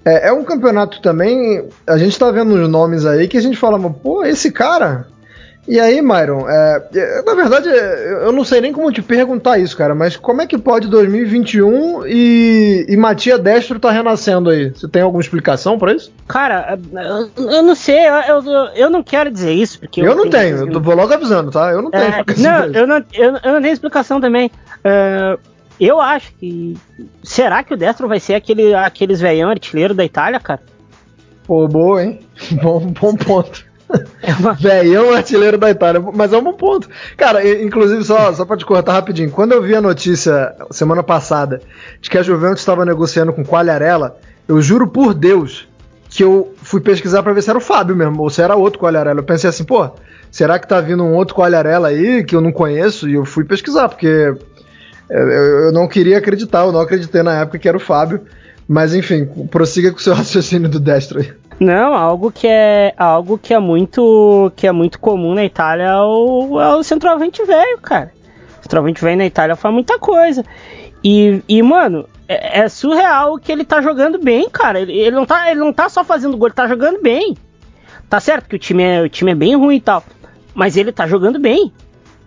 é, 0.04 0.28
é 0.28 0.32
um 0.32 0.44
campeonato 0.44 1.00
também. 1.00 1.68
A 1.86 1.96
gente 1.96 2.18
tá 2.18 2.30
vendo 2.30 2.54
uns 2.54 2.68
nomes 2.68 3.06
aí 3.06 3.28
que 3.28 3.36
a 3.36 3.40
gente 3.40 3.56
fala, 3.56 3.78
pô, 3.90 4.24
esse 4.24 4.50
cara. 4.50 5.06
E 5.66 5.78
aí, 5.78 6.02
Myron, 6.02 6.48
é, 6.48 6.82
é 6.92 7.22
na 7.22 7.34
verdade, 7.34 7.68
é, 7.68 8.24
eu 8.24 8.32
não 8.32 8.44
sei 8.44 8.60
nem 8.60 8.72
como 8.72 8.90
te 8.90 9.00
perguntar 9.00 9.58
isso, 9.58 9.76
cara, 9.76 9.94
mas 9.94 10.16
como 10.16 10.42
é 10.42 10.46
que 10.46 10.58
pode 10.58 10.88
2021 10.88 12.04
e, 12.06 12.86
e 12.88 12.96
Matia 12.96 13.38
Destro 13.38 13.78
tá 13.78 13.92
renascendo 13.92 14.50
aí? 14.50 14.70
Você 14.70 14.88
tem 14.88 15.02
alguma 15.02 15.20
explicação 15.20 15.78
para 15.78 15.94
isso? 15.94 16.12
Cara, 16.26 16.76
eu 17.36 17.62
não 17.62 17.76
sei, 17.76 17.96
eu, 17.96 18.42
eu, 18.42 18.64
eu, 18.74 18.90
não 18.90 19.04
quero 19.04 19.30
dizer 19.30 19.52
isso, 19.52 19.78
porque. 19.78 20.00
Eu, 20.00 20.06
eu 20.06 20.16
não 20.16 20.28
tenho, 20.28 20.72
eu 20.72 20.80
vou 20.80 20.96
logo 20.96 21.14
avisando, 21.14 21.52
tá? 21.52 21.70
Eu 21.70 21.80
não 21.80 21.90
tenho 21.92 22.04
é, 22.04 22.24
Não, 22.38 22.64
eu 22.66 22.86
não, 22.86 22.96
eu, 23.12 23.36
eu, 23.44 23.52
não 23.52 23.62
tenho 23.62 23.72
explicação 23.72 24.20
também. 24.20 24.50
Uh, 24.78 25.38
eu 25.78 26.00
acho 26.00 26.34
que. 26.34 26.76
Será 27.22 27.62
que 27.62 27.72
o 27.72 27.76
Destro 27.76 28.08
vai 28.08 28.18
ser 28.18 28.34
aquele, 28.34 28.74
aqueles 28.74 29.20
velhão 29.20 29.48
artilheiro 29.48 29.94
da 29.94 30.04
Itália, 30.04 30.40
cara? 30.40 30.60
Pô, 31.46 31.68
boa, 31.68 32.02
hein? 32.02 32.18
bom, 32.60 32.80
bom 32.80 33.14
ponto. 33.14 33.64
É 34.22 34.32
uma... 34.34 34.54
Velhão 34.54 35.12
artilheiro 35.12 35.58
da 35.58 35.70
Itália, 35.70 36.00
mas 36.14 36.32
é 36.32 36.38
um 36.38 36.42
bom 36.42 36.52
ponto. 36.52 36.88
Cara, 37.16 37.46
inclusive, 37.60 38.04
só, 38.04 38.32
só 38.32 38.44
pra 38.44 38.56
te 38.56 38.64
cortar 38.64 38.92
rapidinho, 38.92 39.30
quando 39.30 39.52
eu 39.52 39.62
vi 39.62 39.74
a 39.74 39.80
notícia 39.80 40.54
semana 40.70 41.02
passada 41.02 41.60
de 42.00 42.08
que 42.08 42.18
a 42.18 42.22
Juventus 42.22 42.60
estava 42.60 42.84
negociando 42.84 43.32
com 43.32 43.44
Quagliarella, 43.44 44.16
eu 44.48 44.60
juro 44.60 44.88
por 44.88 45.14
Deus 45.14 45.68
que 46.08 46.22
eu 46.22 46.54
fui 46.62 46.80
pesquisar 46.80 47.22
para 47.22 47.32
ver 47.32 47.42
se 47.42 47.48
era 47.48 47.58
o 47.58 47.62
Fábio 47.62 47.96
mesmo, 47.96 48.22
ou 48.22 48.28
se 48.28 48.42
era 48.42 48.54
outro 48.54 48.78
Quagliarella. 48.78 49.20
Eu 49.20 49.24
pensei 49.24 49.48
assim, 49.48 49.64
pô, 49.64 49.90
será 50.30 50.58
que 50.58 50.68
tá 50.68 50.80
vindo 50.80 51.02
um 51.02 51.14
outro 51.14 51.34
Quagliarella 51.34 51.88
aí 51.88 52.22
que 52.22 52.36
eu 52.36 52.40
não 52.40 52.52
conheço? 52.52 53.08
E 53.08 53.14
eu 53.14 53.24
fui 53.24 53.44
pesquisar, 53.44 53.88
porque 53.88 54.34
eu 55.08 55.72
não 55.72 55.88
queria 55.88 56.18
acreditar, 56.18 56.64
eu 56.64 56.72
não 56.72 56.80
acreditei 56.80 57.22
na 57.22 57.40
época 57.40 57.58
que 57.58 57.68
era 57.68 57.76
o 57.76 57.80
Fábio. 57.80 58.20
Mas 58.68 58.94
enfim, 58.94 59.26
prossiga 59.50 59.90
com 59.90 59.98
o 59.98 60.00
seu 60.00 60.14
raciocínio 60.14 60.68
do 60.68 60.78
destro 60.78 61.20
aí. 61.20 61.32
Não, 61.62 61.94
algo 61.94 62.32
que 62.32 62.48
é 62.48 62.92
algo 62.96 63.38
que 63.38 63.54
é 63.54 63.58
muito 63.60 64.50
que 64.56 64.66
é 64.66 64.72
muito 64.72 64.98
comum 64.98 65.32
na 65.32 65.44
Itália 65.44 65.84
é 65.84 66.00
o, 66.00 66.60
é 66.60 66.74
o 66.74 66.82
centroavante 66.82 67.44
velho, 67.44 67.78
cara. 67.78 68.12
O 68.58 68.62
centroavante 68.64 69.00
velho 69.00 69.18
na 69.18 69.26
Itália 69.26 69.54
faz 69.54 69.72
muita 69.72 69.96
coisa. 69.96 70.44
E, 71.04 71.40
e 71.48 71.62
mano, 71.62 72.08
é, 72.26 72.62
é, 72.62 72.68
surreal 72.68 73.38
que 73.38 73.52
ele 73.52 73.64
tá 73.64 73.80
jogando 73.80 74.18
bem, 74.18 74.50
cara. 74.50 74.80
Ele, 74.80 74.92
ele, 74.92 75.14
não 75.14 75.24
tá, 75.24 75.52
ele 75.52 75.60
não 75.60 75.72
tá 75.72 75.88
só 75.88 76.02
fazendo 76.02 76.36
gol, 76.36 76.48
ele 76.48 76.54
tá 76.54 76.66
jogando 76.66 77.00
bem. 77.00 77.36
Tá 78.10 78.18
certo 78.18 78.48
que 78.48 78.56
o 78.56 78.58
time 78.58 78.82
é, 78.82 79.00
o 79.00 79.08
time 79.08 79.30
é 79.30 79.36
bem 79.36 79.54
ruim 79.54 79.76
e 79.76 79.80
tal. 79.80 80.02
Mas 80.52 80.76
ele 80.76 80.90
tá 80.90 81.06
jogando 81.06 81.38
bem. 81.38 81.72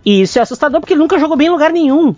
E 0.02 0.22
isso 0.22 0.38
é 0.38 0.42
assustador 0.42 0.80
porque 0.80 0.94
ele 0.94 1.00
nunca 1.00 1.18
jogou 1.18 1.36
bem 1.36 1.48
em 1.48 1.50
lugar 1.50 1.70
nenhum. 1.70 2.14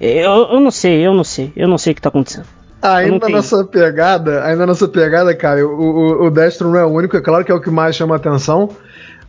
Eu, 0.00 0.52
eu 0.52 0.60
não 0.60 0.70
sei, 0.70 1.04
eu 1.04 1.12
não 1.12 1.24
sei. 1.24 1.52
Eu 1.56 1.66
não 1.66 1.78
sei 1.78 1.92
o 1.92 1.96
que 1.96 2.02
tá 2.02 2.10
acontecendo. 2.10 2.46
Ainda 2.84 3.30
nessa 3.30 3.64
pegada, 3.64 4.44
ainda 4.44 4.66
nessa 4.66 4.86
pegada, 4.86 5.34
cara, 5.34 5.66
o, 5.66 5.70
o, 5.70 6.26
o 6.26 6.30
Destro 6.30 6.68
não 6.68 6.78
é 6.78 6.84
o 6.84 6.88
único, 6.88 7.16
é 7.16 7.20
claro 7.22 7.42
que 7.42 7.50
é 7.50 7.54
o 7.54 7.60
que 7.60 7.70
mais 7.70 7.96
chama 7.96 8.14
atenção, 8.14 8.68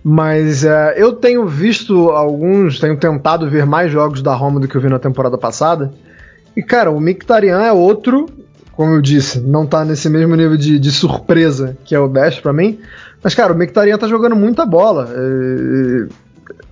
mas 0.04 0.66
é, 0.66 0.94
eu 0.98 1.14
tenho 1.14 1.48
visto 1.48 2.10
alguns, 2.10 2.82
tenho 2.82 2.98
tentado 2.98 3.50
ver 3.50 3.66
mais 3.66 3.90
jogos 3.90 4.22
da 4.22 4.36
Roma 4.36 4.60
do 4.60 4.68
que 4.68 4.76
eu 4.76 4.82
vi 4.82 4.90
na 4.90 5.00
temporada 5.00 5.38
passada, 5.38 5.94
e 6.54 6.62
cara, 6.62 6.92
o 6.92 7.00
Mictarian 7.00 7.62
é 7.62 7.72
outro, 7.72 8.26
como 8.74 8.94
eu 8.94 9.02
disse, 9.02 9.40
não 9.40 9.66
tá 9.66 9.86
nesse 9.86 10.10
mesmo 10.10 10.36
nível 10.36 10.58
de, 10.58 10.78
de 10.78 10.92
surpresa 10.92 11.78
que 11.86 11.96
é 11.96 12.00
o 12.00 12.10
Destro 12.10 12.44
para 12.44 12.52
mim, 12.52 12.78
mas 13.24 13.34
cara, 13.34 13.54
o 13.54 13.58
Mictarian 13.58 13.98
tá 13.98 14.08
jogando 14.10 14.36
muita 14.36 14.66
bola, 14.66 15.10
é, 15.16 16.08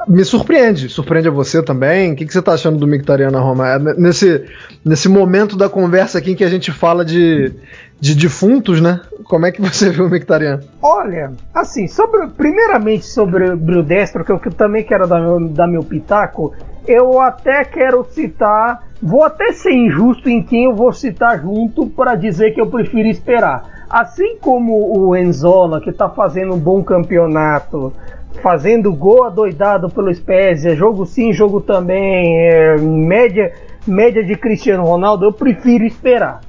me 0.08 0.24
surpreende. 0.24 0.90
Surpreende 0.90 1.28
a 1.28 1.32
você 1.32 1.62
também? 1.64 2.14
O 2.14 2.16
que, 2.16 2.26
que 2.26 2.34
você 2.34 2.40
está 2.40 2.54
achando 2.54 2.78
do 2.78 2.88
Mictarian 2.88 3.32
na 3.32 3.40
Roma? 3.40 3.70
É, 3.70 3.80
nesse, 3.80 4.46
nesse 4.84 5.10
momento 5.10 5.56
da 5.56 5.70
conversa 5.70 6.18
aqui 6.18 6.32
em 6.32 6.36
que 6.36 6.44
a 6.44 6.50
gente 6.50 6.72
fala 6.72 7.04
de, 7.04 7.54
de 8.00 8.16
defuntos, 8.16 8.82
né? 8.82 9.02
Como 9.26 9.46
é 9.46 9.52
que 9.52 9.62
você 9.62 9.90
viu 9.90 10.06
o 10.06 10.10
Mictarian? 10.10 10.60
Olha, 10.82 11.32
assim, 11.54 11.88
sobre, 11.88 12.28
primeiramente 12.28 13.06
sobre 13.06 13.52
o 13.52 13.84
Destro, 13.84 14.24
que 14.24 14.32
eu, 14.32 14.40
que 14.40 14.50
eu 14.50 14.54
também 14.54 14.84
quero 14.84 15.08
dar 15.08 15.20
meu, 15.20 15.50
dar 15.50 15.68
meu 15.68 15.84
pitaco, 15.84 16.54
eu 16.86 17.22
até 17.22 17.64
quero 17.64 18.06
citar, 18.12 18.84
vou 19.02 19.24
até 19.24 19.54
ser 19.54 19.72
injusto 19.72 20.30
em 20.30 20.44
quem 20.44 20.66
eu 20.66 20.76
vou 20.76 20.92
citar 20.92 21.42
junto 21.42 21.88
para 21.88 22.16
dizer 22.16 22.54
que 22.54 22.60
eu 22.60 22.68
prefiro 22.68 23.08
esperar. 23.08 23.86
Assim 23.90 24.38
como 24.40 24.98
o 24.98 25.16
Enzola, 25.16 25.80
que 25.80 25.92
está 25.92 26.10
fazendo 26.10 26.56
um 26.56 26.60
bom 26.60 26.84
campeonato, 26.84 27.94
fazendo 28.42 28.94
gol 28.94 29.24
adoidado 29.24 29.90
pelo 29.90 30.14
Spezia, 30.14 30.76
jogo 30.76 31.06
sim, 31.06 31.32
jogo 31.32 31.62
também, 31.62 32.38
é, 32.40 32.78
média, 32.78 33.54
média 33.86 34.24
de 34.24 34.36
Cristiano 34.36 34.84
Ronaldo, 34.84 35.26
eu 35.26 35.34
prefiro 35.34 35.86
esperar. 35.86 36.42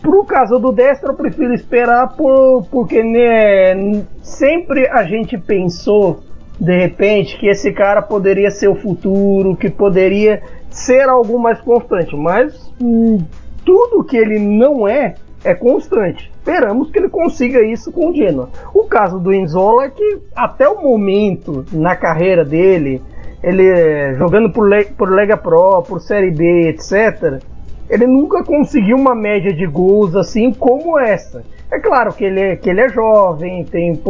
Pro 0.00 0.24
caso 0.24 0.58
do 0.58 0.70
Destro, 0.70 1.12
eu 1.12 1.14
prefiro 1.14 1.54
esperar 1.54 2.14
por, 2.14 2.66
porque 2.70 3.02
né, 3.02 4.04
sempre 4.22 4.86
a 4.88 5.04
gente 5.04 5.38
pensou, 5.38 6.20
de 6.60 6.76
repente, 6.76 7.38
que 7.38 7.46
esse 7.46 7.72
cara 7.72 8.02
poderia 8.02 8.50
ser 8.50 8.68
o 8.68 8.74
futuro, 8.74 9.56
que 9.56 9.70
poderia 9.70 10.42
ser 10.68 11.08
algo 11.08 11.38
mais 11.38 11.60
constante, 11.60 12.14
mas 12.14 12.70
hum, 12.80 13.18
tudo 13.64 14.04
que 14.04 14.16
ele 14.16 14.38
não 14.38 14.86
é, 14.86 15.14
é 15.44 15.54
constante. 15.54 16.32
Esperamos 16.38 16.90
que 16.90 16.98
ele 16.98 17.08
consiga 17.08 17.62
isso 17.62 17.92
com 17.92 18.08
o 18.08 18.14
Genoa. 18.14 18.48
O 18.74 18.84
caso 18.84 19.20
do 19.20 19.32
Inzola 19.32 19.84
é 19.84 19.90
que 19.90 20.18
até 20.34 20.68
o 20.68 20.82
momento 20.82 21.64
na 21.70 21.94
carreira 21.94 22.44
dele, 22.44 23.02
ele 23.42 24.14
jogando 24.14 24.50
por, 24.50 24.66
Le 24.66 24.86
por 24.86 25.10
Lega 25.10 25.36
Pro, 25.36 25.82
por 25.82 26.00
Série 26.00 26.30
B, 26.30 26.70
etc., 26.70 27.42
ele 27.88 28.06
nunca 28.06 28.42
conseguiu 28.42 28.96
uma 28.96 29.14
média 29.14 29.52
de 29.52 29.66
gols 29.66 30.16
assim 30.16 30.50
como 30.52 30.98
essa. 30.98 31.44
É 31.70 31.78
claro 31.78 32.14
que 32.14 32.24
ele 32.24 32.40
é, 32.40 32.56
que 32.56 32.70
ele 32.70 32.80
é 32.80 32.88
jovem, 32.88 33.64
tem, 33.64 34.00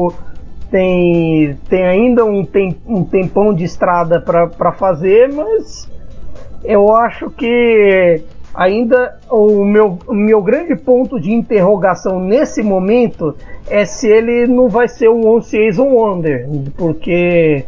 tem, 0.70 1.58
tem 1.68 1.84
ainda 1.84 2.24
um, 2.24 2.44
tem, 2.44 2.76
um 2.86 3.04
tempão 3.04 3.52
de 3.52 3.64
estrada 3.64 4.20
para 4.20 4.72
fazer, 4.72 5.32
mas 5.32 5.90
eu 6.64 6.94
acho 6.94 7.30
que 7.30 8.22
ainda 8.54 9.18
o 9.30 9.64
meu, 9.64 9.98
o 10.06 10.14
meu 10.14 10.42
grande 10.42 10.76
ponto 10.76 11.20
de 11.20 11.32
interrogação 11.32 12.20
nesse 12.20 12.62
momento 12.62 13.34
é 13.68 13.84
se 13.84 14.06
ele 14.08 14.46
não 14.46 14.68
vai 14.68 14.86
ser 14.88 15.08
um 15.08 15.26
One 15.26 15.42
Season 15.42 15.86
Wonder, 15.86 16.48
porque 16.76 17.64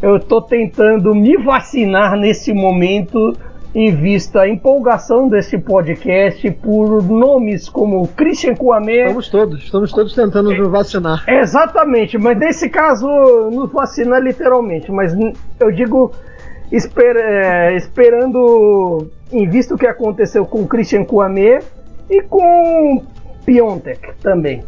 eu 0.00 0.16
estou 0.16 0.40
tentando 0.40 1.14
me 1.14 1.36
vacinar 1.36 2.16
nesse 2.16 2.52
momento 2.52 3.36
em 3.74 3.94
vista 3.94 4.40
a 4.40 4.48
empolgação 4.48 5.28
deste 5.28 5.56
podcast 5.56 6.50
por 6.52 7.02
nomes 7.04 7.68
como 7.68 8.08
Christian 8.08 8.54
Kouamé. 8.54 9.06
Estamos 9.06 9.28
todos, 9.28 9.62
estamos 9.62 9.92
todos 9.92 10.14
tentando 10.14 10.52
nos 10.52 10.68
vacinar. 10.68 11.24
Exatamente, 11.28 12.18
mas 12.18 12.36
nesse 12.38 12.68
caso 12.68 13.06
nos 13.52 13.70
vacina 13.70 14.18
literalmente, 14.18 14.90
mas 14.90 15.14
eu 15.60 15.70
digo 15.70 16.12
esper, 16.72 17.16
é, 17.16 17.76
esperando 17.76 19.08
em 19.32 19.48
vista 19.48 19.74
o 19.74 19.78
que 19.78 19.86
aconteceu 19.86 20.44
com 20.44 20.66
Christian 20.66 21.04
Kouamé 21.04 21.60
e 22.08 22.22
com 22.22 23.02
Piontek 23.44 24.14
também. 24.22 24.62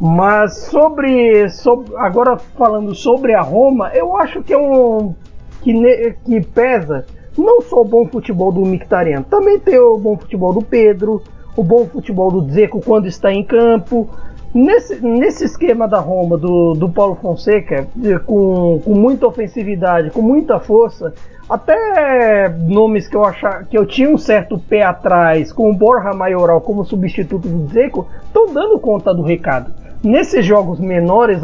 Mas 0.00 0.58
sobre, 0.64 1.48
sobre, 1.50 1.94
agora 1.96 2.36
falando 2.36 2.94
sobre 2.94 3.34
a 3.34 3.40
Roma, 3.40 3.90
eu 3.94 4.16
acho 4.16 4.42
que 4.42 4.52
é 4.52 4.58
um 4.58 5.14
que, 5.60 6.16
que 6.24 6.40
pesa 6.40 7.06
não 7.38 7.60
só 7.62 7.80
o 7.80 7.84
bom 7.84 8.06
futebol 8.06 8.52
do 8.52 8.62
Mictariano, 8.62 9.24
também 9.24 9.58
tem 9.58 9.78
o 9.78 9.96
bom 9.96 10.16
futebol 10.16 10.52
do 10.52 10.62
Pedro, 10.62 11.22
o 11.56 11.62
bom 11.62 11.86
futebol 11.86 12.30
do 12.30 12.52
Zeco 12.52 12.80
quando 12.80 13.06
está 13.06 13.32
em 13.32 13.44
campo. 13.44 14.08
Nesse, 14.54 15.00
nesse 15.00 15.44
esquema 15.44 15.88
da 15.88 15.98
Roma, 15.98 16.36
do, 16.36 16.74
do 16.74 16.90
Paulo 16.90 17.14
Fonseca, 17.14 17.88
com, 18.26 18.80
com 18.84 18.94
muita 18.94 19.26
ofensividade, 19.26 20.10
com 20.10 20.20
muita 20.20 20.60
força, 20.60 21.14
até 21.48 22.48
nomes 22.48 23.08
que 23.08 23.16
eu 23.16 23.24
achava 23.24 23.64
que 23.64 23.76
eu 23.76 23.84
tinha 23.84 24.08
um 24.08 24.18
certo 24.18 24.58
pé 24.58 24.82
atrás, 24.82 25.52
com 25.52 25.70
o 25.70 25.74
Borja 25.74 26.12
Maioral 26.12 26.60
como 26.60 26.84
substituto 26.84 27.48
do 27.48 27.66
Zeco, 27.72 28.08
estão 28.24 28.52
dando 28.52 28.78
conta 28.78 29.12
do 29.14 29.22
recado. 29.22 29.72
Nesses 30.02 30.44
jogos 30.44 30.80
menores, 30.80 31.42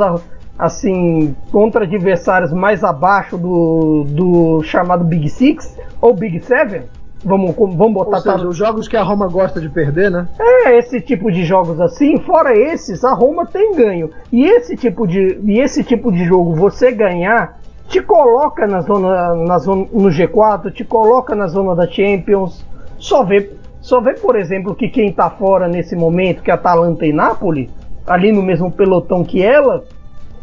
assim, 0.58 1.34
contra 1.52 1.84
adversários 1.84 2.52
mais 2.52 2.82
abaixo 2.82 3.36
do, 3.36 4.04
do 4.08 4.62
chamado 4.62 5.04
Big 5.04 5.28
Six 5.28 5.78
ou 6.00 6.14
Big 6.14 6.40
Seven. 6.40 6.82
Vamos, 7.24 7.54
vamos 7.56 7.92
botar. 7.92 8.16
Ou 8.16 8.22
seja, 8.22 8.48
os 8.48 8.56
jogos 8.56 8.86
que 8.86 8.96
a 8.96 9.02
Roma 9.02 9.28
gosta 9.28 9.60
de 9.60 9.68
perder, 9.68 10.10
né? 10.10 10.28
É, 10.38 10.78
esse 10.78 11.00
tipo 11.00 11.30
de 11.32 11.44
jogos 11.44 11.80
assim, 11.80 12.18
fora 12.18 12.56
esses, 12.56 13.04
a 13.04 13.12
Roma 13.12 13.44
tem 13.44 13.74
ganho. 13.74 14.10
E 14.32 14.46
esse 14.46 14.76
tipo 14.76 15.06
de, 15.06 15.38
e 15.44 15.58
esse 15.60 15.82
tipo 15.82 16.12
de 16.12 16.24
jogo, 16.24 16.54
você 16.54 16.92
ganhar, 16.92 17.58
te 17.88 18.02
coloca 18.02 18.66
na 18.66 18.82
zona, 18.82 19.34
na 19.34 19.58
zona, 19.58 19.86
no 19.92 20.08
G4, 20.10 20.72
te 20.72 20.84
coloca 20.84 21.34
na 21.34 21.48
zona 21.48 21.74
da 21.74 21.86
Champions. 21.86 22.64
Só 22.98 23.24
vê, 23.24 23.50
só 23.80 24.00
vê, 24.00 24.14
por 24.14 24.36
exemplo, 24.36 24.74
que 24.74 24.88
quem 24.88 25.10
tá 25.10 25.30
fora 25.30 25.66
nesse 25.66 25.96
momento, 25.96 26.42
que 26.42 26.50
é 26.50 26.54
Atalanta 26.54 27.06
e 27.06 27.12
Napoli, 27.12 27.70
ali 28.06 28.30
no 28.30 28.42
mesmo 28.42 28.70
pelotão 28.70 29.24
que 29.24 29.42
ela, 29.42 29.84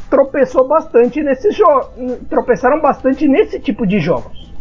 tropeçou 0.09 0.67
bastante 0.67 1.21
nesse 1.21 1.51
jogo, 1.51 1.89
tropeçaram 2.29 2.81
bastante 2.81 3.27
nesse 3.27 3.59
tipo 3.59 3.85
de 3.85 3.99
jogos. 3.99 4.51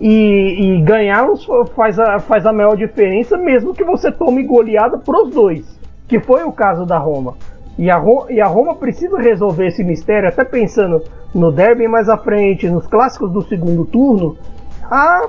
E, 0.00 0.56
e 0.58 0.82
ganhá-los 0.82 1.46
faz 1.76 2.00
a, 2.00 2.18
faz 2.18 2.44
a 2.44 2.52
maior 2.52 2.76
diferença, 2.76 3.36
mesmo 3.36 3.72
que 3.72 3.84
você 3.84 4.10
tome 4.10 4.42
goleada 4.42 4.98
pros 4.98 5.30
dois, 5.30 5.78
que 6.08 6.18
foi 6.18 6.42
o 6.42 6.50
caso 6.50 6.84
da 6.84 6.98
Roma. 6.98 7.36
E 7.76 7.90
a, 7.90 7.96
Roma, 7.96 8.30
e 8.30 8.40
a 8.40 8.46
Roma 8.46 8.76
precisa 8.76 9.18
resolver 9.18 9.66
esse 9.66 9.82
mistério, 9.82 10.28
até 10.28 10.44
pensando 10.44 11.02
no 11.34 11.50
derby 11.50 11.88
mais 11.88 12.08
à 12.08 12.16
frente, 12.16 12.68
nos 12.68 12.86
clássicos 12.86 13.32
do 13.32 13.42
segundo 13.42 13.84
turno, 13.84 14.36
a, 14.88 15.28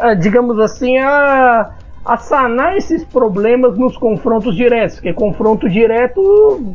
a 0.00 0.14
digamos 0.14 0.60
assim, 0.60 0.96
a, 0.98 1.72
a 2.04 2.16
sanar 2.16 2.76
esses 2.76 3.04
problemas 3.04 3.76
nos 3.76 3.96
confrontos 3.96 4.54
diretos, 4.54 4.96
porque 4.96 5.12
confronto 5.12 5.68
direto 5.68 6.74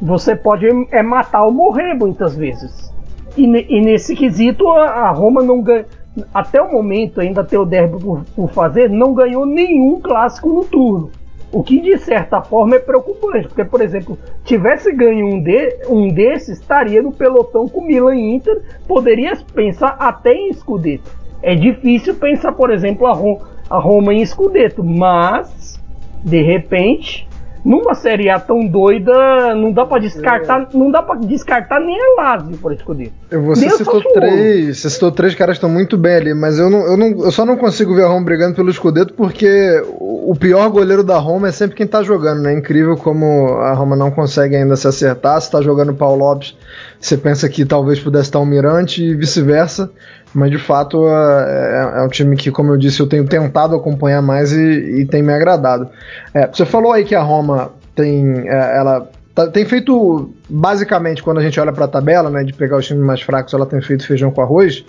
você 0.00 0.34
pode 0.34 0.66
é 0.90 1.02
matar 1.02 1.44
ou 1.44 1.52
morrer 1.52 1.94
muitas 1.94 2.36
vezes. 2.36 2.92
E, 3.36 3.44
e 3.44 3.80
nesse 3.80 4.14
quesito 4.14 4.68
a, 4.68 5.08
a, 5.08 5.10
Roma 5.10 5.42
não 5.42 5.62
ganha, 5.62 5.86
até 6.34 6.60
o 6.60 6.70
momento 6.70 7.20
ainda 7.20 7.44
tem 7.44 7.58
o 7.58 7.64
derby 7.64 7.98
por, 8.02 8.24
por, 8.36 8.50
fazer, 8.50 8.90
não 8.90 9.14
ganhou 9.14 9.46
nenhum 9.46 10.00
clássico 10.00 10.48
no 10.48 10.64
turno. 10.64 11.10
O 11.52 11.62
que 11.62 11.80
de 11.80 11.98
certa 11.98 12.40
forma 12.40 12.76
é 12.76 12.78
preocupante, 12.78 13.46
porque 13.46 13.64
por 13.64 13.82
exemplo, 13.82 14.18
tivesse 14.42 14.90
ganho 14.90 15.26
um, 15.26 15.42
de, 15.42 15.84
um 15.86 16.08
desses, 16.08 16.58
estaria 16.58 17.02
no 17.02 17.12
pelotão 17.12 17.68
com 17.68 17.84
Milan 17.84 18.16
e 18.16 18.34
Inter, 18.34 18.62
poderia 18.88 19.36
pensar 19.54 19.96
até 19.98 20.32
em 20.32 20.52
Scudetto. 20.54 21.10
É 21.42 21.54
difícil 21.54 22.14
pensar, 22.14 22.52
por 22.52 22.70
exemplo, 22.70 23.06
a 23.06 23.12
Roma, 23.12 23.40
a 23.68 23.78
Roma 23.78 24.14
em 24.14 24.24
Scudetto, 24.24 24.82
mas 24.82 25.78
de 26.24 26.40
repente 26.40 27.28
numa 27.64 27.94
Série 27.94 28.28
A 28.28 28.40
tão 28.40 28.66
doida, 28.66 29.54
não 29.54 29.72
dá 29.72 29.86
para 29.86 30.00
descartar, 30.00 30.62
é. 30.62 30.76
não 30.76 30.90
dá 30.90 31.02
para 31.02 31.20
descartar 31.20 31.80
nem 31.80 31.96
a 31.96 32.22
Lazio 32.22 32.56
por 32.58 32.72
escolher. 32.72 33.12
Você 33.30 33.70
citou 33.70 34.02
três, 34.12 34.78
você 34.78 34.90
citou 34.90 35.12
três 35.12 35.34
caras 35.34 35.54
que 35.54 35.58
estão 35.58 35.70
muito 35.70 35.96
bem 35.96 36.16
ali, 36.16 36.34
mas 36.34 36.58
eu, 36.58 36.68
não, 36.68 36.80
eu, 36.80 36.96
não, 36.96 37.06
eu 37.24 37.30
só 37.30 37.46
não 37.46 37.56
consigo 37.56 37.94
ver 37.94 38.04
a 38.04 38.08
Roma 38.08 38.24
brigando 38.24 38.54
pelo 38.54 38.70
escudeto 38.70 39.14
porque 39.14 39.82
o 39.88 40.34
pior 40.34 40.68
goleiro 40.70 41.02
da 41.02 41.18
Roma 41.18 41.48
é 41.48 41.52
sempre 41.52 41.76
quem 41.76 41.86
tá 41.86 42.02
jogando, 42.02 42.42
né? 42.42 42.52
Incrível 42.52 42.96
como 42.96 43.54
a 43.58 43.72
Roma 43.72 43.96
não 43.96 44.10
consegue 44.10 44.56
ainda 44.56 44.76
se 44.76 44.86
acertar. 44.86 45.40
Se 45.40 45.50
tá 45.50 45.60
jogando 45.60 45.90
o 45.90 45.94
Paulo 45.94 46.24
Lopes, 46.24 46.56
você 47.00 47.16
pensa 47.16 47.48
que 47.48 47.64
talvez 47.64 48.00
pudesse 48.00 48.24
estar 48.24 48.38
o 48.38 48.46
Mirante 48.46 49.02
e 49.02 49.14
vice-versa. 49.14 49.90
Mas 50.34 50.50
de 50.50 50.58
fato 50.58 51.06
é, 51.06 51.10
é, 51.10 51.98
é, 51.98 52.02
um 52.02 52.08
time 52.08 52.36
que, 52.36 52.50
como 52.50 52.72
eu 52.72 52.76
disse, 52.76 53.00
eu 53.00 53.06
tenho 53.06 53.26
tentado 53.26 53.76
acompanhar 53.76 54.22
mais 54.22 54.52
e, 54.52 55.00
e 55.00 55.06
tem 55.06 55.22
me 55.22 55.32
agradado. 55.32 55.88
É, 56.32 56.46
você 56.46 56.64
falou 56.64 56.92
aí 56.92 57.04
que 57.04 57.14
a 57.14 57.22
Roma 57.22 57.70
tem. 57.94 58.48
É, 58.48 58.78
ela 58.78 59.08
tá, 59.34 59.46
tem 59.48 59.64
feito, 59.66 60.32
basicamente, 60.48 61.22
quando 61.22 61.38
a 61.38 61.42
gente 61.42 61.60
olha 61.60 61.72
para 61.72 61.84
a 61.84 61.88
tabela, 61.88 62.30
né, 62.30 62.44
de 62.44 62.54
pegar 62.54 62.78
os 62.78 62.86
times 62.86 63.04
mais 63.04 63.20
fracos, 63.20 63.52
ela 63.52 63.66
tem 63.66 63.80
feito 63.82 64.06
feijão 64.06 64.30
com 64.30 64.40
arroz. 64.40 64.84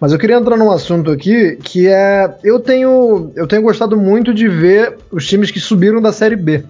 Mas 0.00 0.12
eu 0.12 0.18
queria 0.18 0.36
entrar 0.36 0.56
num 0.56 0.70
assunto 0.70 1.10
aqui 1.10 1.56
que 1.56 1.88
é. 1.88 2.34
Eu 2.42 2.58
tenho, 2.58 3.32
eu 3.36 3.46
tenho 3.46 3.62
gostado 3.62 3.98
muito 3.98 4.32
de 4.32 4.48
ver 4.48 4.96
os 5.12 5.26
times 5.26 5.50
que 5.50 5.60
subiram 5.60 6.00
da 6.00 6.12
Série 6.12 6.36
B. 6.36 6.64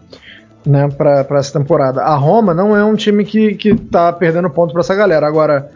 Né, 0.65 0.89
para 0.89 1.25
essa 1.39 1.57
temporada. 1.57 2.03
A 2.03 2.17
Roma 2.17 2.53
não 2.53 2.77
é 2.77 2.85
um 2.85 2.97
time 2.97 3.25
que, 3.25 3.55
que 3.55 3.73
tá 3.73 4.13
perdendo 4.13 4.51
ponto 4.51 4.73
para 4.73 4.81
essa 4.81 4.97
galera. 4.97 5.25
Agora, 5.25 5.71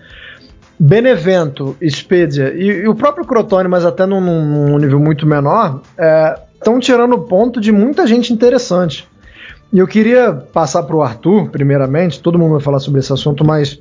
Benevento, 0.83 1.77
Spedia 1.87 2.55
e, 2.55 2.65
e, 2.65 2.89
o 2.89 2.95
próprio 2.95 3.27
Crotone, 3.27 3.69
mas 3.69 3.85
até 3.85 4.07
num, 4.07 4.19
num 4.19 4.79
nível 4.79 4.99
muito 4.99 5.27
menor, 5.27 5.83
estão 6.57 6.79
é, 6.79 6.81
tirando 6.81 7.19
ponto 7.19 7.61
de 7.61 7.71
muita 7.71 8.07
gente 8.07 8.33
interessante. 8.33 9.07
E 9.71 9.79
eu 9.79 9.87
queria 9.87 10.33
passar 10.33 10.83
para 10.85 10.97
o 10.97 11.03
Arthur, 11.03 11.51
primeiramente, 11.51 12.21
todo 12.21 12.39
mundo 12.39 12.53
vai 12.53 12.61
falar 12.61 12.81
sobre 12.81 13.01
esse 13.01 13.13
assunto, 13.13 13.45
mas 13.45 13.79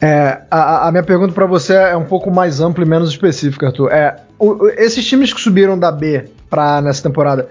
é, 0.00 0.42
a, 0.48 0.86
a, 0.86 0.92
minha 0.92 1.02
pergunta 1.02 1.32
para 1.32 1.46
você 1.46 1.74
é 1.74 1.96
um 1.96 2.04
pouco 2.04 2.30
mais 2.30 2.60
ampla 2.60 2.84
e 2.84 2.88
menos 2.88 3.10
específica, 3.10 3.66
Arthur. 3.66 3.90
É, 3.90 4.16
o, 4.38 4.68
esses 4.76 5.04
times 5.04 5.32
que 5.32 5.40
subiram 5.40 5.76
da 5.76 5.90
B 5.90 6.26
para 6.48 6.80
nessa 6.80 7.02
temporada, 7.02 7.48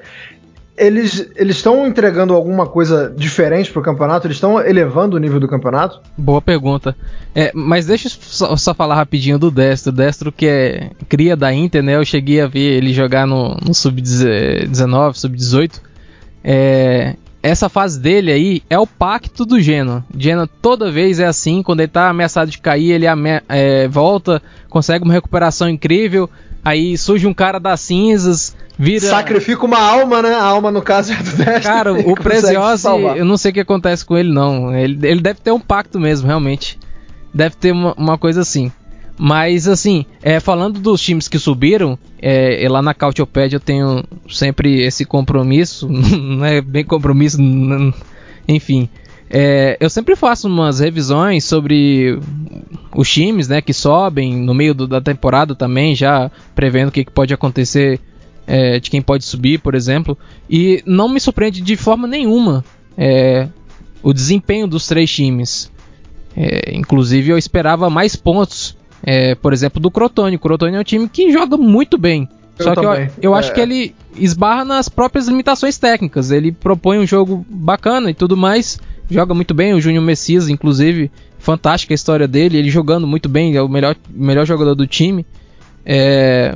eles 0.78 1.56
estão 1.58 1.86
entregando 1.86 2.34
alguma 2.34 2.66
coisa 2.66 3.14
diferente 3.16 3.72
pro 3.72 3.82
campeonato? 3.82 4.28
Eles 4.28 4.38
estão 4.38 4.60
elevando 4.60 5.16
o 5.16 5.20
nível 5.20 5.40
do 5.40 5.48
campeonato? 5.48 6.02
Boa 6.18 6.42
pergunta. 6.42 6.96
É, 7.36 7.52
mas 7.54 7.86
deixa 7.86 8.08
eu 8.08 8.12
só, 8.12 8.56
só, 8.56 8.74
falar 8.74 8.96
rapidinho 8.96 9.38
do 9.38 9.52
Destro. 9.52 9.92
Destro 9.92 10.32
que 10.32 10.48
é 10.48 10.92
cria 11.08 11.36
da 11.36 11.54
Inter, 11.54 11.84
né? 11.84 11.96
Eu 11.96 12.06
cheguei 12.06 12.42
a 12.42 12.48
ver 12.48 12.78
ele 12.78 12.94
jogar 12.94 13.28
no, 13.28 13.56
no 13.56 13.74
sub-19, 13.74 15.16
sub-18. 15.16 15.82
É, 16.44 17.16
essa 17.44 17.70
fase 17.70 18.00
dele 18.00 18.32
aí 18.32 18.64
é 18.70 18.78
o 18.78 18.86
pacto 18.86 19.46
do 19.46 19.60
Genoa. 19.60 20.06
Genoa 20.16 20.48
toda 20.62 20.92
vez 20.92 21.20
é 21.20 21.26
assim, 21.26 21.64
quando 21.64 21.80
ele 21.80 21.88
tá 21.88 22.10
ameaçado 22.10 22.52
de 22.52 22.60
cair, 22.60 22.92
ele 22.92 23.06
é, 23.50 23.88
volta, 23.88 24.42
consegue 24.70 25.04
uma 25.04 25.14
recuperação 25.14 25.68
incrível, 25.68 26.30
aí 26.64 26.98
surge 26.98 27.26
um 27.26 27.34
cara 27.34 27.60
das 27.60 27.82
cinzas, 27.82 28.56
vira. 28.78 29.08
Sacrifica 29.08 29.66
uma 29.66 29.80
alma, 29.80 30.22
né? 30.22 30.34
A 30.34 30.44
alma, 30.44 30.72
no 30.72 30.82
caso, 30.82 31.14
é 31.14 31.18
do 31.18 31.32
Destro. 31.36 31.62
Cara, 31.64 31.94
o 31.94 32.16
Preziosi, 32.16 32.88
eu 33.16 33.26
não 33.26 33.38
sei 33.38 33.52
o 33.52 33.54
que 33.54 33.60
acontece 33.60 34.06
com 34.06 34.18
ele, 34.18 34.32
não. 34.32 34.76
Ele, 34.76 35.08
ele 35.08 35.22
deve 35.22 35.40
ter 35.40 35.52
um 35.52 35.60
pacto 35.60 36.00
mesmo, 36.00 36.28
realmente. 36.28 36.80
Deve 37.34 37.56
ter 37.56 37.72
uma, 37.72 37.94
uma 37.94 38.18
coisa 38.18 38.42
assim. 38.42 38.72
Mas, 39.24 39.68
assim, 39.68 40.04
é, 40.24 40.40
falando 40.40 40.80
dos 40.80 41.00
times 41.00 41.28
que 41.28 41.38
subiram, 41.38 41.96
é, 42.20 42.66
lá 42.68 42.82
na 42.82 42.92
Cautiopédia 42.92 43.58
eu 43.58 43.60
tenho 43.60 44.04
sempre 44.28 44.82
esse 44.82 45.06
compromisso. 45.06 45.88
não 45.88 46.44
é 46.44 46.60
bem 46.60 46.84
compromisso, 46.84 47.38
enfim. 48.48 48.90
É, 49.30 49.78
eu 49.80 49.92
sempre 49.92 50.16
faço 50.16 50.48
umas 50.48 50.80
revisões 50.80 51.44
sobre 51.44 52.18
os 52.96 53.08
times 53.12 53.48
né, 53.48 53.62
que 53.62 53.74
sobem 53.74 54.36
no 54.36 54.56
meio 54.56 54.74
do, 54.74 54.88
da 54.88 55.00
temporada 55.00 55.54
também, 55.54 55.94
já 55.94 56.32
prevendo 56.56 56.90
o 56.90 56.92
que, 56.92 57.06
que 57.06 57.12
pode 57.12 57.32
acontecer 57.32 58.00
é, 58.48 58.80
de 58.80 58.90
quem 58.90 59.04
pode 59.04 59.24
subir, 59.24 59.60
por 59.60 59.76
exemplo, 59.76 60.18
e 60.50 60.82
não 60.84 61.08
me 61.08 61.20
surpreende 61.20 61.62
de 61.62 61.76
forma 61.76 62.08
nenhuma 62.08 62.66
é, 62.98 63.48
o 64.02 64.14
desempenho 64.14 64.66
dos 64.66 64.88
três 64.88 65.12
times. 65.12 65.72
É, 66.36 66.76
inclusive, 66.76 67.30
eu 67.30 67.38
esperava 67.38 67.88
mais 67.88 68.16
pontos, 68.16 68.81
é, 69.04 69.36
por 69.36 69.54
exemplo, 69.54 69.80
do 69.80 69.92
Crotone. 69.92 70.36
O 70.36 70.40
Crotone 70.40 70.76
é 70.76 70.80
um 70.80 70.84
time 70.84 71.08
que 71.08 71.32
joga 71.32 71.58
muito 71.58 71.98
bem. 71.98 72.28
Eu 72.58 72.66
Só 72.66 72.76
que 72.76 72.86
eu, 72.86 73.10
eu 73.22 73.36
acho 73.36 73.52
é. 73.52 73.54
que 73.54 73.60
ele 73.60 73.96
esbarra 74.16 74.64
nas 74.64 74.90
próprias 74.90 75.28
limitações 75.28 75.78
técnicas. 75.78 76.32
Ele 76.32 76.52
propõe 76.52 77.00
um 77.00 77.08
jogo 77.08 77.46
bacana 77.50 78.12
e 78.12 78.14
tudo 78.14 78.38
mais. 78.38 78.80
Joga 79.10 79.34
muito 79.34 79.54
bem. 79.54 79.74
O 79.74 79.82
Júnior 79.82 80.04
Messias, 80.04 80.50
inclusive, 80.50 81.12
fantástica 81.40 81.94
a 81.94 81.96
história 81.96 82.28
dele. 82.28 82.58
Ele 82.58 82.70
jogando 82.70 83.08
muito 83.08 83.28
bem, 83.28 83.56
é 83.56 83.62
o 83.62 83.70
melhor, 83.70 83.96
melhor 84.10 84.46
jogador 84.46 84.76
do 84.76 84.86
time. 84.86 85.26
É, 85.86 86.56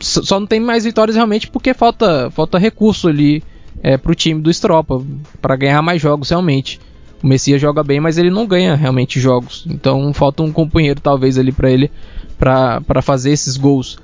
só 0.00 0.38
não 0.38 0.46
tem 0.46 0.60
mais 0.60 0.84
vitórias 0.84 1.16
realmente 1.16 1.48
porque 1.48 1.74
falta, 1.74 2.30
falta 2.30 2.58
recurso 2.58 3.08
ali 3.08 3.42
é, 3.82 3.96
pro 3.96 4.14
time 4.14 4.40
do 4.40 4.50
Stropa 4.50 5.02
para 5.40 5.56
ganhar 5.56 5.82
mais 5.82 6.00
jogos 6.00 6.30
realmente. 6.30 6.80
O 7.24 7.26
Messias 7.26 7.58
joga 7.58 7.82
bem, 7.82 8.00
mas 8.00 8.18
ele 8.18 8.28
não 8.28 8.46
ganha 8.46 8.74
realmente 8.74 9.18
jogos. 9.18 9.64
Então 9.66 10.12
falta 10.12 10.42
um 10.42 10.52
companheiro 10.52 11.00
talvez 11.00 11.38
ali 11.38 11.52
para 11.52 11.70
ele 11.70 11.90
para 12.38 13.00
fazer 13.00 13.30
esses 13.30 13.56
gols. 13.56 13.96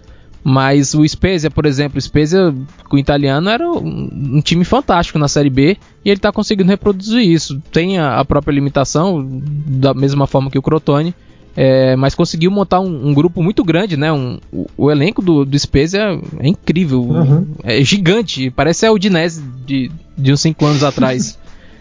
Mas 0.42 0.94
o 0.94 1.06
Spezia, 1.06 1.50
por 1.50 1.66
exemplo, 1.66 1.98
o 1.98 2.00
Spezia 2.00 2.54
com 2.88 2.96
o 2.96 2.98
italiano 2.98 3.50
era 3.50 3.70
um, 3.70 4.36
um, 4.36 4.40
time 4.40 4.64
fantástico 4.64 5.18
na 5.18 5.28
Série 5.28 5.50
B 5.50 5.76
e 6.02 6.08
ele 6.08 6.16
está 6.16 6.32
conseguindo 6.32 6.70
reproduzir 6.70 7.20
isso. 7.20 7.62
Tem 7.70 7.98
a, 7.98 8.18
a, 8.18 8.24
própria 8.24 8.54
limitação, 8.54 9.22
da 9.66 9.92
mesma 9.92 10.26
forma 10.26 10.50
que 10.50 10.58
o 10.58 10.62
Crotone, 10.62 11.14
é, 11.54 11.94
mas 11.96 12.14
conseguiu 12.14 12.50
montar 12.50 12.80
um, 12.80 13.08
um, 13.08 13.12
grupo 13.12 13.42
muito 13.42 13.62
grande, 13.62 13.98
né? 13.98 14.10
Um, 14.10 14.38
o, 14.50 14.66
o, 14.78 14.90
elenco 14.90 15.20
do, 15.20 15.44
do 15.44 15.58
Spezia 15.58 16.18
é 16.38 16.48
incrível, 16.48 17.02
uhum. 17.02 17.46
é 17.62 17.84
gigante, 17.84 18.50
parece 18.50 18.86
a 18.86 18.92
Udinese 18.92 19.42
de, 19.66 19.90
de 20.16 20.32
uns 20.32 20.40
5 20.40 20.64
anos 20.64 20.82
atrás. 20.82 21.38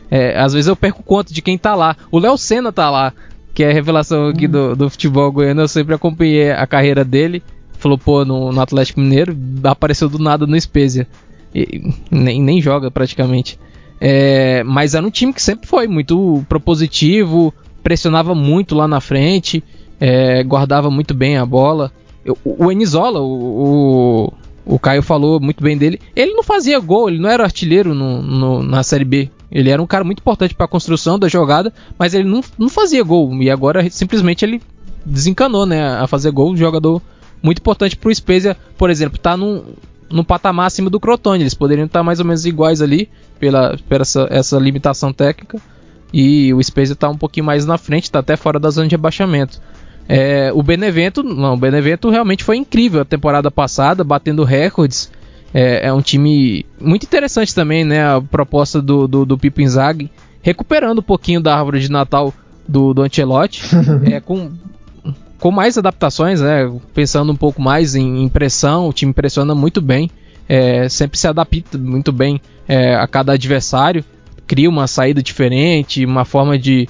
é, 0.09 0.39
às 0.39 0.53
vezes 0.53 0.67
eu 0.67 0.75
perco 0.75 1.03
conta 1.03 1.33
de 1.33 1.41
quem 1.41 1.57
tá 1.57 1.75
lá. 1.75 1.95
O 2.11 2.19
Léo 2.19 2.37
Senna 2.37 2.71
tá 2.71 2.89
lá, 2.89 3.13
que 3.53 3.63
é 3.63 3.69
a 3.69 3.73
revelação 3.73 4.27
aqui 4.27 4.47
do, 4.47 4.75
do 4.75 4.89
futebol 4.89 5.31
goiano, 5.31 5.61
eu 5.61 5.67
sempre 5.67 5.93
acompanhei 5.95 6.51
a 6.51 6.65
carreira 6.65 7.03
dele 7.03 7.43
flopou 7.79 8.25
no, 8.25 8.51
no 8.51 8.61
Atlético 8.61 8.99
Mineiro, 8.99 9.35
apareceu 9.63 10.07
do 10.09 10.19
nada 10.19 10.45
no 10.45 10.59
Spezia. 10.59 11.07
E, 11.55 11.91
nem, 12.11 12.41
nem 12.41 12.61
joga 12.61 12.91
praticamente. 12.91 13.57
É, 13.99 14.63
mas 14.63 14.93
era 14.93 15.05
um 15.05 15.09
time 15.09 15.33
que 15.33 15.41
sempre 15.41 15.67
foi 15.67 15.87
muito 15.87 16.43
propositivo, 16.47 17.53
pressionava 17.81 18.35
muito 18.35 18.75
lá 18.75 18.87
na 18.87 19.01
frente, 19.01 19.63
é, 19.99 20.43
guardava 20.43 20.91
muito 20.91 21.13
bem 21.13 21.37
a 21.37 21.45
bola. 21.45 21.91
O, 22.45 22.65
o 22.65 22.71
Enizola, 22.71 23.19
o, 23.21 24.33
o, 24.65 24.73
o, 24.75 24.79
Caio 24.79 25.01
falou 25.01 25.39
muito 25.39 25.63
bem 25.63 25.77
dele, 25.77 25.99
ele 26.15 26.33
não 26.33 26.43
fazia 26.43 26.79
gol, 26.79 27.09
ele 27.09 27.19
não 27.19 27.29
era 27.29 27.43
artilheiro 27.43 27.95
no, 27.95 28.21
no, 28.21 28.63
na 28.63 28.83
Série 28.83 29.05
B. 29.05 29.29
Ele 29.51 29.69
era 29.69 29.81
um 29.81 29.87
cara 29.87 30.03
muito 30.03 30.19
importante 30.19 30.53
para 30.53 30.65
a 30.65 30.69
construção 30.69 31.17
da 31.17 31.27
jogada, 31.27 31.73
mas 31.97 32.13
ele 32.13 32.27
não, 32.27 32.41
não 32.57 32.69
fazia 32.69 33.03
gol. 33.03 33.33
E 33.41 33.49
agora 33.49 33.89
simplesmente 33.89 34.45
ele 34.45 34.61
desencanou 35.05 35.65
né, 35.65 35.95
a 35.97 36.07
fazer 36.07 36.31
gol. 36.31 36.51
O 36.51 36.57
jogador 36.57 37.01
muito 37.41 37.59
importante 37.59 37.95
para 37.95 38.09
o 38.09 38.15
Spezia, 38.15 38.55
por 38.77 38.89
exemplo, 38.89 39.17
tá 39.17 39.35
num, 39.35 39.63
no 40.09 40.23
patamar 40.23 40.67
acima 40.67 40.89
do 40.89 40.99
Crotone. 40.99 41.43
Eles 41.43 41.53
poderiam 41.53 41.85
estar 41.85 42.03
mais 42.03 42.19
ou 42.19 42.25
menos 42.25 42.45
iguais 42.45 42.81
ali 42.81 43.09
pela, 43.39 43.77
pela 43.89 44.03
essa, 44.03 44.27
essa 44.29 44.57
limitação 44.59 45.11
técnica. 45.11 45.59
E 46.13 46.53
o 46.53 46.61
Spezia 46.61 46.93
está 46.93 47.09
um 47.09 47.17
pouquinho 47.17 47.45
mais 47.45 47.65
na 47.65 47.77
frente, 47.77 48.03
está 48.03 48.19
até 48.19 48.35
fora 48.35 48.59
da 48.59 48.69
zona 48.69 48.87
de 48.87 48.95
abaixamento. 48.95 49.61
É, 50.07 50.51
o 50.53 50.63
Benevento, 50.63 51.21
não, 51.21 51.53
o 51.53 51.57
Benevento 51.57 52.09
realmente 52.09 52.43
foi 52.43 52.57
incrível 52.57 53.01
a 53.01 53.05
temporada 53.05 53.51
passada, 53.51 54.03
batendo 54.03 54.43
recordes. 54.43 55.11
É, 55.53 55.87
é 55.87 55.93
um 55.93 56.01
time 56.01 56.65
muito 56.79 57.03
interessante 57.03 57.53
também, 57.53 57.83
né? 57.83 58.15
A 58.15 58.21
proposta 58.21 58.81
do, 58.81 59.07
do, 59.07 59.25
do 59.25 59.37
Pipo 59.37 59.61
Inzaghi, 59.61 60.11
recuperando 60.41 60.99
um 60.99 61.03
pouquinho 61.03 61.41
da 61.41 61.57
árvore 61.57 61.79
de 61.79 61.91
Natal 61.91 62.33
do, 62.67 62.93
do 62.93 63.01
Ancelotti, 63.01 63.63
é, 64.11 64.19
com 64.19 64.51
com 65.39 65.51
mais 65.51 65.77
adaptações, 65.77 66.41
né? 66.41 66.69
Pensando 66.93 67.31
um 67.31 67.35
pouco 67.35 67.61
mais 67.61 67.95
em 67.95 68.23
impressão, 68.23 68.89
o 68.89 68.93
time 68.93 69.13
pressiona 69.13 69.55
muito 69.55 69.81
bem, 69.81 70.11
é, 70.47 70.89
sempre 70.89 71.17
se 71.17 71.27
adapta 71.27 71.77
muito 71.77 72.11
bem 72.11 72.41
é, 72.67 72.95
a 72.95 73.07
cada 73.07 73.33
adversário, 73.33 74.03
cria 74.45 74.69
uma 74.69 74.85
saída 74.85 75.23
diferente, 75.23 76.05
uma 76.05 76.25
forma 76.25 76.57
de, 76.57 76.89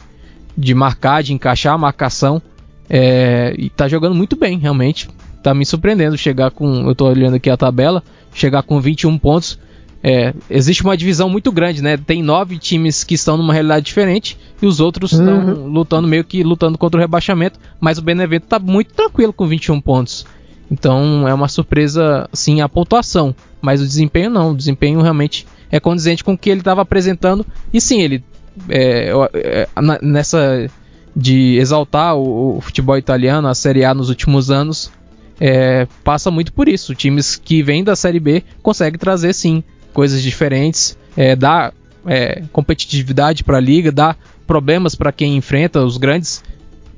de 0.58 0.74
marcar, 0.74 1.22
de 1.22 1.34
encaixar 1.34 1.76
a 1.76 1.78
marcação. 1.78 2.42
É, 2.90 3.54
e 3.58 3.70
tá 3.70 3.88
jogando 3.88 4.16
muito 4.16 4.36
bem, 4.36 4.58
realmente. 4.58 5.08
Tá 5.44 5.54
me 5.54 5.66
surpreendendo 5.66 6.18
chegar 6.18 6.52
com. 6.52 6.88
Eu 6.88 6.96
tô 6.96 7.06
olhando 7.08 7.36
aqui 7.36 7.50
a 7.50 7.56
tabela, 7.56 8.04
chegar 8.34 8.64
com 8.64 8.80
21 8.80 9.18
pontos. 9.18 9.60
É, 10.02 10.34
existe 10.50 10.82
uma 10.82 10.96
divisão 10.96 11.30
muito 11.30 11.52
grande, 11.52 11.82
né? 11.82 11.98
Tem 11.98 12.24
nove 12.24 12.58
times 12.58 13.04
que 13.04 13.16
estão 13.16 13.36
numa 13.36 13.54
realidade 13.54 13.86
diferente 13.86 14.38
e 14.62 14.66
os 14.66 14.80
outros 14.80 15.12
estão 15.12 15.40
uhum. 15.40 15.68
lutando 15.68 16.08
meio 16.08 16.24
que 16.24 16.42
lutando 16.42 16.78
contra 16.78 16.98
o 16.98 17.02
rebaixamento, 17.02 17.60
mas 17.82 17.98
o 17.98 18.02
Benevento 18.02 18.44
está 18.44 18.60
muito 18.60 18.94
tranquilo 18.94 19.34
com 19.34 19.46
21 19.46 19.82
pontos. 19.82 20.26
Então 20.72 21.28
é 21.28 21.34
uma 21.34 21.50
surpresa, 21.50 22.30
sim, 22.32 22.62
a 22.62 22.70
pontuação, 22.70 23.36
mas 23.62 23.82
o 23.82 23.86
desempenho 23.86 24.30
não. 24.30 24.52
O 24.52 24.56
desempenho 24.56 25.02
realmente 25.02 25.46
é 25.70 25.80
condizente 25.80 26.24
com 26.24 26.34
o 26.34 26.38
que 26.38 26.50
ele 26.50 26.62
estava 26.62 26.82
apresentando 26.82 27.46
e 27.74 27.82
sim, 27.82 28.02
ele 28.02 28.24
é, 28.70 29.12
é, 29.36 29.68
nessa 30.02 30.70
de 31.16 31.58
exaltar 31.58 32.16
o, 32.16 32.58
o, 32.58 32.62
futebol 32.62 32.98
italiano, 32.98 33.48
a 33.48 33.56
Série 33.56 33.84
A 33.84 33.94
nos 33.94 34.10
últimos 34.10 34.50
anos, 34.52 34.92
é, 35.40 35.88
passa 36.04 36.30
muito 36.30 36.52
por 36.52 36.68
isso. 36.68 36.94
Times 36.94 37.36
que 37.36 37.64
vêm 37.64 37.84
da 37.84 37.96
Série 37.96 38.20
B 38.20 38.44
conseguem 38.62 39.00
trazer 39.00 39.34
sim 39.34 39.64
coisas 39.94 40.22
diferentes, 40.22 40.98
é, 41.16 41.36
dá 41.36 41.72
é, 42.06 42.44
competitividade 42.52 43.44
para 43.44 43.58
a 43.58 43.62
liga, 43.62 43.92
dá 43.92 44.16
problemas 44.46 44.96
para 44.96 45.12
quem 45.12 45.38
enfrenta 45.38 45.84
os 45.84 45.98
grandes, 45.98 46.44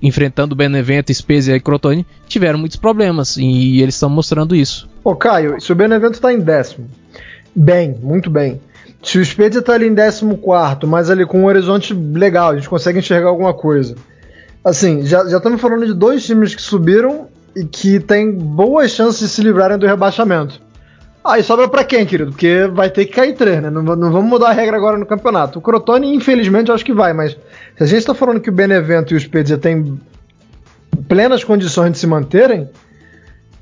enfrentando 0.02 0.56
Benevento, 0.56 1.14
Spezia 1.14 1.56
e 1.56 1.60
Crotone, 1.60 2.06
tiveram 2.28 2.58
muitos 2.58 2.78
problemas 2.78 3.38
e 3.38 3.82
eles 3.82 3.96
estão 3.96 4.10
mostrando 4.10 4.56
isso. 4.56 4.90
Ô 5.04 5.16
Caio, 5.16 5.60
se 5.60 5.72
o 5.72 5.76
Benevento 5.76 6.16
está 6.16 6.34
em 6.34 6.40
décimo, 6.40 6.88
bem, 7.56 7.96
muito 8.02 8.30
bem. 8.30 8.60
Se 9.04 9.18
o 9.18 9.26
Spezia 9.26 9.60
está 9.60 9.74
ali 9.74 9.88
em 9.88 9.94
décimo 9.94 10.38
quarto, 10.38 10.88
mas 10.88 11.10
ali 11.10 11.26
com 11.26 11.42
um 11.42 11.46
horizonte 11.46 11.94
legal, 11.94 12.52
a 12.52 12.56
gente 12.56 12.70
consegue 12.70 13.00
enxergar 13.00 13.30
alguma 13.30 13.54
coisa. 13.54 13.96
Assim, 14.64 15.04
já, 15.06 15.28
já 15.28 15.38
estamos 15.38 15.60
falando 15.60 15.88
de 15.88 15.94
dois 15.94 16.24
times 16.24 16.54
que 16.54 16.62
subiram 16.62 17.28
e 17.56 17.66
que 17.66 18.00
têm 18.00 18.32
boas 18.32 18.92
chances 18.92 19.20
de 19.20 19.28
se 19.30 19.42
livrarem 19.42 19.78
do 19.78 19.86
rebaixamento. 19.86 20.62
Aí 21.24 21.44
sobra 21.44 21.68
para 21.68 21.84
quem, 21.84 22.06
querido? 22.06 22.32
Porque 22.32 22.68
vai 22.74 22.90
ter 22.90 23.06
que 23.06 23.14
cair 23.14 23.34
três, 23.34 23.62
né? 23.62 23.70
Não, 23.70 23.84
não, 23.84 24.12
vamos 24.12 24.30
mudar 24.30 24.50
a 24.50 24.54
regra 24.54 24.76
agora 24.76 24.98
no 24.98 25.06
campeonato. 25.06 25.60
O 25.60 25.62
Crotone, 25.62 26.16
infelizmente, 26.16 26.70
eu 26.70 26.76
acho 26.76 26.84
que 26.84 26.94
vai, 26.94 27.14
mas 27.14 27.34
se 27.78 27.84
a 27.84 27.86
gente 27.86 28.00
está 28.00 28.16
falando 28.16 28.40
que 28.40 28.50
o 28.50 28.54
Benevento 28.54 29.14
e 29.14 29.18
o 29.18 29.20
Spezia 29.20 29.58
têm 29.58 30.00
plenas 31.08 31.44
condições 31.44 31.92
de 31.92 32.00
se 32.00 32.08
manterem, 32.08 32.70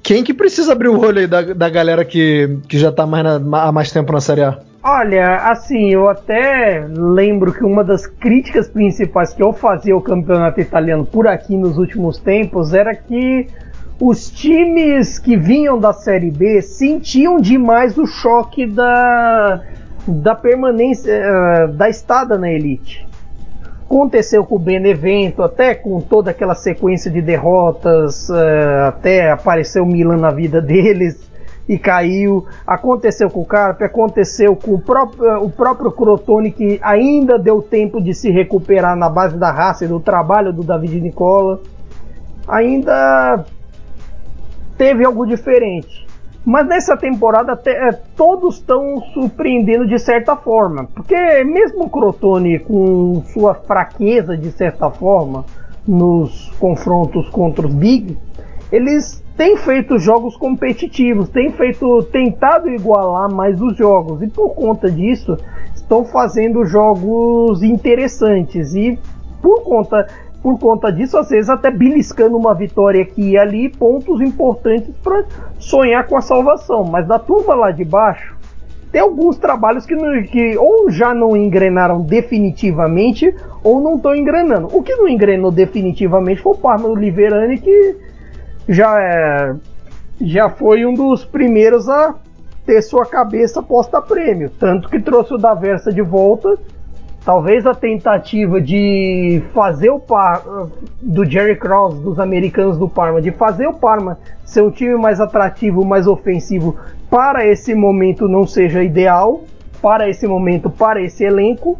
quem 0.01 0.23
que 0.23 0.33
precisa 0.33 0.71
abrir 0.71 0.87
o 0.87 0.99
olho 0.99 1.19
aí 1.19 1.27
da, 1.27 1.41
da 1.41 1.69
galera 1.69 2.05
que, 2.05 2.59
que 2.69 2.79
já 2.79 2.89
está 2.89 3.05
mais 3.05 3.23
na, 3.23 3.63
há 3.63 3.71
mais 3.71 3.91
tempo 3.91 4.13
na 4.13 4.21
Série 4.21 4.43
A? 4.43 4.59
Olha, 4.81 5.49
assim, 5.49 5.89
eu 5.89 6.07
até 6.07 6.87
lembro 6.89 7.51
que 7.51 7.65
uma 7.65 7.83
das 7.83 8.07
críticas 8.07 8.69
principais 8.69 9.33
que 9.33 9.43
eu 9.43 9.51
fazia 9.51 9.93
ao 9.93 10.01
campeonato 10.01 10.61
italiano 10.61 11.05
por 11.05 11.27
aqui 11.27 11.57
nos 11.57 11.77
últimos 11.77 12.17
tempos 12.17 12.73
era 12.73 12.95
que 12.95 13.47
os 14.01 14.29
times 14.29 15.19
que 15.19 15.35
vinham 15.35 15.77
da 15.77 15.91
Série 15.91 16.31
B 16.31 16.61
sentiam 16.61 17.39
demais 17.39 17.97
o 17.97 18.05
choque 18.05 18.65
da, 18.65 19.61
da 20.07 20.33
permanência, 20.33 21.21
uh, 21.21 21.73
da 21.73 21.89
estada 21.89 22.37
na 22.37 22.49
elite. 22.49 23.05
Aconteceu 23.85 24.45
com 24.45 24.55
o 24.55 24.59
Benevento, 24.59 25.43
até 25.43 25.75
com 25.75 25.99
toda 25.99 26.31
aquela 26.31 26.55
sequência 26.55 27.11
de 27.11 27.21
derrotas, 27.21 28.29
uh, 28.29 28.87
até 28.87 29.31
apareceu 29.31 29.83
o 29.83 29.87
Milan 29.87 30.17
na 30.17 30.31
vida 30.31 30.61
deles 30.61 31.29
e 31.67 31.77
caiu. 31.77 32.45
Aconteceu 32.65 33.29
com 33.29 33.41
o 33.41 33.45
Carpe, 33.45 33.83
aconteceu 33.83 34.55
com 34.55 34.75
o 34.75 34.79
próprio, 34.79 35.25
uh, 35.25 35.43
o 35.43 35.49
próprio 35.49 35.91
Crotone, 35.91 36.51
que 36.51 36.79
ainda 36.81 37.37
deu 37.37 37.61
tempo 37.61 38.01
de 38.01 38.13
se 38.13 38.31
recuperar 38.31 38.95
na 38.95 39.09
base 39.09 39.37
da 39.37 39.51
raça 39.51 39.83
e 39.83 39.89
do 39.89 39.99
trabalho 39.99 40.53
do 40.53 40.63
David 40.63 41.01
Nicola. 41.01 41.59
Ainda 42.47 43.43
teve 44.79 45.05
algo 45.05 45.27
diferente. 45.27 46.07
Mas 46.45 46.65
nessa 46.65 46.95
temporada 46.95 47.55
te, 47.55 47.69
é, 47.69 47.91
todos 48.15 48.55
estão 48.55 49.01
surpreendendo 49.13 49.85
de 49.85 49.99
certa 49.99 50.37
forma. 50.37 50.87
Porque 50.95 51.43
mesmo 51.43 51.83
o 51.83 51.89
Crotone 51.89 52.59
com 52.59 53.21
sua 53.33 53.53
fraqueza 53.53 54.37
de 54.37 54.49
certa 54.51 54.89
forma 54.89 55.45
nos 55.85 56.49
confrontos 56.57 57.27
contra 57.29 57.67
os 57.67 57.73
Big, 57.73 58.17
eles 58.71 59.21
têm 59.35 59.57
feito 59.57 59.99
jogos 59.99 60.37
competitivos, 60.37 61.27
têm 61.29 61.51
feito 61.51 62.03
tentado 62.03 62.69
igualar 62.69 63.29
mais 63.29 63.61
os 63.61 63.75
jogos 63.75 64.21
e 64.21 64.27
por 64.27 64.55
conta 64.55 64.89
disso 64.89 65.37
estão 65.75 66.05
fazendo 66.05 66.63
jogos 66.65 67.63
interessantes 67.63 68.73
e 68.75 68.97
por 69.41 69.63
conta 69.63 70.07
por 70.41 70.57
conta 70.57 70.91
disso, 70.91 71.17
às 71.17 71.29
vezes 71.29 71.49
até 71.49 71.69
beliscando 71.69 72.37
uma 72.37 72.53
vitória 72.53 73.01
aqui 73.01 73.31
e 73.31 73.37
ali, 73.37 73.69
pontos 73.69 74.21
importantes 74.21 74.93
para 75.03 75.25
sonhar 75.57 76.07
com 76.07 76.15
a 76.15 76.21
salvação. 76.21 76.83
Mas 76.85 77.07
da 77.07 77.19
turma 77.19 77.53
lá 77.53 77.71
de 77.71 77.83
baixo, 77.83 78.37
tem 78.91 79.01
alguns 79.01 79.37
trabalhos 79.37 79.85
que, 79.85 79.95
não, 79.95 80.23
que 80.23 80.57
ou 80.57 80.89
já 80.89 81.13
não 81.13 81.35
engrenaram 81.35 82.01
definitivamente 82.01 83.35
ou 83.63 83.81
não 83.81 83.95
estão 83.95 84.15
engrenando. 84.15 84.67
O 84.75 84.81
que 84.81 84.95
não 84.95 85.07
engrenou 85.07 85.51
definitivamente 85.51 86.41
foi 86.41 86.53
o 86.53 86.57
Parma 86.57 86.87
do 86.87 86.95
Liverani, 86.95 87.59
que 87.59 87.97
já, 88.67 88.99
é, 88.99 89.55
já 90.21 90.49
foi 90.49 90.85
um 90.85 90.93
dos 90.93 91.25
primeiros 91.25 91.87
a 91.89 92.15
ter 92.65 92.81
sua 92.81 93.05
cabeça 93.05 93.61
posta 93.61 93.97
a 93.97 94.01
prêmio. 94.01 94.49
Tanto 94.49 94.89
que 94.89 94.99
trouxe 95.01 95.33
o 95.33 95.37
Daversa 95.37 95.91
de 95.91 96.01
volta 96.01 96.57
Talvez 97.23 97.65
a 97.65 97.73
tentativa 97.73 98.61
de 98.61 99.43
fazer 99.53 99.89
o 99.89 99.99
par 99.99 100.41
do 101.01 101.25
Jerry 101.25 101.57
Krause, 101.57 102.01
dos 102.01 102.19
americanos 102.19 102.77
do 102.77 102.87
Parma, 102.87 103.21
de 103.21 103.31
fazer 103.31 103.67
o 103.67 103.73
Parma 103.73 104.17
ser 104.45 104.63
um 104.63 104.71
time 104.71 104.95
mais 104.95 105.19
atrativo, 105.19 105.85
mais 105.85 106.07
ofensivo 106.07 106.75
para 107.09 107.45
esse 107.45 107.75
momento 107.75 108.27
não 108.27 108.45
seja 108.47 108.83
ideal, 108.83 109.41
para 109.81 110.09
esse 110.09 110.27
momento, 110.27 110.69
para 110.69 111.01
esse 111.01 111.23
elenco. 111.23 111.77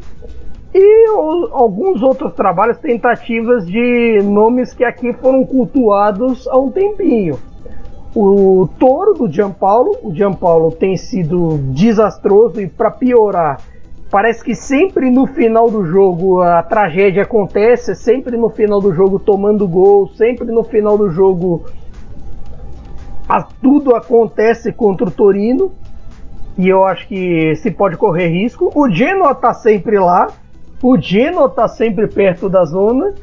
E 0.73 1.09
o, 1.09 1.49
alguns 1.51 2.01
outros 2.01 2.33
trabalhos, 2.33 2.77
tentativas 2.77 3.65
de 3.65 4.21
nomes 4.23 4.73
que 4.73 4.83
aqui 4.83 5.13
foram 5.13 5.43
cultuados 5.45 6.47
há 6.47 6.57
um 6.57 6.69
tempinho. 6.69 7.39
O 8.15 8.67
Toro 8.79 9.13
do 9.13 9.31
Gianpaulo, 9.31 9.95
o 10.03 10.13
Gianpaulo 10.13 10.71
tem 10.71 10.97
sido 10.97 11.59
desastroso 11.71 12.59
e 12.59 12.67
para 12.67 12.89
piorar, 12.89 13.61
parece 14.09 14.43
que 14.43 14.55
sempre 14.55 15.09
no 15.09 15.27
final 15.27 15.69
do 15.69 15.85
jogo 15.85 16.41
a 16.41 16.63
tragédia 16.63 17.23
acontece, 17.23 17.95
sempre 17.95 18.35
no 18.37 18.49
final 18.49 18.81
do 18.81 18.93
jogo 18.93 19.19
tomando 19.19 19.67
gol, 19.67 20.07
sempre 20.15 20.47
no 20.47 20.63
final 20.63 20.97
do 20.97 21.09
jogo 21.09 21.65
a, 23.27 23.43
tudo 23.43 23.95
acontece 23.95 24.71
contra 24.73 25.07
o 25.07 25.11
Torino. 25.11 25.71
E 26.57 26.67
eu 26.67 26.83
acho 26.83 27.07
que 27.07 27.55
se 27.57 27.71
pode 27.71 27.95
correr 27.95 28.27
risco. 28.27 28.71
O 28.75 28.89
Genoa 28.89 29.35
tá 29.35 29.53
sempre 29.53 29.99
lá. 29.99 30.27
O 30.81 30.97
Genoa 30.97 31.47
tá 31.47 31.67
sempre 31.67 32.07
perto 32.07 32.49
da 32.49 32.65
zona. 32.65 33.13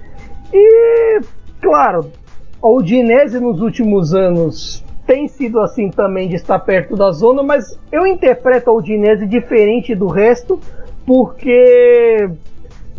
E, 0.55 1.21
claro, 1.61 2.11
a 2.63 2.69
Udinese 2.69 3.41
nos 3.41 3.61
últimos 3.61 4.15
anos 4.15 4.86
tem 5.07 5.29
sido 5.29 5.61
assim 5.61 5.89
também 5.89 6.29
de 6.29 6.35
estar 6.35 6.59
perto 6.59 6.97
da 6.97 7.13
zona, 7.13 7.43
mas 7.43 7.79
eu 7.93 8.07
interpreto 8.07 8.69
a 8.69 8.73
Udinese 8.75 9.25
diferente 9.27 9.95
do 9.95 10.09
resto, 10.09 10.59
porque 11.07 12.29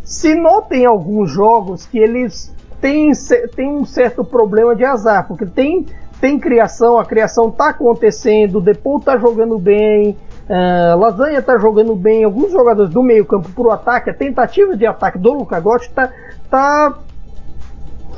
se 0.04 0.34
notem 0.34 0.86
alguns 0.86 1.30
jogos 1.30 1.86
que 1.86 2.00
eles 2.00 2.56
têm, 2.80 3.12
têm 3.56 3.70
um 3.70 3.86
certo 3.86 4.24
problema 4.24 4.74
de 4.74 4.86
azar, 4.86 5.28
porque 5.28 5.46
tem, 5.46 5.86
tem 6.22 6.40
criação, 6.40 6.98
a 6.98 7.04
criação 7.04 7.50
está 7.50 7.70
acontecendo, 7.70 8.62
Depou 8.62 9.00
está 9.00 9.18
jogando 9.18 9.60
bem, 9.60 10.18
uh, 10.50 10.98
Lasanha 10.98 11.40
está 11.40 11.58
jogando 11.58 11.94
bem, 11.94 12.24
alguns 12.24 12.54
jogadores 12.54 12.92
do 12.92 13.04
meio 13.04 13.26
campo 13.26 13.50
para 13.50 13.68
o 13.68 13.72
ataque, 13.72 14.10
a 14.10 14.14
tentativa 14.14 14.78
de 14.78 14.86
ataque 14.86 15.18
do 15.18 15.34
Luca 15.34 15.60
Gotti 15.60 15.88
está 15.88 16.10
tá 16.50 17.00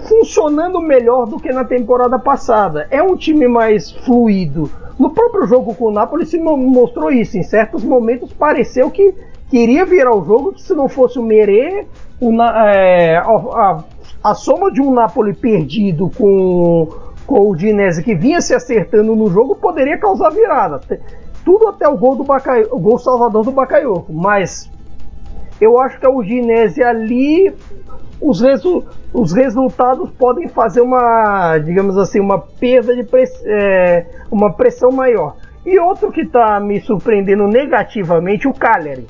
funcionando 0.08 0.80
melhor 0.80 1.26
do 1.26 1.40
que 1.40 1.52
na 1.52 1.64
temporada 1.64 2.18
passada. 2.18 2.88
É 2.90 3.02
um 3.02 3.16
time 3.16 3.48
mais 3.48 3.92
fluido. 3.92 4.70
No 4.98 5.12
próprio 5.12 5.48
jogo 5.48 5.74
com 5.74 5.86
o 5.86 5.92
Napoli 5.92 6.26
se 6.26 6.38
mostrou 6.38 7.12
isso. 7.12 7.38
Em 7.38 7.44
certos 7.44 7.84
momentos 7.84 8.34
pareceu 8.34 8.92
que 8.92 9.14
queria 9.50 9.86
virar 9.86 10.16
o 10.16 10.24
jogo, 10.24 10.54
que 10.54 10.62
se 10.62 10.74
não 10.74 10.90
fosse 10.90 11.18
o 11.18 11.24
Merê, 11.24 11.86
o, 12.20 12.32
é, 12.42 13.18
a, 13.18 13.24
a, 13.24 13.84
a, 14.24 14.36
soma 14.36 14.72
de 14.72 14.82
um 14.82 14.92
Napoli 14.92 15.34
perdido 15.34 16.12
com, 16.18 16.88
com 17.26 17.50
o 17.50 17.56
Dinese 17.56 18.04
que 18.04 18.14
vinha 18.14 18.42
se 18.42 18.54
acertando 18.54 19.16
no 19.16 19.30
jogo 19.30 19.56
poderia 19.56 19.98
causar 19.98 20.30
virada. 20.30 20.82
Tudo 21.46 21.70
até 21.70 21.88
o 21.88 21.98
gol 21.98 22.16
do 22.16 22.24
Bakayoko, 22.24 22.76
o 22.76 22.80
gol 22.80 23.00
salvador 23.00 23.46
do 23.46 23.52
Bakayoko. 23.52 24.14
Mas 24.14 24.70
eu 25.60 25.80
acho 25.80 26.00
que 26.00 26.06
a 26.06 26.10
Udinese 26.10 26.84
ali 26.84 27.54
os, 28.22 28.42
resu 28.42 28.84
os 29.14 29.32
resultados 29.34 30.10
podem 30.12 30.48
fazer 30.48 30.82
uma, 30.82 31.58
digamos 31.58 31.98
assim, 31.98 32.20
uma 32.20 32.40
perda 32.40 32.96
de 32.96 33.06
é, 33.46 34.06
uma 34.32 34.54
pressão 34.54 34.92
maior. 34.92 35.36
E 35.66 35.78
outro 35.80 36.12
que 36.12 36.22
está 36.22 36.60
me 36.60 36.80
surpreendendo 36.82 37.48
negativamente, 37.48 38.48
o 38.48 38.54
Cagliari. 38.54 39.06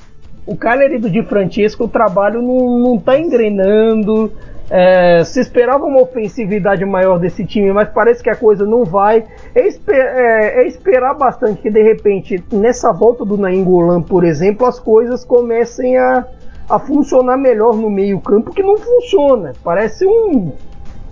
O 0.45 0.55
Cagliari 0.55 0.97
do 0.97 1.09
Di 1.09 1.23
Francesco, 1.23 1.85
o 1.85 1.87
trabalho 1.87 2.41
não 2.41 2.95
está 2.95 3.19
engrenando. 3.19 4.31
É, 4.71 5.23
se 5.23 5.39
esperava 5.39 5.85
uma 5.85 6.01
ofensividade 6.01 6.85
maior 6.85 7.17
desse 7.17 7.43
time, 7.43 7.73
mas 7.73 7.89
parece 7.89 8.21
que 8.21 8.29
a 8.29 8.35
coisa 8.35 8.65
não 8.65 8.85
vai. 8.85 9.25
É, 9.55 9.67
esper 9.67 9.95
é, 9.95 10.61
é 10.61 10.67
esperar 10.67 11.15
bastante 11.15 11.59
que 11.59 11.71
de 11.71 11.81
repente, 11.81 12.43
nessa 12.51 12.91
volta 12.91 13.25
do 13.25 13.35
Nainggolan, 13.35 14.01
por 14.03 14.23
exemplo, 14.23 14.67
as 14.67 14.79
coisas 14.79 15.25
comecem 15.25 15.97
a, 15.97 16.23
a 16.69 16.79
funcionar 16.79 17.37
melhor 17.37 17.75
no 17.75 17.89
meio-campo 17.89 18.53
que 18.53 18.61
não 18.61 18.77
funciona. 18.77 19.53
Parece 19.63 20.05
um, 20.05 20.53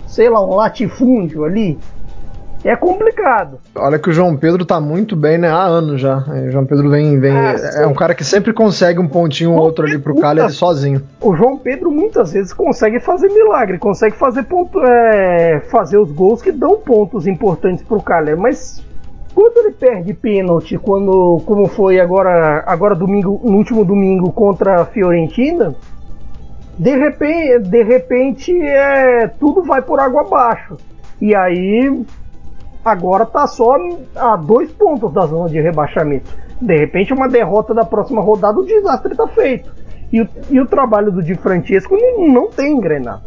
sei 0.05 0.29
lá, 0.29 0.45
um 0.45 0.55
latifúndio 0.55 1.43
ali. 1.43 1.77
É 2.63 2.75
complicado. 2.75 3.59
Olha 3.75 3.99
que 3.99 4.09
o 4.09 4.13
João 4.13 4.35
Pedro 4.35 4.65
tá 4.65 4.79
muito 4.79 5.15
bem, 5.15 5.37
né? 5.37 5.47
Há 5.47 5.63
anos 5.63 6.01
já. 6.01 6.17
O 6.17 6.51
João 6.51 6.65
Pedro 6.65 6.89
vem. 6.89 7.19
vem 7.19 7.31
ah, 7.31 7.55
é 7.75 7.87
um 7.87 7.93
cara 7.93 8.15
que 8.15 8.23
sempre 8.23 8.51
consegue 8.51 8.99
um 8.99 9.07
pontinho 9.07 9.53
ou 9.53 9.59
outro 9.59 9.85
ali 9.85 9.97
pro 9.97 10.15
Cagliari 10.15 10.51
sozinho. 10.51 11.01
O 11.21 11.35
João 11.35 11.57
Pedro 11.57 11.91
muitas 11.91 12.33
vezes 12.33 12.51
consegue 12.51 12.99
fazer 12.99 13.29
milagre, 13.29 13.77
consegue 13.77 14.15
fazer, 14.17 14.43
ponto, 14.43 14.83
é, 14.83 15.61
fazer 15.69 15.97
os 15.97 16.11
gols 16.11 16.41
que 16.41 16.51
dão 16.51 16.77
pontos 16.77 17.27
importantes 17.27 17.83
pro 17.83 18.01
Cagliari, 18.01 18.39
mas 18.39 18.83
quando 19.37 19.57
ele 19.57 19.71
perde 19.71 20.15
pênalti, 20.15 20.79
quando, 20.79 21.39
como 21.45 21.67
foi 21.67 21.99
agora, 21.99 22.63
agora 22.65 22.95
domingo, 22.95 23.39
no 23.43 23.57
último 23.57 23.85
domingo 23.85 24.31
contra 24.31 24.81
a 24.81 24.85
Fiorentina, 24.85 25.75
de 26.75 26.97
repente, 26.97 27.59
de 27.69 27.83
repente 27.83 28.59
é, 28.59 29.27
tudo 29.27 29.61
vai 29.61 29.83
por 29.83 29.99
água 29.99 30.21
abaixo. 30.21 30.77
E 31.21 31.35
aí 31.35 32.03
agora 32.83 33.27
tá 33.27 33.45
só 33.45 33.75
a 34.15 34.35
dois 34.37 34.71
pontos 34.71 35.13
da 35.13 35.27
zona 35.27 35.47
de 35.47 35.61
rebaixamento. 35.61 36.35
De 36.59 36.75
repente, 36.75 37.13
uma 37.13 37.29
derrota 37.29 37.75
da 37.75 37.85
próxima 37.85 38.23
rodada, 38.23 38.59
o 38.59 38.65
desastre 38.65 39.15
tá 39.15 39.27
feito. 39.27 39.71
E 40.11 40.19
o, 40.19 40.27
e 40.49 40.59
o 40.59 40.65
trabalho 40.65 41.11
do 41.11 41.21
Di 41.21 41.35
Francesco 41.35 41.95
não, 41.95 42.27
não 42.27 42.49
tem 42.49 42.71
engrenado. 42.71 43.21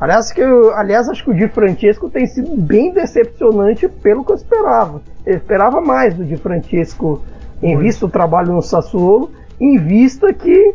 Aliás, 0.00 0.32
que 0.32 0.40
eu, 0.40 0.74
aliás, 0.74 1.08
acho 1.10 1.22
que 1.22 1.30
o 1.30 1.34
Di 1.34 1.46
Francesco 1.48 2.08
tem 2.08 2.26
sido 2.26 2.56
bem 2.56 2.90
decepcionante 2.90 3.86
pelo 3.86 4.24
que 4.24 4.32
eu 4.32 4.36
esperava. 4.36 5.02
Eu 5.26 5.36
esperava 5.36 5.80
mais 5.80 6.14
do 6.14 6.24
Di 6.24 6.38
Francesco 6.38 7.22
em 7.62 7.76
vista 7.76 8.06
o 8.06 8.08
trabalho 8.08 8.52
no 8.52 8.62
Sassuolo, 8.62 9.30
em 9.60 9.76
vista 9.76 10.32
que, 10.32 10.74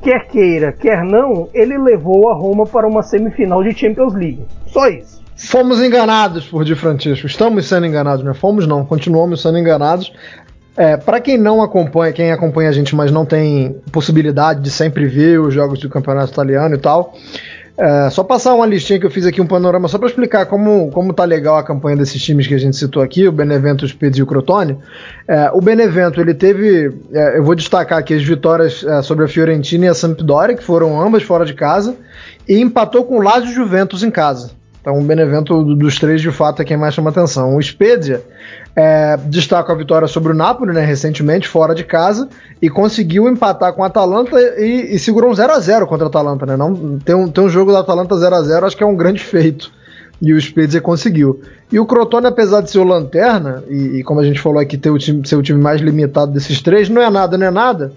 quer 0.00 0.28
queira, 0.28 0.70
quer 0.70 1.02
não, 1.02 1.48
ele 1.52 1.76
levou 1.76 2.28
a 2.28 2.34
Roma 2.34 2.64
para 2.64 2.86
uma 2.86 3.02
semifinal 3.02 3.64
de 3.64 3.76
Champions 3.76 4.14
League. 4.14 4.46
Só 4.68 4.86
isso. 4.86 5.20
Fomos 5.36 5.82
enganados 5.82 6.46
por 6.46 6.64
Di 6.64 6.76
Francesco. 6.76 7.26
Estamos 7.26 7.66
sendo 7.66 7.84
enganados, 7.84 8.24
né? 8.24 8.32
Fomos 8.32 8.64
não, 8.66 8.86
continuamos 8.86 9.42
sendo 9.42 9.58
enganados. 9.58 10.12
É, 10.76 10.96
para 10.96 11.20
quem 11.20 11.38
não 11.38 11.62
acompanha, 11.62 12.12
quem 12.12 12.30
acompanha 12.30 12.68
a 12.68 12.72
gente, 12.72 12.94
mas 12.94 13.10
não 13.10 13.24
tem 13.24 13.80
possibilidade 13.90 14.60
de 14.60 14.70
sempre 14.70 15.06
ver 15.06 15.40
os 15.40 15.52
jogos 15.52 15.80
do 15.80 15.88
campeonato 15.88 16.32
italiano 16.32 16.74
e 16.74 16.78
tal, 16.78 17.14
é, 17.78 18.10
só 18.10 18.24
passar 18.24 18.54
uma 18.54 18.66
listinha 18.66 18.98
que 18.98 19.04
eu 19.04 19.10
fiz 19.10 19.26
aqui, 19.26 19.40
um 19.40 19.46
panorama, 19.46 19.86
só 19.88 19.98
para 19.98 20.08
explicar 20.08 20.46
como, 20.46 20.90
como 20.90 21.12
tá 21.12 21.24
legal 21.24 21.56
a 21.58 21.62
campanha 21.62 21.96
desses 21.96 22.22
times 22.22 22.46
que 22.46 22.54
a 22.54 22.58
gente 22.58 22.76
citou 22.76 23.02
aqui, 23.02 23.28
o 23.28 23.32
Benevento, 23.32 23.84
o 23.84 23.88
Spezia 23.88 24.20
e 24.20 24.22
o 24.22 24.26
Crotone. 24.26 24.78
É, 25.28 25.50
o 25.52 25.60
Benevento, 25.60 26.20
ele 26.20 26.32
teve, 26.32 26.92
é, 27.12 27.38
eu 27.38 27.44
vou 27.44 27.54
destacar 27.54 27.98
aqui 27.98 28.14
as 28.14 28.22
vitórias 28.22 28.84
sobre 29.02 29.24
a 29.24 29.28
Fiorentina 29.28 29.86
e 29.86 29.88
a 29.88 29.94
Sampdoria, 29.94 30.56
que 30.56 30.64
foram 30.64 31.00
ambas 31.00 31.22
fora 31.22 31.44
de 31.44 31.54
casa, 31.54 31.96
e 32.48 32.58
empatou 32.60 33.04
com 33.04 33.18
o 33.18 33.22
Lazio 33.22 33.52
Juventus 33.52 34.02
em 34.02 34.10
casa. 34.10 34.52
Então, 34.86 35.00
o 35.00 35.02
Benevento 35.02 35.64
dos 35.74 35.98
três, 35.98 36.20
de 36.20 36.30
fato, 36.30 36.62
é 36.62 36.64
quem 36.64 36.76
mais 36.76 36.94
chama 36.94 37.10
atenção. 37.10 37.56
O 37.56 37.60
Spezia 37.60 38.22
é, 38.76 39.16
destaca 39.16 39.72
a 39.72 39.74
vitória 39.74 40.06
sobre 40.06 40.30
o 40.30 40.34
Napoli, 40.34 40.72
né, 40.72 40.84
recentemente, 40.84 41.48
fora 41.48 41.74
de 41.74 41.82
casa, 41.82 42.28
e 42.62 42.70
conseguiu 42.70 43.28
empatar 43.28 43.72
com 43.72 43.82
a 43.82 43.88
Atalanta 43.88 44.38
e, 44.38 44.94
e 44.94 44.98
segurou 45.00 45.28
um 45.28 45.34
0 45.34 45.52
a 45.54 45.58
0 45.58 45.88
contra 45.88 46.06
a 46.06 46.08
Atalanta. 46.08 46.46
Né? 46.46 46.56
Não, 46.56 47.00
tem, 47.00 47.16
um, 47.16 47.26
tem 47.26 47.42
um 47.42 47.48
jogo 47.48 47.72
da 47.72 47.80
Atalanta 47.80 48.16
0 48.16 48.32
a 48.36 48.42
0 48.44 48.64
acho 48.64 48.76
que 48.76 48.84
é 48.84 48.86
um 48.86 48.94
grande 48.94 49.18
feito. 49.18 49.72
E 50.22 50.32
o 50.32 50.40
Spezia 50.40 50.80
conseguiu. 50.80 51.40
E 51.72 51.80
o 51.80 51.84
Crotone, 51.84 52.28
apesar 52.28 52.60
de 52.60 52.70
ser 52.70 52.78
o 52.78 52.84
lanterna, 52.84 53.64
e, 53.68 53.98
e 53.98 54.02
como 54.04 54.20
a 54.20 54.24
gente 54.24 54.40
falou 54.40 54.60
aqui, 54.60 54.78
ter 54.78 54.90
o 54.90 54.98
time, 54.98 55.26
ser 55.26 55.34
o 55.34 55.42
time 55.42 55.60
mais 55.60 55.80
limitado 55.80 56.30
desses 56.30 56.62
três, 56.62 56.88
não 56.88 57.02
é 57.02 57.10
nada, 57.10 57.36
não 57.36 57.46
é 57.46 57.50
nada, 57.50 57.90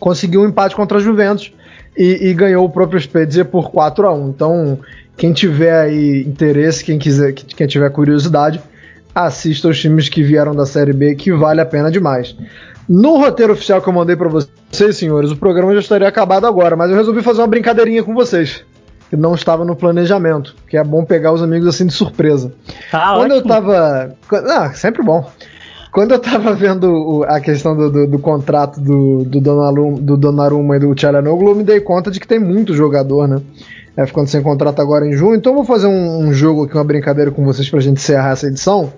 conseguiu 0.00 0.40
um 0.40 0.46
empate 0.46 0.74
contra 0.74 0.96
a 0.96 1.00
Juventus 1.02 1.52
e, 1.94 2.28
e 2.28 2.32
ganhou 2.32 2.64
o 2.64 2.70
próprio 2.70 2.98
Spezia 2.98 3.44
por 3.44 3.70
4 3.70 4.06
a 4.06 4.14
1 4.14 4.28
Então, 4.30 4.78
quem 5.18 5.32
tiver 5.32 5.78
aí 5.78 6.22
interesse, 6.22 6.84
quem 6.84 6.96
quiser, 6.96 7.32
quem 7.32 7.66
tiver 7.66 7.90
curiosidade, 7.90 8.62
assista 9.12 9.68
os 9.68 9.78
times 9.78 10.08
que 10.08 10.22
vieram 10.22 10.54
da 10.54 10.64
Série 10.64 10.92
B, 10.92 11.16
que 11.16 11.32
vale 11.32 11.60
a 11.60 11.66
pena 11.66 11.90
demais. 11.90 12.36
No 12.88 13.18
roteiro 13.18 13.52
oficial 13.52 13.82
que 13.82 13.88
eu 13.88 13.92
mandei 13.92 14.14
para 14.14 14.28
vocês, 14.28 14.96
senhores, 14.96 15.32
o 15.32 15.36
programa 15.36 15.74
já 15.74 15.80
estaria 15.80 16.06
acabado 16.06 16.46
agora, 16.46 16.76
mas 16.76 16.88
eu 16.88 16.96
resolvi 16.96 17.20
fazer 17.20 17.40
uma 17.40 17.48
brincadeirinha 17.48 18.02
com 18.04 18.14
vocês, 18.14 18.64
que 19.10 19.16
não 19.16 19.34
estava 19.34 19.64
no 19.64 19.74
planejamento, 19.74 20.54
que 20.68 20.76
é 20.76 20.84
bom 20.84 21.04
pegar 21.04 21.32
os 21.32 21.42
amigos 21.42 21.66
assim 21.66 21.84
de 21.84 21.92
surpresa. 21.92 22.52
Tá 22.90 23.14
Quando 23.14 23.32
ótimo. 23.32 23.34
eu 23.34 23.42
tava. 23.42 24.16
Ah, 24.30 24.72
sempre 24.72 25.02
bom. 25.02 25.28
Quando 25.90 26.12
eu 26.12 26.18
tava 26.20 26.54
vendo 26.54 27.24
a 27.26 27.40
questão 27.40 27.76
do, 27.76 27.90
do, 27.90 28.06
do, 28.06 28.18
contrato 28.18 28.80
do, 28.80 29.24
do, 29.24 29.40
Donnarumma, 29.40 29.98
do 30.00 30.16
Donnarumma 30.16 30.76
e 30.76 30.80
do 30.80 30.94
Tchalanoglu, 30.94 31.50
eu 31.50 31.54
me 31.56 31.64
dei 31.64 31.80
conta 31.80 32.10
de 32.10 32.20
que 32.20 32.28
tem 32.28 32.38
muito 32.38 32.72
jogador, 32.72 33.26
né? 33.26 33.40
É, 33.98 34.06
ficando 34.06 34.28
sem 34.28 34.40
contrato 34.40 34.80
agora 34.80 35.04
em 35.04 35.12
junho. 35.12 35.34
Então 35.34 35.52
vou 35.52 35.64
fazer 35.64 35.88
um, 35.88 36.20
um 36.20 36.32
jogo 36.32 36.62
aqui, 36.62 36.74
uma 36.74 36.84
brincadeira 36.84 37.32
com 37.32 37.44
vocês 37.44 37.68
pra 37.68 37.80
gente 37.80 37.96
encerrar 37.96 38.30
essa 38.30 38.46
edição. 38.46 38.92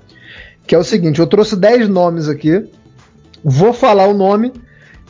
Que 0.67 0.75
é 0.75 0.79
o 0.79 0.85
seguinte: 0.85 1.21
eu 1.21 1.27
trouxe 1.27 1.57
10 1.57 1.89
nomes 1.89 2.29
aqui. 2.29 2.69
Vou 3.43 3.73
falar 3.73 4.07
o 4.09 4.13
nome 4.13 4.53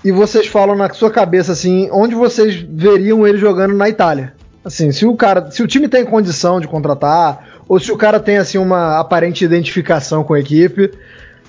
e 0.04 0.12
vocês 0.12 0.46
falam 0.46 0.76
na 0.76 0.88
sua 0.90 1.10
cabeça 1.10 1.50
assim, 1.50 1.88
onde 1.90 2.14
vocês 2.14 2.54
veriam 2.54 3.26
ele 3.26 3.36
jogando 3.36 3.74
na 3.74 3.88
Itália? 3.88 4.32
Assim, 4.64 4.92
se 4.92 5.04
o 5.04 5.16
cara, 5.16 5.50
se 5.50 5.60
o 5.60 5.66
time 5.66 5.88
tem 5.88 6.04
condição 6.04 6.60
de 6.60 6.68
contratar, 6.68 7.58
ou 7.66 7.80
se 7.80 7.90
o 7.90 7.96
cara 7.96 8.20
tem 8.20 8.38
assim 8.38 8.58
uma 8.58 9.00
aparente 9.00 9.44
identificação 9.44 10.22
com 10.22 10.34
a 10.34 10.38
equipe, 10.38 10.92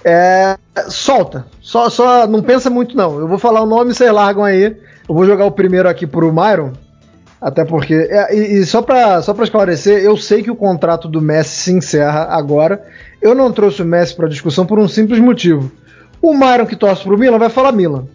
é, 0.04 0.58
solta. 0.90 1.46
Só, 1.62 1.92
só 1.92 2.26
não 2.26 2.42
pensa 2.42 2.72
muito 2.72 2.98
não. 2.98 3.20
Eu 3.20 3.28
vou 3.28 3.38
falar 3.38 3.62
o 3.62 3.68
nome, 3.68 3.94
vocês 3.94 4.12
largam 4.12 4.44
aí. 4.44 4.76
Eu 5.08 5.14
vou 5.14 5.28
jogar 5.28 5.46
o 5.46 5.52
primeiro 5.52 5.88
aqui 5.88 6.08
pro 6.08 6.34
Myron. 6.34 6.74
Até 7.42 7.66
porque. 7.66 7.96
É, 7.96 8.36
e, 8.36 8.60
e, 8.60 8.66
só 8.66 8.82
pra, 8.84 9.22
só 9.24 9.34
pra 9.34 9.44
esclarecer, 9.44 10.04
eu 10.04 10.16
sei 10.16 10.44
que 10.44 10.52
o 10.52 10.56
contrato 10.56 11.08
do 11.08 11.20
Messi 11.20 11.56
se 11.64 11.72
encerra 11.72 12.28
agora. 12.30 12.84
Eu 13.20 13.34
não 13.34 13.52
trouxe 13.52 13.82
o 13.82 13.86
Messi 13.86 14.16
pra 14.16 14.28
discussão 14.28 14.66
por 14.66 14.78
um 14.78 14.88
simples 14.88 15.20
motivo. 15.20 15.72
O 16.22 16.36
Myron 16.38 16.68
que 16.68 16.76
torce 16.76 17.04
pro 17.04 17.18
Milan 17.18 17.40
vai 17.40 17.50
falar 17.50 17.72
Milan. 17.72 18.06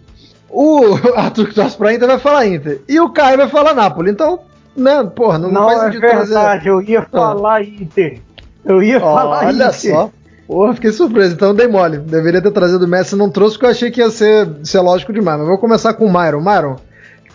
O 0.49 0.95
Arthur 1.15 1.47
que 1.49 1.55
torce 1.55 1.75
pra 1.75 1.93
Inter 1.93 2.07
vai 2.07 2.19
falar 2.19 2.47
Inter. 2.47 2.81
E 2.87 2.99
o 3.01 3.09
Caio 3.09 3.37
vai 3.37 3.49
falar 3.49 3.73
Napoli. 3.73 4.11
Então, 4.11 4.39
né, 4.75 5.03
porra, 5.13 5.37
não, 5.37 5.51
Não, 5.51 5.65
faz 5.65 5.79
é 5.79 5.85
sentido 5.85 6.01
verdade, 6.01 6.29
trazer. 6.29 6.69
eu 6.69 6.81
ia 6.81 7.01
falar 7.01 7.63
Inter. 7.63 8.21
Eu 8.63 8.81
ia 8.81 8.99
falar 8.99 9.45
Olha 9.45 9.65
Inter. 9.67 9.73
só. 9.73 10.09
Porra, 10.47 10.73
fiquei 10.73 10.93
surpreso. 10.93 11.33
Então 11.33 11.53
dei 11.53 11.67
mole. 11.67 11.97
Deveria 11.97 12.41
ter 12.41 12.51
trazido 12.51 12.85
o 12.85 12.87
Messi, 12.87 13.13
não 13.17 13.29
trouxe, 13.29 13.55
porque 13.55 13.65
eu 13.65 13.71
achei 13.71 13.91
que 13.91 13.99
ia 13.99 14.09
ser, 14.09 14.47
ser 14.63 14.79
lógico 14.79 15.11
demais. 15.11 15.37
Mas 15.39 15.47
vou 15.49 15.57
começar 15.57 15.93
com 15.93 16.05
o 16.05 16.13
Myron. 16.13 16.39
Myron, 16.39 16.77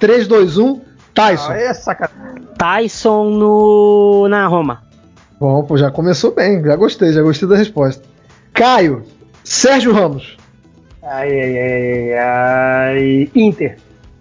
3, 0.00 0.26
2, 0.26 0.56
1, 0.56 0.80
Tyson. 1.14 1.52
Ah, 1.52 1.58
é 1.58 1.74
sacanagem. 1.74 2.42
Tyson 2.58 3.30
no 3.30 4.28
na 4.28 4.46
Roma. 4.46 4.82
Bom, 5.38 5.62
pô, 5.64 5.76
já 5.76 5.90
começou 5.90 6.32
bem. 6.34 6.62
Já 6.62 6.76
gostei, 6.76 7.12
já 7.12 7.22
gostei 7.22 7.48
da 7.48 7.56
resposta. 7.56 8.02
Caio, 8.54 9.02
Sérgio 9.44 9.92
Ramos. 9.92 10.36
Ai, 11.02 11.28
ai, 11.28 11.58
ai, 11.58 12.18
ai. 12.18 13.30
Inter. 13.34 13.76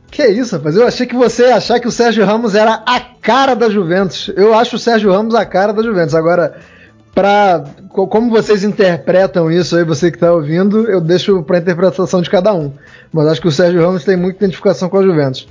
Que 0.09 0.27
isso, 0.27 0.55
rapaz? 0.57 0.75
Eu 0.75 0.85
achei 0.87 1.05
que 1.05 1.15
você 1.15 1.43
ia 1.47 1.55
achar 1.55 1.79
que 1.79 1.87
o 1.87 1.91
Sérgio 1.91 2.25
Ramos 2.25 2.55
era 2.55 2.81
a 2.85 2.99
cara 2.99 3.55
da 3.55 3.69
Juventus. 3.69 4.29
Eu 4.35 4.53
acho 4.53 4.75
o 4.75 4.79
Sérgio 4.79 5.11
Ramos 5.11 5.35
a 5.35 5.45
cara 5.45 5.71
da 5.71 5.81
Juventus. 5.83 6.15
Agora, 6.15 6.55
pra, 7.15 7.63
co- 7.89 8.07
como 8.07 8.29
vocês 8.29 8.63
interpretam 8.63 9.49
isso 9.49 9.77
aí, 9.77 9.85
você 9.85 10.11
que 10.11 10.17
tá 10.17 10.33
ouvindo, 10.33 10.89
eu 10.89 10.99
deixo 10.99 11.41
pra 11.43 11.59
interpretação 11.59 12.21
de 12.21 12.29
cada 12.29 12.53
um. 12.53 12.73
Mas 13.13 13.27
acho 13.27 13.39
que 13.41 13.47
o 13.47 13.51
Sérgio 13.51 13.79
Ramos 13.85 14.03
tem 14.03 14.17
muita 14.17 14.43
identificação 14.43 14.89
com 14.89 14.97
a 14.97 15.03
Juventus. 15.03 15.47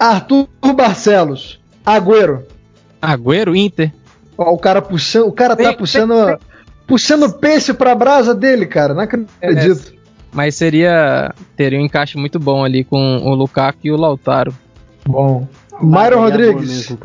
Arthur 0.00 0.48
Barcelos, 0.74 1.60
Agüero. 1.84 2.42
Agüero, 3.00 3.54
Inter. 3.54 3.92
Ó, 4.36 4.54
o 4.54 4.58
cara 4.58 4.80
puxando, 4.80 5.26
o 5.28 5.32
cara 5.32 5.54
tá 5.54 5.72
puxando, 5.74 6.38
puxando 6.86 7.32
peixe 7.34 7.74
pra 7.74 7.94
brasa 7.94 8.34
dele, 8.34 8.66
cara. 8.66 8.94
Não 8.94 9.02
acredito. 9.02 9.92
Mas 10.32 10.54
seria. 10.54 11.34
Teria 11.56 11.78
um 11.78 11.84
encaixe 11.84 12.16
muito 12.16 12.38
bom 12.38 12.64
ali 12.64 12.84
com 12.84 13.18
o 13.18 13.34
Lukaku 13.34 13.80
e 13.84 13.90
o 13.92 13.96
Lautaro. 13.96 14.54
Bom. 15.06 15.46
Myron 15.80 16.26
é 16.26 16.30
Rodrigues. 16.30 16.96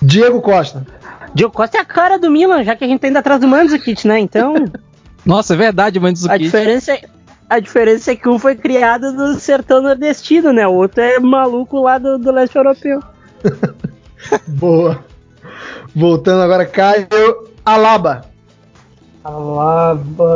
Diego 0.00 0.40
Costa. 0.40 0.86
Diego 1.34 1.52
Costa 1.52 1.78
é 1.78 1.80
a 1.80 1.84
cara 1.84 2.18
do 2.18 2.30
Milan, 2.30 2.62
já 2.64 2.76
que 2.76 2.84
a 2.84 2.86
gente 2.88 3.00
tá 3.00 3.08
indo 3.08 3.18
atrás 3.18 3.40
do 3.40 3.48
Mandzukic, 3.48 4.06
né? 4.06 4.18
Então, 4.20 4.54
Nossa, 5.26 5.54
é 5.54 5.56
verdade, 5.56 5.98
a 5.98 6.00
Mandzukic. 6.02 6.38
diferença, 6.38 6.92
é, 6.92 7.02
a 7.48 7.58
diferença 7.58 8.12
é 8.12 8.16
que 8.16 8.28
um 8.28 8.38
foi 8.38 8.54
criado 8.56 9.12
no 9.12 9.34
sertão 9.34 9.82
nordestino, 9.82 10.52
né? 10.52 10.66
O 10.66 10.74
outro 10.74 11.00
é 11.02 11.18
maluco 11.18 11.80
lá 11.82 11.98
do, 11.98 12.18
do 12.18 12.32
leste 12.32 12.56
europeu. 12.56 13.00
Boa. 14.48 15.04
Voltando 15.94 16.42
agora, 16.42 16.66
Caio 16.66 17.06
Alaba. 17.64 18.24
Alaba. 19.22 20.26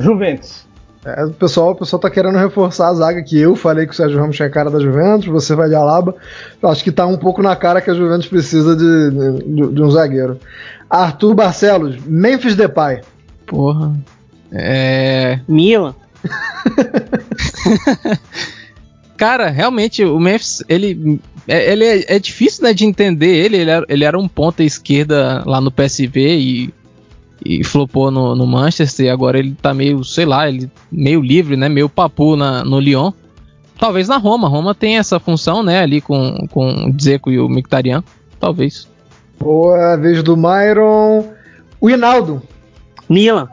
Juventus. 0.00 0.66
É, 1.04 1.24
o, 1.24 1.30
pessoal, 1.30 1.70
o 1.70 1.76
pessoal 1.76 2.00
tá 2.00 2.10
querendo 2.10 2.36
reforçar 2.36 2.88
a 2.88 2.94
zaga 2.94 3.22
que 3.22 3.38
eu 3.38 3.54
falei 3.54 3.86
que 3.86 3.92
o 3.92 3.96
Sérgio 3.96 4.18
Ramos 4.18 4.34
tinha 4.34 4.50
cara 4.50 4.68
da 4.68 4.80
Juventus, 4.80 5.26
você 5.26 5.54
vai 5.54 5.68
de 5.68 5.76
Alaba. 5.76 6.16
Eu 6.60 6.68
acho 6.68 6.82
que 6.82 6.90
tá 6.90 7.06
um 7.06 7.16
pouco 7.16 7.42
na 7.42 7.54
cara 7.54 7.80
que 7.80 7.88
a 7.90 7.94
Juventus 7.94 8.26
precisa 8.26 8.74
de, 8.74 9.10
de, 9.10 9.72
de 9.72 9.82
um 9.82 9.90
zagueiro. 9.90 10.40
Arthur 10.90 11.34
Barcelos, 11.34 11.96
Memphis 12.04 12.56
Depay. 12.56 13.02
Porra. 13.46 13.94
É. 14.52 15.40
Milan. 15.48 15.94
Cara, 19.16 19.48
realmente, 19.48 20.04
o 20.04 20.18
Memphis, 20.20 20.62
ele. 20.68 21.20
é- 21.48 21.72
Ele 21.72 21.84
é, 21.84 22.16
é 22.16 22.18
difícil 22.18 22.64
né, 22.64 22.74
de 22.74 22.84
entender 22.84 23.34
ele. 23.34 23.56
Ele 23.56 23.70
era, 23.70 23.86
ele 23.88 24.04
era 24.04 24.18
um 24.18 24.28
ponta 24.28 24.62
esquerda 24.62 25.42
lá 25.46 25.60
no 25.60 25.70
PSV 25.70 26.38
e, 26.38 26.74
e 27.44 27.64
flopou 27.64 28.10
no, 28.10 28.34
no 28.34 28.46
Manchester. 28.46 29.06
E 29.06 29.10
agora 29.10 29.38
ele 29.38 29.56
tá 29.60 29.72
meio, 29.72 30.04
sei 30.04 30.26
lá, 30.26 30.48
ele 30.48 30.70
meio 30.92 31.20
livre, 31.22 31.56
né? 31.56 31.68
Meio 31.68 31.88
papu 31.88 32.36
na, 32.36 32.62
no 32.64 32.78
Lyon. 32.78 33.12
Talvez 33.78 34.08
na 34.08 34.18
Roma. 34.18 34.48
Roma 34.48 34.74
tem 34.74 34.98
essa 34.98 35.18
função, 35.18 35.62
né? 35.62 35.80
Ali 35.80 36.00
com, 36.00 36.46
com 36.50 36.88
o 36.88 36.92
Dzeko 36.92 37.30
e 37.30 37.38
o 37.38 37.48
Mkhitaryan. 37.48 38.04
Talvez. 38.38 38.86
Boa, 39.38 39.96
vez 39.96 40.22
do 40.22 40.36
Myron. 40.36 41.24
O 41.80 41.88
Hinaldo. 41.88 42.42
Milan. 43.08 43.48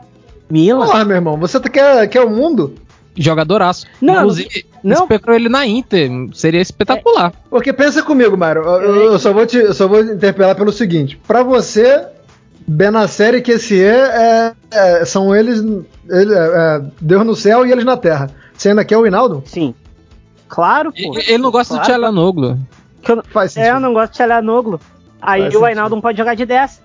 Milan. 0.50 0.86
Porra, 0.86 1.04
meu 1.04 1.16
irmão, 1.16 1.36
você 1.36 1.58
quer, 1.60 2.06
quer 2.08 2.20
o 2.22 2.30
mundo? 2.30 2.74
Jogadoraço. 3.16 3.86
Não, 4.00 4.16
Inclusive, 4.16 4.66
não. 4.82 5.02
esperou 5.04 5.34
ele 5.36 5.48
na 5.48 5.64
Inter. 5.66 6.10
Seria 6.32 6.60
espetacular. 6.60 7.32
Porque 7.48 7.72
pensa 7.72 8.02
comigo, 8.02 8.36
Myron. 8.36 8.62
Eu, 8.62 8.80
eu- 8.82 9.12
eu 9.12 9.18
só 9.18 9.32
vou 9.32 9.46
te, 9.46 9.56
eu 9.56 9.72
só 9.74 9.86
vou 9.86 10.00
interpelar 10.00 10.56
pelo 10.56 10.72
seguinte: 10.72 11.16
pra 11.26 11.42
você, 11.44 12.06
Benacer 12.66 13.34
e 13.34 13.40
Kessier 13.42 13.94
é, 14.10 14.52
é, 14.72 15.04
são 15.04 15.34
eles, 15.34 15.60
ele, 15.60 16.34
é, 16.34 16.36
é, 16.36 16.82
Deus 17.00 17.24
no 17.24 17.36
céu 17.36 17.64
e 17.64 17.70
eles 17.70 17.84
na 17.84 17.96
terra. 17.96 18.30
Você 18.56 18.70
ainda 18.70 18.84
quer 18.84 18.96
o 18.98 19.06
Hinaldo? 19.06 19.42
Sim. 19.46 19.74
Claro, 20.48 20.92
pô. 20.92 21.18
Ele 21.18 21.38
não 21.38 21.50
gosta 26.42 26.78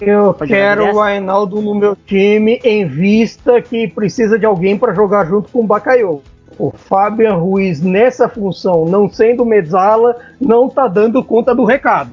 eu 0.00 0.24
não- 0.24 0.34
Faz 0.34 0.50
sentido. 0.50 0.60
Eu 0.60 0.76
não 0.76 0.84
gosto 0.84 0.86
de 0.86 0.86
Tchalanoglu. 0.86 0.86
Aí 0.86 0.86
Faz 0.86 0.86
o 0.86 0.86
sentido. 0.86 0.86
Ainaldo 0.86 0.86
não 0.86 0.86
pode 0.86 0.86
jogar 0.86 0.86
de 0.86 0.86
10. 0.86 0.86
Eu 0.86 0.86
Pode 0.86 0.86
jogar 0.86 0.86
quero 0.86 0.96
o 0.96 1.00
Ainaldo 1.00 1.62
no 1.62 1.74
meu 1.74 1.96
time 2.06 2.60
em 2.64 2.86
vista 2.86 3.62
que 3.62 3.88
precisa 3.88 4.38
de 4.38 4.46
alguém 4.46 4.78
para 4.78 4.94
jogar 4.94 5.26
junto 5.26 5.50
com 5.50 5.60
o 5.60 5.66
Bacaiô. 5.66 6.20
O 6.58 6.70
Fabian 6.70 7.34
Ruiz 7.34 7.80
nessa 7.80 8.28
função, 8.28 8.84
não 8.84 9.08
sendo 9.08 9.44
mezzala, 9.44 10.16
não 10.40 10.68
tá 10.68 10.86
dando 10.86 11.24
conta 11.24 11.54
do 11.54 11.64
recado. 11.64 12.10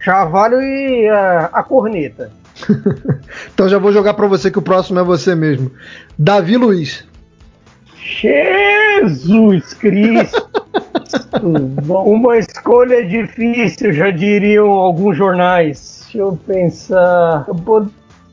Chavalho 0.00 0.60
e 0.60 1.08
ah, 1.08 1.50
a 1.52 1.62
corneta. 1.62 2.30
Então 3.52 3.68
já 3.68 3.78
vou 3.78 3.92
jogar 3.92 4.14
pra 4.14 4.26
você 4.26 4.50
que 4.50 4.58
o 4.58 4.62
próximo 4.62 4.98
é 5.00 5.02
você 5.02 5.34
mesmo. 5.34 5.70
Davi 6.18 6.56
Luiz. 6.56 7.04
Jesus 7.96 9.74
Cristo! 9.74 10.48
Uma 11.88 12.38
escolha 12.38 13.04
difícil, 13.04 13.92
já 13.92 14.10
diriam 14.10 14.70
alguns 14.70 15.16
jornais. 15.16 15.93
Deixa 16.14 16.18
eu 16.18 16.38
pensar. 16.46 17.44
Eu 17.48 17.56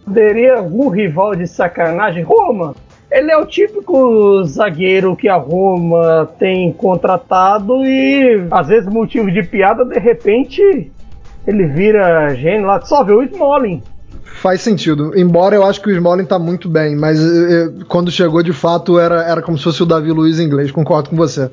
poderia 0.06 0.58
algum 0.58 0.90
rival 0.90 1.36
de 1.36 1.48
sacanagem? 1.48 2.22
Roma! 2.22 2.76
Ele 3.10 3.32
é 3.32 3.38
o 3.38 3.46
típico 3.46 4.44
zagueiro 4.44 5.16
que 5.16 5.28
a 5.28 5.36
Roma 5.36 6.30
tem 6.38 6.72
contratado 6.72 7.84
e, 7.84 8.46
às 8.52 8.68
vezes, 8.68 8.88
motivo 8.88 9.32
de 9.32 9.42
piada, 9.42 9.84
de 9.84 10.00
repente, 10.00 10.92
ele 11.46 11.66
vira 11.66 12.36
gênio 12.36 12.68
lá. 12.68 12.80
Só 12.82 13.04
vê 13.04 13.14
o 13.14 13.24
Smalling. 13.24 13.82
Faz 14.24 14.62
sentido. 14.62 15.18
Embora 15.18 15.56
eu 15.56 15.66
acho 15.66 15.82
que 15.82 15.90
o 15.90 15.92
Smalling 15.92 16.26
tá 16.26 16.38
muito 16.38 16.70
bem, 16.70 16.96
mas 16.96 17.20
eh, 17.20 17.66
eh, 17.66 17.84
quando 17.90 18.12
chegou 18.12 18.44
de 18.44 18.54
fato 18.54 19.00
era, 19.00 19.24
era 19.24 19.42
como 19.42 19.58
se 19.58 19.64
fosse 19.64 19.82
o 19.82 19.88
Davi 19.88 20.12
Luiz 20.12 20.40
em 20.40 20.46
inglês, 20.46 20.72
concordo 20.72 21.10
com 21.10 21.16
você. 21.16 21.50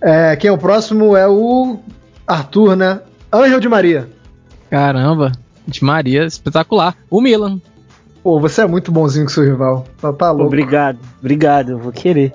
É, 0.00 0.34
quem 0.34 0.48
é 0.48 0.52
o 0.52 0.58
próximo 0.58 1.14
é 1.14 1.28
o 1.28 1.78
Arthur, 2.26 2.74
né? 2.74 3.00
Angel 3.30 3.60
de 3.60 3.68
Maria. 3.68 4.08
Caramba. 4.70 5.32
De 5.68 5.84
Maria, 5.84 6.24
espetacular. 6.24 6.96
O 7.10 7.20
Milan. 7.20 7.60
Pô, 8.22 8.40
você 8.40 8.62
é 8.62 8.66
muito 8.66 8.90
bonzinho 8.90 9.26
com 9.26 9.30
seu 9.30 9.44
rival. 9.44 9.84
Tá, 10.00 10.12
tá 10.12 10.30
louco. 10.30 10.46
Obrigado, 10.46 10.98
obrigado, 11.20 11.70
eu 11.72 11.78
vou 11.78 11.92
querer. 11.92 12.32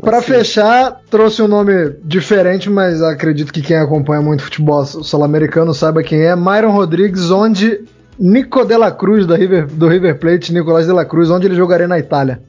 Pra 0.00 0.20
Você- 0.20 0.34
fechar, 0.38 1.00
trouxe 1.10 1.42
um 1.42 1.48
nome 1.48 1.94
diferente, 2.04 2.68
mas 2.70 3.02
acredito 3.02 3.52
que 3.52 3.62
quem 3.62 3.76
acompanha 3.76 4.20
muito 4.22 4.42
futebol 4.42 4.84
sul-americano 4.84 5.72
saiba 5.74 6.02
quem 6.02 6.20
é. 6.22 6.36
Myron 6.36 6.70
Rodrigues, 6.72 7.30
onde 7.30 7.80
Nico 8.18 8.64
de 8.64 8.76
la 8.76 8.90
Cruz, 8.90 9.26
River- 9.26 9.66
do 9.66 9.88
River 9.88 10.18
Plate, 10.18 10.52
Nicolás 10.52 10.86
de 10.86 10.92
la 10.92 11.04
Cruz, 11.04 11.30
onde 11.30 11.46
ele 11.46 11.54
jogaria 11.54 11.88
na 11.88 11.98
Itália. 11.98 12.40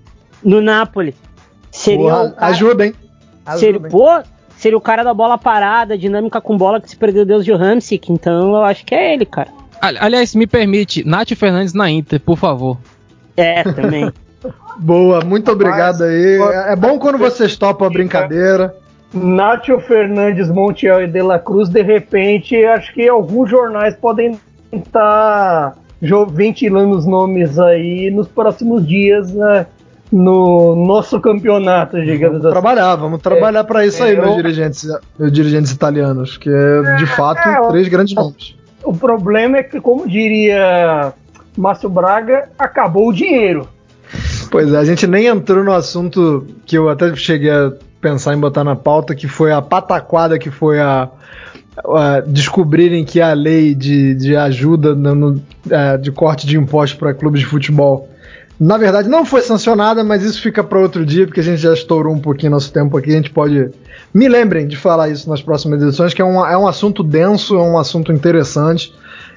No 0.43 0.61
Napoli. 0.61 1.15
Seria 1.71 1.99
Porra, 1.99 2.23
o 2.23 2.31
cara, 2.33 2.45
ajuda, 2.47 2.85
hein? 2.85 2.93
seria, 3.55 3.69
Ajuda, 3.71 3.88
hein? 3.88 3.91
pô, 3.91 4.07
seria 4.57 4.77
o 4.77 4.81
cara 4.81 5.03
da 5.03 5.13
bola 5.13 5.38
parada, 5.38 5.97
dinâmica 5.97 6.39
com 6.41 6.57
bola 6.57 6.79
que 6.81 6.89
se 6.89 6.95
perdeu 6.97 7.25
Deus 7.25 7.43
de 7.45 7.51
Hamsik, 7.53 8.11
então 8.11 8.49
eu 8.55 8.63
acho 8.63 8.85
que 8.85 8.93
é 8.95 9.13
ele, 9.13 9.25
cara. 9.25 9.49
Ali- 9.82 9.97
Aliás, 9.99 10.36
me 10.36 10.47
permite, 10.47 11.07
Nath 11.07 11.34
Fernandes 11.36 11.73
na 11.73 11.89
Inter, 11.89 12.19
por 12.19 12.38
favor. 12.38 12.78
É, 13.36 13.63
também. 13.63 14.11
Boa, 14.80 15.21
muito 15.21 15.51
obrigado 15.51 16.03
aí. 16.03 16.39
É 16.39 16.73
é 16.73 16.75
bom 16.75 16.99
quando 16.99 17.17
vocês 17.17 17.55
topam 17.55 17.88
a 17.88 17.89
brincadeira. 17.89 18.75
Nacho 19.13 19.80
Fernandes, 19.80 20.49
Montiel 20.49 21.03
e 21.03 21.07
De 21.07 21.21
La 21.21 21.39
Cruz, 21.39 21.69
de 21.69 21.82
repente, 21.82 22.55
acho 22.65 22.93
que 22.93 23.07
alguns 23.07 23.49
jornais 23.49 23.95
podem 23.95 24.39
estar 24.71 25.75
ventilando 26.30 26.95
os 26.95 27.05
nomes 27.05 27.57
aí 27.57 28.11
nos 28.11 28.28
próximos 28.28 28.88
dias, 28.88 29.34
né? 29.34 29.65
no 30.11 30.75
nosso 30.75 31.19
campeonato, 31.19 31.97
digamos 32.01 32.41
vamos 32.41 32.45
assim. 32.45 32.53
Trabalhar, 32.53 32.95
vamos 32.95 33.21
trabalhar 33.21 33.59
é, 33.59 33.63
para 33.63 33.86
isso 33.86 34.03
aí, 34.03 34.13
é, 34.13 34.15
meus, 34.15 34.30
eu... 34.30 34.36
dirigentes, 34.38 34.88
meus 35.19 35.32
dirigentes 35.32 35.71
italianos, 35.71 36.38
que 36.38 36.49
é, 36.49 36.95
de 36.95 37.05
fato 37.05 37.47
é, 37.47 37.67
três 37.69 37.88
grandes 37.88 38.15
nomes. 38.15 38.55
O 38.88 38.93
problema 38.95 39.57
é 39.57 39.63
que, 39.63 39.81
como 39.81 40.07
diria 40.07 41.11
Márcio 41.57 41.89
Braga, 41.89 42.47
acabou 42.57 43.09
o 43.09 43.13
dinheiro. 43.13 43.67
Pois 44.49 44.71
é, 44.71 44.77
a 44.77 44.85
gente 44.85 45.05
nem 45.05 45.25
entrou 45.25 45.61
no 45.61 45.73
assunto 45.73 46.47
que 46.65 46.77
eu 46.77 46.88
até 46.88 47.13
cheguei 47.13 47.51
a 47.51 47.73
pensar 47.99 48.33
em 48.33 48.39
botar 48.39 48.63
na 48.63 48.77
pauta, 48.77 49.13
que 49.13 49.27
foi 49.27 49.51
a 49.51 49.61
pataquada 49.61 50.39
que 50.39 50.49
foi 50.49 50.79
a, 50.79 51.09
a 51.85 52.21
descobrirem 52.21 53.03
que 53.03 53.19
a 53.19 53.33
lei 53.33 53.75
de, 53.75 54.15
de 54.15 54.38
ajuda 54.38 54.95
no, 54.95 55.13
no, 55.13 55.41
é, 55.69 55.97
de 55.97 56.09
corte 56.09 56.47
de 56.47 56.57
impostos 56.57 56.97
para 56.97 57.13
clubes 57.13 57.41
de 57.41 57.45
futebol 57.45 58.07
na 58.60 58.76
verdade, 58.78 59.08
não 59.08 59.24
foi 59.24 59.41
sancionada, 59.41 60.03
mas 60.03 60.24
isso 60.24 60.41
fica 60.41 60.64
para 60.64 60.80
outro 60.80 61.05
dia, 61.05 61.28
porque 61.28 61.39
a 61.39 61.43
gente 61.43 61.62
já 61.62 61.74
estourou 61.74 62.14
um 62.14 62.20
pouquinho 62.20 62.51
nosso 62.51 62.74
tempo 62.74 62.97
aqui. 62.97 63.12
A 63.12 63.14
gente 63.14 63.30
pode. 63.30 63.70
Me 64.12 64.28
lembrem 64.28 64.68
de 64.68 64.76
falar 64.76 65.10
isso 65.10 65.30
nas 65.30 65.41
próximas 65.41 65.82
edições, 65.82 66.14
que 66.14 66.22
é 66.22 66.26
um, 66.26 66.43
é 66.43 66.58
um 66.58 66.68
assunto 66.68 67.03
denso, 67.03 67.55
é 67.55 67.62
um 67.62 67.78
assunto 67.78 68.12
interessante, 68.12 68.95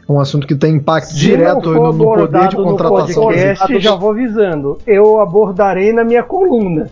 é 0.09 0.11
um 0.11 0.19
assunto 0.19 0.47
que 0.47 0.55
tem 0.55 0.77
impacto 0.77 1.13
Se 1.13 1.19
direto 1.19 1.71
no, 1.71 1.93
no, 1.93 2.05
poder 2.15 2.49
de 2.49 2.57
contratação. 2.57 3.25
No 3.25 3.29
podcast, 3.29 3.79
já 3.81 3.95
vou 3.95 4.11
avisando. 4.13 4.79
Eu 4.87 5.21
abordarei 5.21 5.93
na 5.93 6.03
minha 6.03 6.23
coluna. 6.23 6.89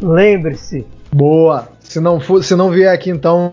Lembre-se. 0.00 0.86
Boa. 1.10 1.68
Se 1.80 2.00
não, 2.00 2.20
for, 2.20 2.44
se 2.44 2.54
não 2.54 2.70
vier 2.70 2.92
aqui, 2.92 3.08
então, 3.08 3.50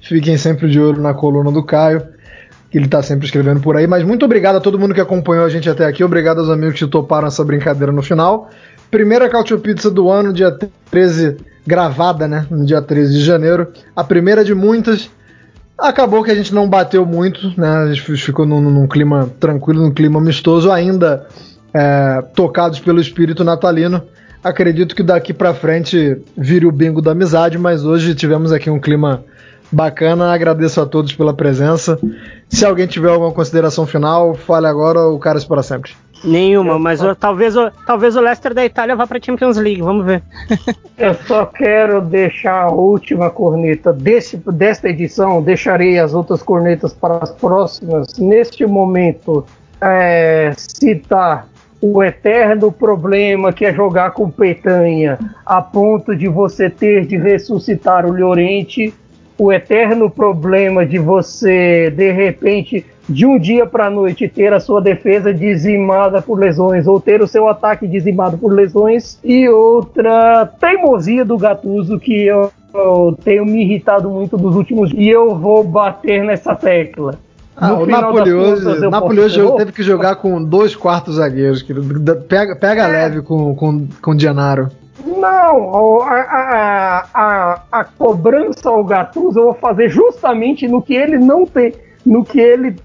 fiquem 0.00 0.38
sempre 0.38 0.70
de 0.70 0.80
olho 0.80 1.02
na 1.02 1.12
coluna 1.12 1.52
do 1.52 1.62
Caio 1.62 2.02
que 2.70 2.76
ele 2.76 2.84
está 2.86 3.02
sempre 3.02 3.26
escrevendo 3.26 3.60
por 3.60 3.76
aí. 3.76 3.86
Mas 3.86 4.04
muito 4.04 4.24
obrigado 4.24 4.56
a 4.56 4.60
todo 4.60 4.78
mundo 4.78 4.94
que 4.94 5.00
acompanhou 5.00 5.44
a 5.44 5.48
gente 5.48 5.68
até 5.68 5.86
aqui. 5.86 6.04
Obrigado 6.04 6.38
aos 6.38 6.50
amigos 6.50 6.78
que 6.78 6.86
toparam 6.86 7.28
essa 7.28 7.44
brincadeira 7.44 7.92
no 7.92 8.02
final. 8.02 8.50
Primeira 8.90 9.28
Cautio 9.28 9.58
Pizza 9.58 9.90
do 9.90 10.10
ano, 10.10 10.32
dia 10.32 10.56
13, 10.90 11.36
gravada, 11.66 12.26
né? 12.26 12.46
No 12.50 12.64
dia 12.64 12.80
13 12.80 13.12
de 13.12 13.24
janeiro. 13.24 13.68
A 13.94 14.04
primeira 14.04 14.44
de 14.44 14.54
muitas. 14.54 15.10
Acabou 15.78 16.24
que 16.24 16.30
a 16.30 16.34
gente 16.34 16.52
não 16.54 16.68
bateu 16.68 17.06
muito, 17.06 17.52
né? 17.56 17.68
A 17.68 17.92
gente 17.92 18.16
ficou 18.16 18.44
num, 18.44 18.60
num 18.60 18.86
clima 18.86 19.30
tranquilo, 19.38 19.82
num 19.82 19.92
clima 19.92 20.18
amistoso, 20.18 20.70
ainda 20.72 21.26
é, 21.72 22.22
tocados 22.34 22.80
pelo 22.80 23.00
espírito 23.00 23.44
natalino. 23.44 24.02
Acredito 24.42 24.94
que 24.94 25.02
daqui 25.02 25.32
para 25.32 25.54
frente 25.54 26.20
vire 26.36 26.66
o 26.66 26.72
bingo 26.72 27.02
da 27.02 27.12
amizade, 27.12 27.58
mas 27.58 27.84
hoje 27.84 28.14
tivemos 28.14 28.52
aqui 28.52 28.70
um 28.70 28.80
clima 28.80 29.24
Bacana, 29.70 30.32
agradeço 30.32 30.80
a 30.80 30.86
todos 30.86 31.14
pela 31.14 31.34
presença. 31.34 31.98
Se 32.48 32.64
alguém 32.64 32.86
tiver 32.86 33.10
alguma 33.10 33.32
consideração 33.32 33.86
final, 33.86 34.34
fale 34.34 34.66
agora 34.66 35.00
ou 35.00 35.18
cara 35.18 35.38
para 35.42 35.62
sempre. 35.62 35.92
Nenhuma, 36.24 36.78
mas 36.78 37.00
eu, 37.00 37.14
talvez, 37.14 37.54
talvez 37.86 38.16
o 38.16 38.20
Leicester 38.20 38.52
da 38.52 38.64
Itália 38.64 38.96
vá 38.96 39.06
para 39.06 39.18
a 39.18 39.20
Champions 39.22 39.56
League, 39.56 39.82
vamos 39.82 40.04
ver. 40.04 40.22
eu 40.98 41.14
só 41.14 41.46
quero 41.46 42.00
deixar 42.00 42.64
a 42.64 42.70
última 42.72 43.30
corneta 43.30 43.92
desse, 43.92 44.36
desta 44.36 44.88
edição, 44.88 45.40
deixarei 45.42 45.98
as 45.98 46.14
outras 46.14 46.42
cornetas 46.42 46.92
para 46.92 47.18
as 47.18 47.30
próximas. 47.30 48.18
Neste 48.18 48.66
momento, 48.66 49.44
é, 49.80 50.52
citar 50.56 51.46
o 51.80 52.02
eterno 52.02 52.72
problema 52.72 53.52
que 53.52 53.64
é 53.64 53.72
jogar 53.72 54.10
com 54.10 54.28
Petanha, 54.28 55.18
a 55.46 55.62
ponto 55.62 56.16
de 56.16 56.26
você 56.26 56.68
ter 56.68 57.06
de 57.06 57.16
ressuscitar 57.16 58.04
o 58.04 58.12
Llorente 58.12 58.92
o 59.38 59.52
eterno 59.52 60.10
problema 60.10 60.84
de 60.84 60.98
você, 60.98 61.90
de 61.90 62.10
repente, 62.10 62.84
de 63.08 63.24
um 63.24 63.38
dia 63.38 63.64
para 63.64 63.86
a 63.86 63.90
noite, 63.90 64.28
ter 64.28 64.52
a 64.52 64.60
sua 64.60 64.80
defesa 64.80 65.32
dizimada 65.32 66.20
por 66.20 66.38
lesões 66.38 66.86
ou 66.86 67.00
ter 67.00 67.22
o 67.22 67.26
seu 67.26 67.48
ataque 67.48 67.86
dizimado 67.86 68.36
por 68.36 68.52
lesões, 68.52 69.18
e 69.24 69.48
outra 69.48 70.46
teimosia 70.60 71.24
do 71.24 71.38
Gatuso 71.38 71.98
que 71.98 72.26
eu, 72.26 72.50
eu 72.74 73.16
tenho 73.24 73.46
me 73.46 73.62
irritado 73.62 74.10
muito 74.10 74.36
nos 74.36 74.54
últimos 74.54 74.90
dias 74.90 75.00
e 75.00 75.08
eu 75.08 75.34
vou 75.36 75.62
bater 75.62 76.24
nessa 76.24 76.54
tecla. 76.54 77.14
Ah, 77.56 77.74
o 77.74 77.86
Napoli 77.86 78.32
hoje, 78.32 78.88
Napoli 78.88 79.20
hoje 79.20 79.40
teve 79.56 79.72
que 79.72 79.82
jogar 79.82 80.16
com 80.16 80.42
dois 80.42 80.76
quartos 80.76 81.16
zagueiros, 81.16 81.64
Pega, 82.28 82.54
pega 82.54 82.82
é. 82.84 82.86
leve 82.86 83.22
com, 83.22 83.54
com, 83.54 83.86
com 84.00 84.12
o 84.12 84.18
Gianaro. 84.18 84.68
Não, 85.18 86.02
a, 86.02 86.14
a, 86.14 87.06
a, 87.12 87.62
a, 87.72 87.84
cobrança 87.84 88.68
ao 88.70 88.84
Gattuso 88.84 89.38
eu 89.38 89.44
vou 89.46 89.54
fazer 89.54 89.88
justamente 89.88 90.68
no 90.68 90.80
que 90.80 90.94
ele 90.94 91.18
não 91.18 91.44
tem, 91.44 91.74
no 92.06 92.24
que 92.24 92.38
ele 92.38 92.76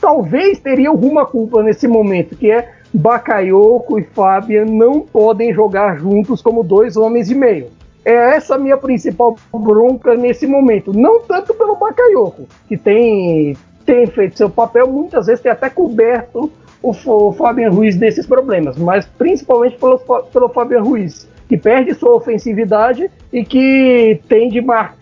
talvez 0.00 0.58
teria 0.58 0.88
alguma 0.88 1.24
culpa 1.24 1.62
nesse 1.62 1.86
momento, 1.86 2.36
que 2.36 2.50
é 2.50 2.72
Bakayoko 2.92 4.00
e 4.00 4.02
Fabian 4.02 4.64
não 4.64 5.00
podem 5.00 5.54
jogar 5.54 5.98
juntos 5.98 6.42
como 6.42 6.64
dois 6.64 6.96
homens 6.96 7.30
e 7.30 7.34
meio. 7.34 7.68
É 8.04 8.36
essa 8.36 8.58
minha 8.58 8.76
principal 8.76 9.36
bronca 9.52 10.14
nesse 10.14 10.46
momento. 10.46 10.92
Não 10.92 11.20
tanto 11.22 11.54
pelo 11.54 11.76
Bakayoko, 11.76 12.46
que 12.68 12.76
tem, 12.76 13.56
tem 13.84 14.06
feito 14.06 14.38
seu 14.38 14.50
papel, 14.50 14.88
muitas 14.88 15.26
vezes 15.26 15.40
tem 15.40 15.52
até 15.52 15.70
coberto 15.70 16.50
o, 16.82 16.90
o 16.90 17.30
Ruiz 17.70 17.96
desses 17.96 18.26
problemas, 18.26 18.76
mas 18.76 19.06
principalmente 19.06 19.76
pelo, 19.76 19.98
pelo 19.98 20.48
Fabian 20.48 20.82
Ruiz 20.82 21.28
que 21.48 21.56
perde 21.56 21.94
sua 21.94 22.14
ofensividade 22.14 23.10
e 23.32 23.44
que 23.44 24.20
tem 24.28 24.48
de, 24.48 24.60
mar, 24.60 24.96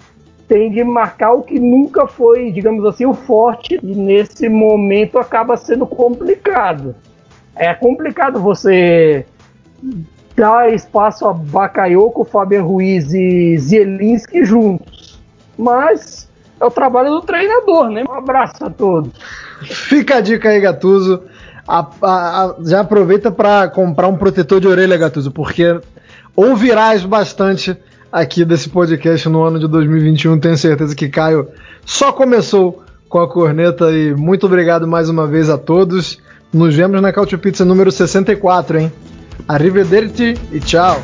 tem 0.47 0.71
de 0.71 0.85
marcar 0.85 1.33
o 1.33 1.43
que 1.43 1.59
nunca 1.59 2.07
foi, 2.07 2.51
digamos 2.51 2.85
assim, 2.85 3.07
o 3.07 3.15
forte, 3.15 3.79
e 3.83 3.95
nesse 3.95 4.49
momento 4.49 5.19
acaba 5.19 5.57
sendo 5.57 5.87
complicado. 5.87 6.95
É 7.57 7.73
complicado 7.73 8.41
você 8.41 9.25
dar 10.37 10.73
espaço 10.73 11.27
a 11.27 11.33
Bakayoko, 11.33 12.25
Fabian 12.25 12.63
Ruiz 12.63 13.13
e 13.13 13.57
Zielinski 13.59 14.45
juntos. 14.45 15.21
Mas 15.57 16.29
é 16.61 16.65
o 16.65 16.71
trabalho 16.71 17.11
do 17.11 17.21
treinador, 17.23 17.89
né? 17.89 18.05
Um 18.09 18.13
abraço 18.13 18.65
a 18.65 18.71
todos. 18.71 19.13
Fica 19.63 20.17
a 20.17 20.21
dica 20.21 20.49
aí, 20.49 20.61
Gatuso. 20.61 21.23
A, 21.67 21.87
a, 22.03 22.45
a, 22.45 22.57
já 22.65 22.81
aproveita 22.81 23.31
para 23.31 23.69
comprar 23.69 24.09
um 24.09 24.17
protetor 24.17 24.61
de 24.61 24.67
orelha, 24.67 24.97
Gatuso, 24.97 25.31
porque 25.31 25.81
ouvirás 26.37 27.05
bastante 27.05 27.77
aqui 28.13 28.45
desse 28.45 28.69
podcast 28.69 29.29
no 29.29 29.43
ano 29.43 29.59
de 29.59 29.67
2021. 29.67 30.39
Tenho 30.39 30.57
certeza 30.57 30.95
que 30.95 31.09
Caio 31.09 31.49
só 31.85 32.13
começou 32.13 32.83
com 33.09 33.19
a 33.19 33.29
corneta 33.29 33.91
e 33.91 34.15
muito 34.15 34.47
obrigado 34.47 34.87
mais 34.87 35.09
uma 35.09 35.27
vez 35.27 35.51
a 35.51 35.59
todos. 35.59 36.19
Nos 36.53 36.75
vemos 36.75 37.01
na 37.01 37.13
Couch 37.13 37.37
Pizza 37.37 37.65
número 37.65 37.91
64, 37.91 38.79
hein? 38.79 38.93
Arrivederci 39.49 40.35
e 40.53 40.61
tchau! 40.61 41.01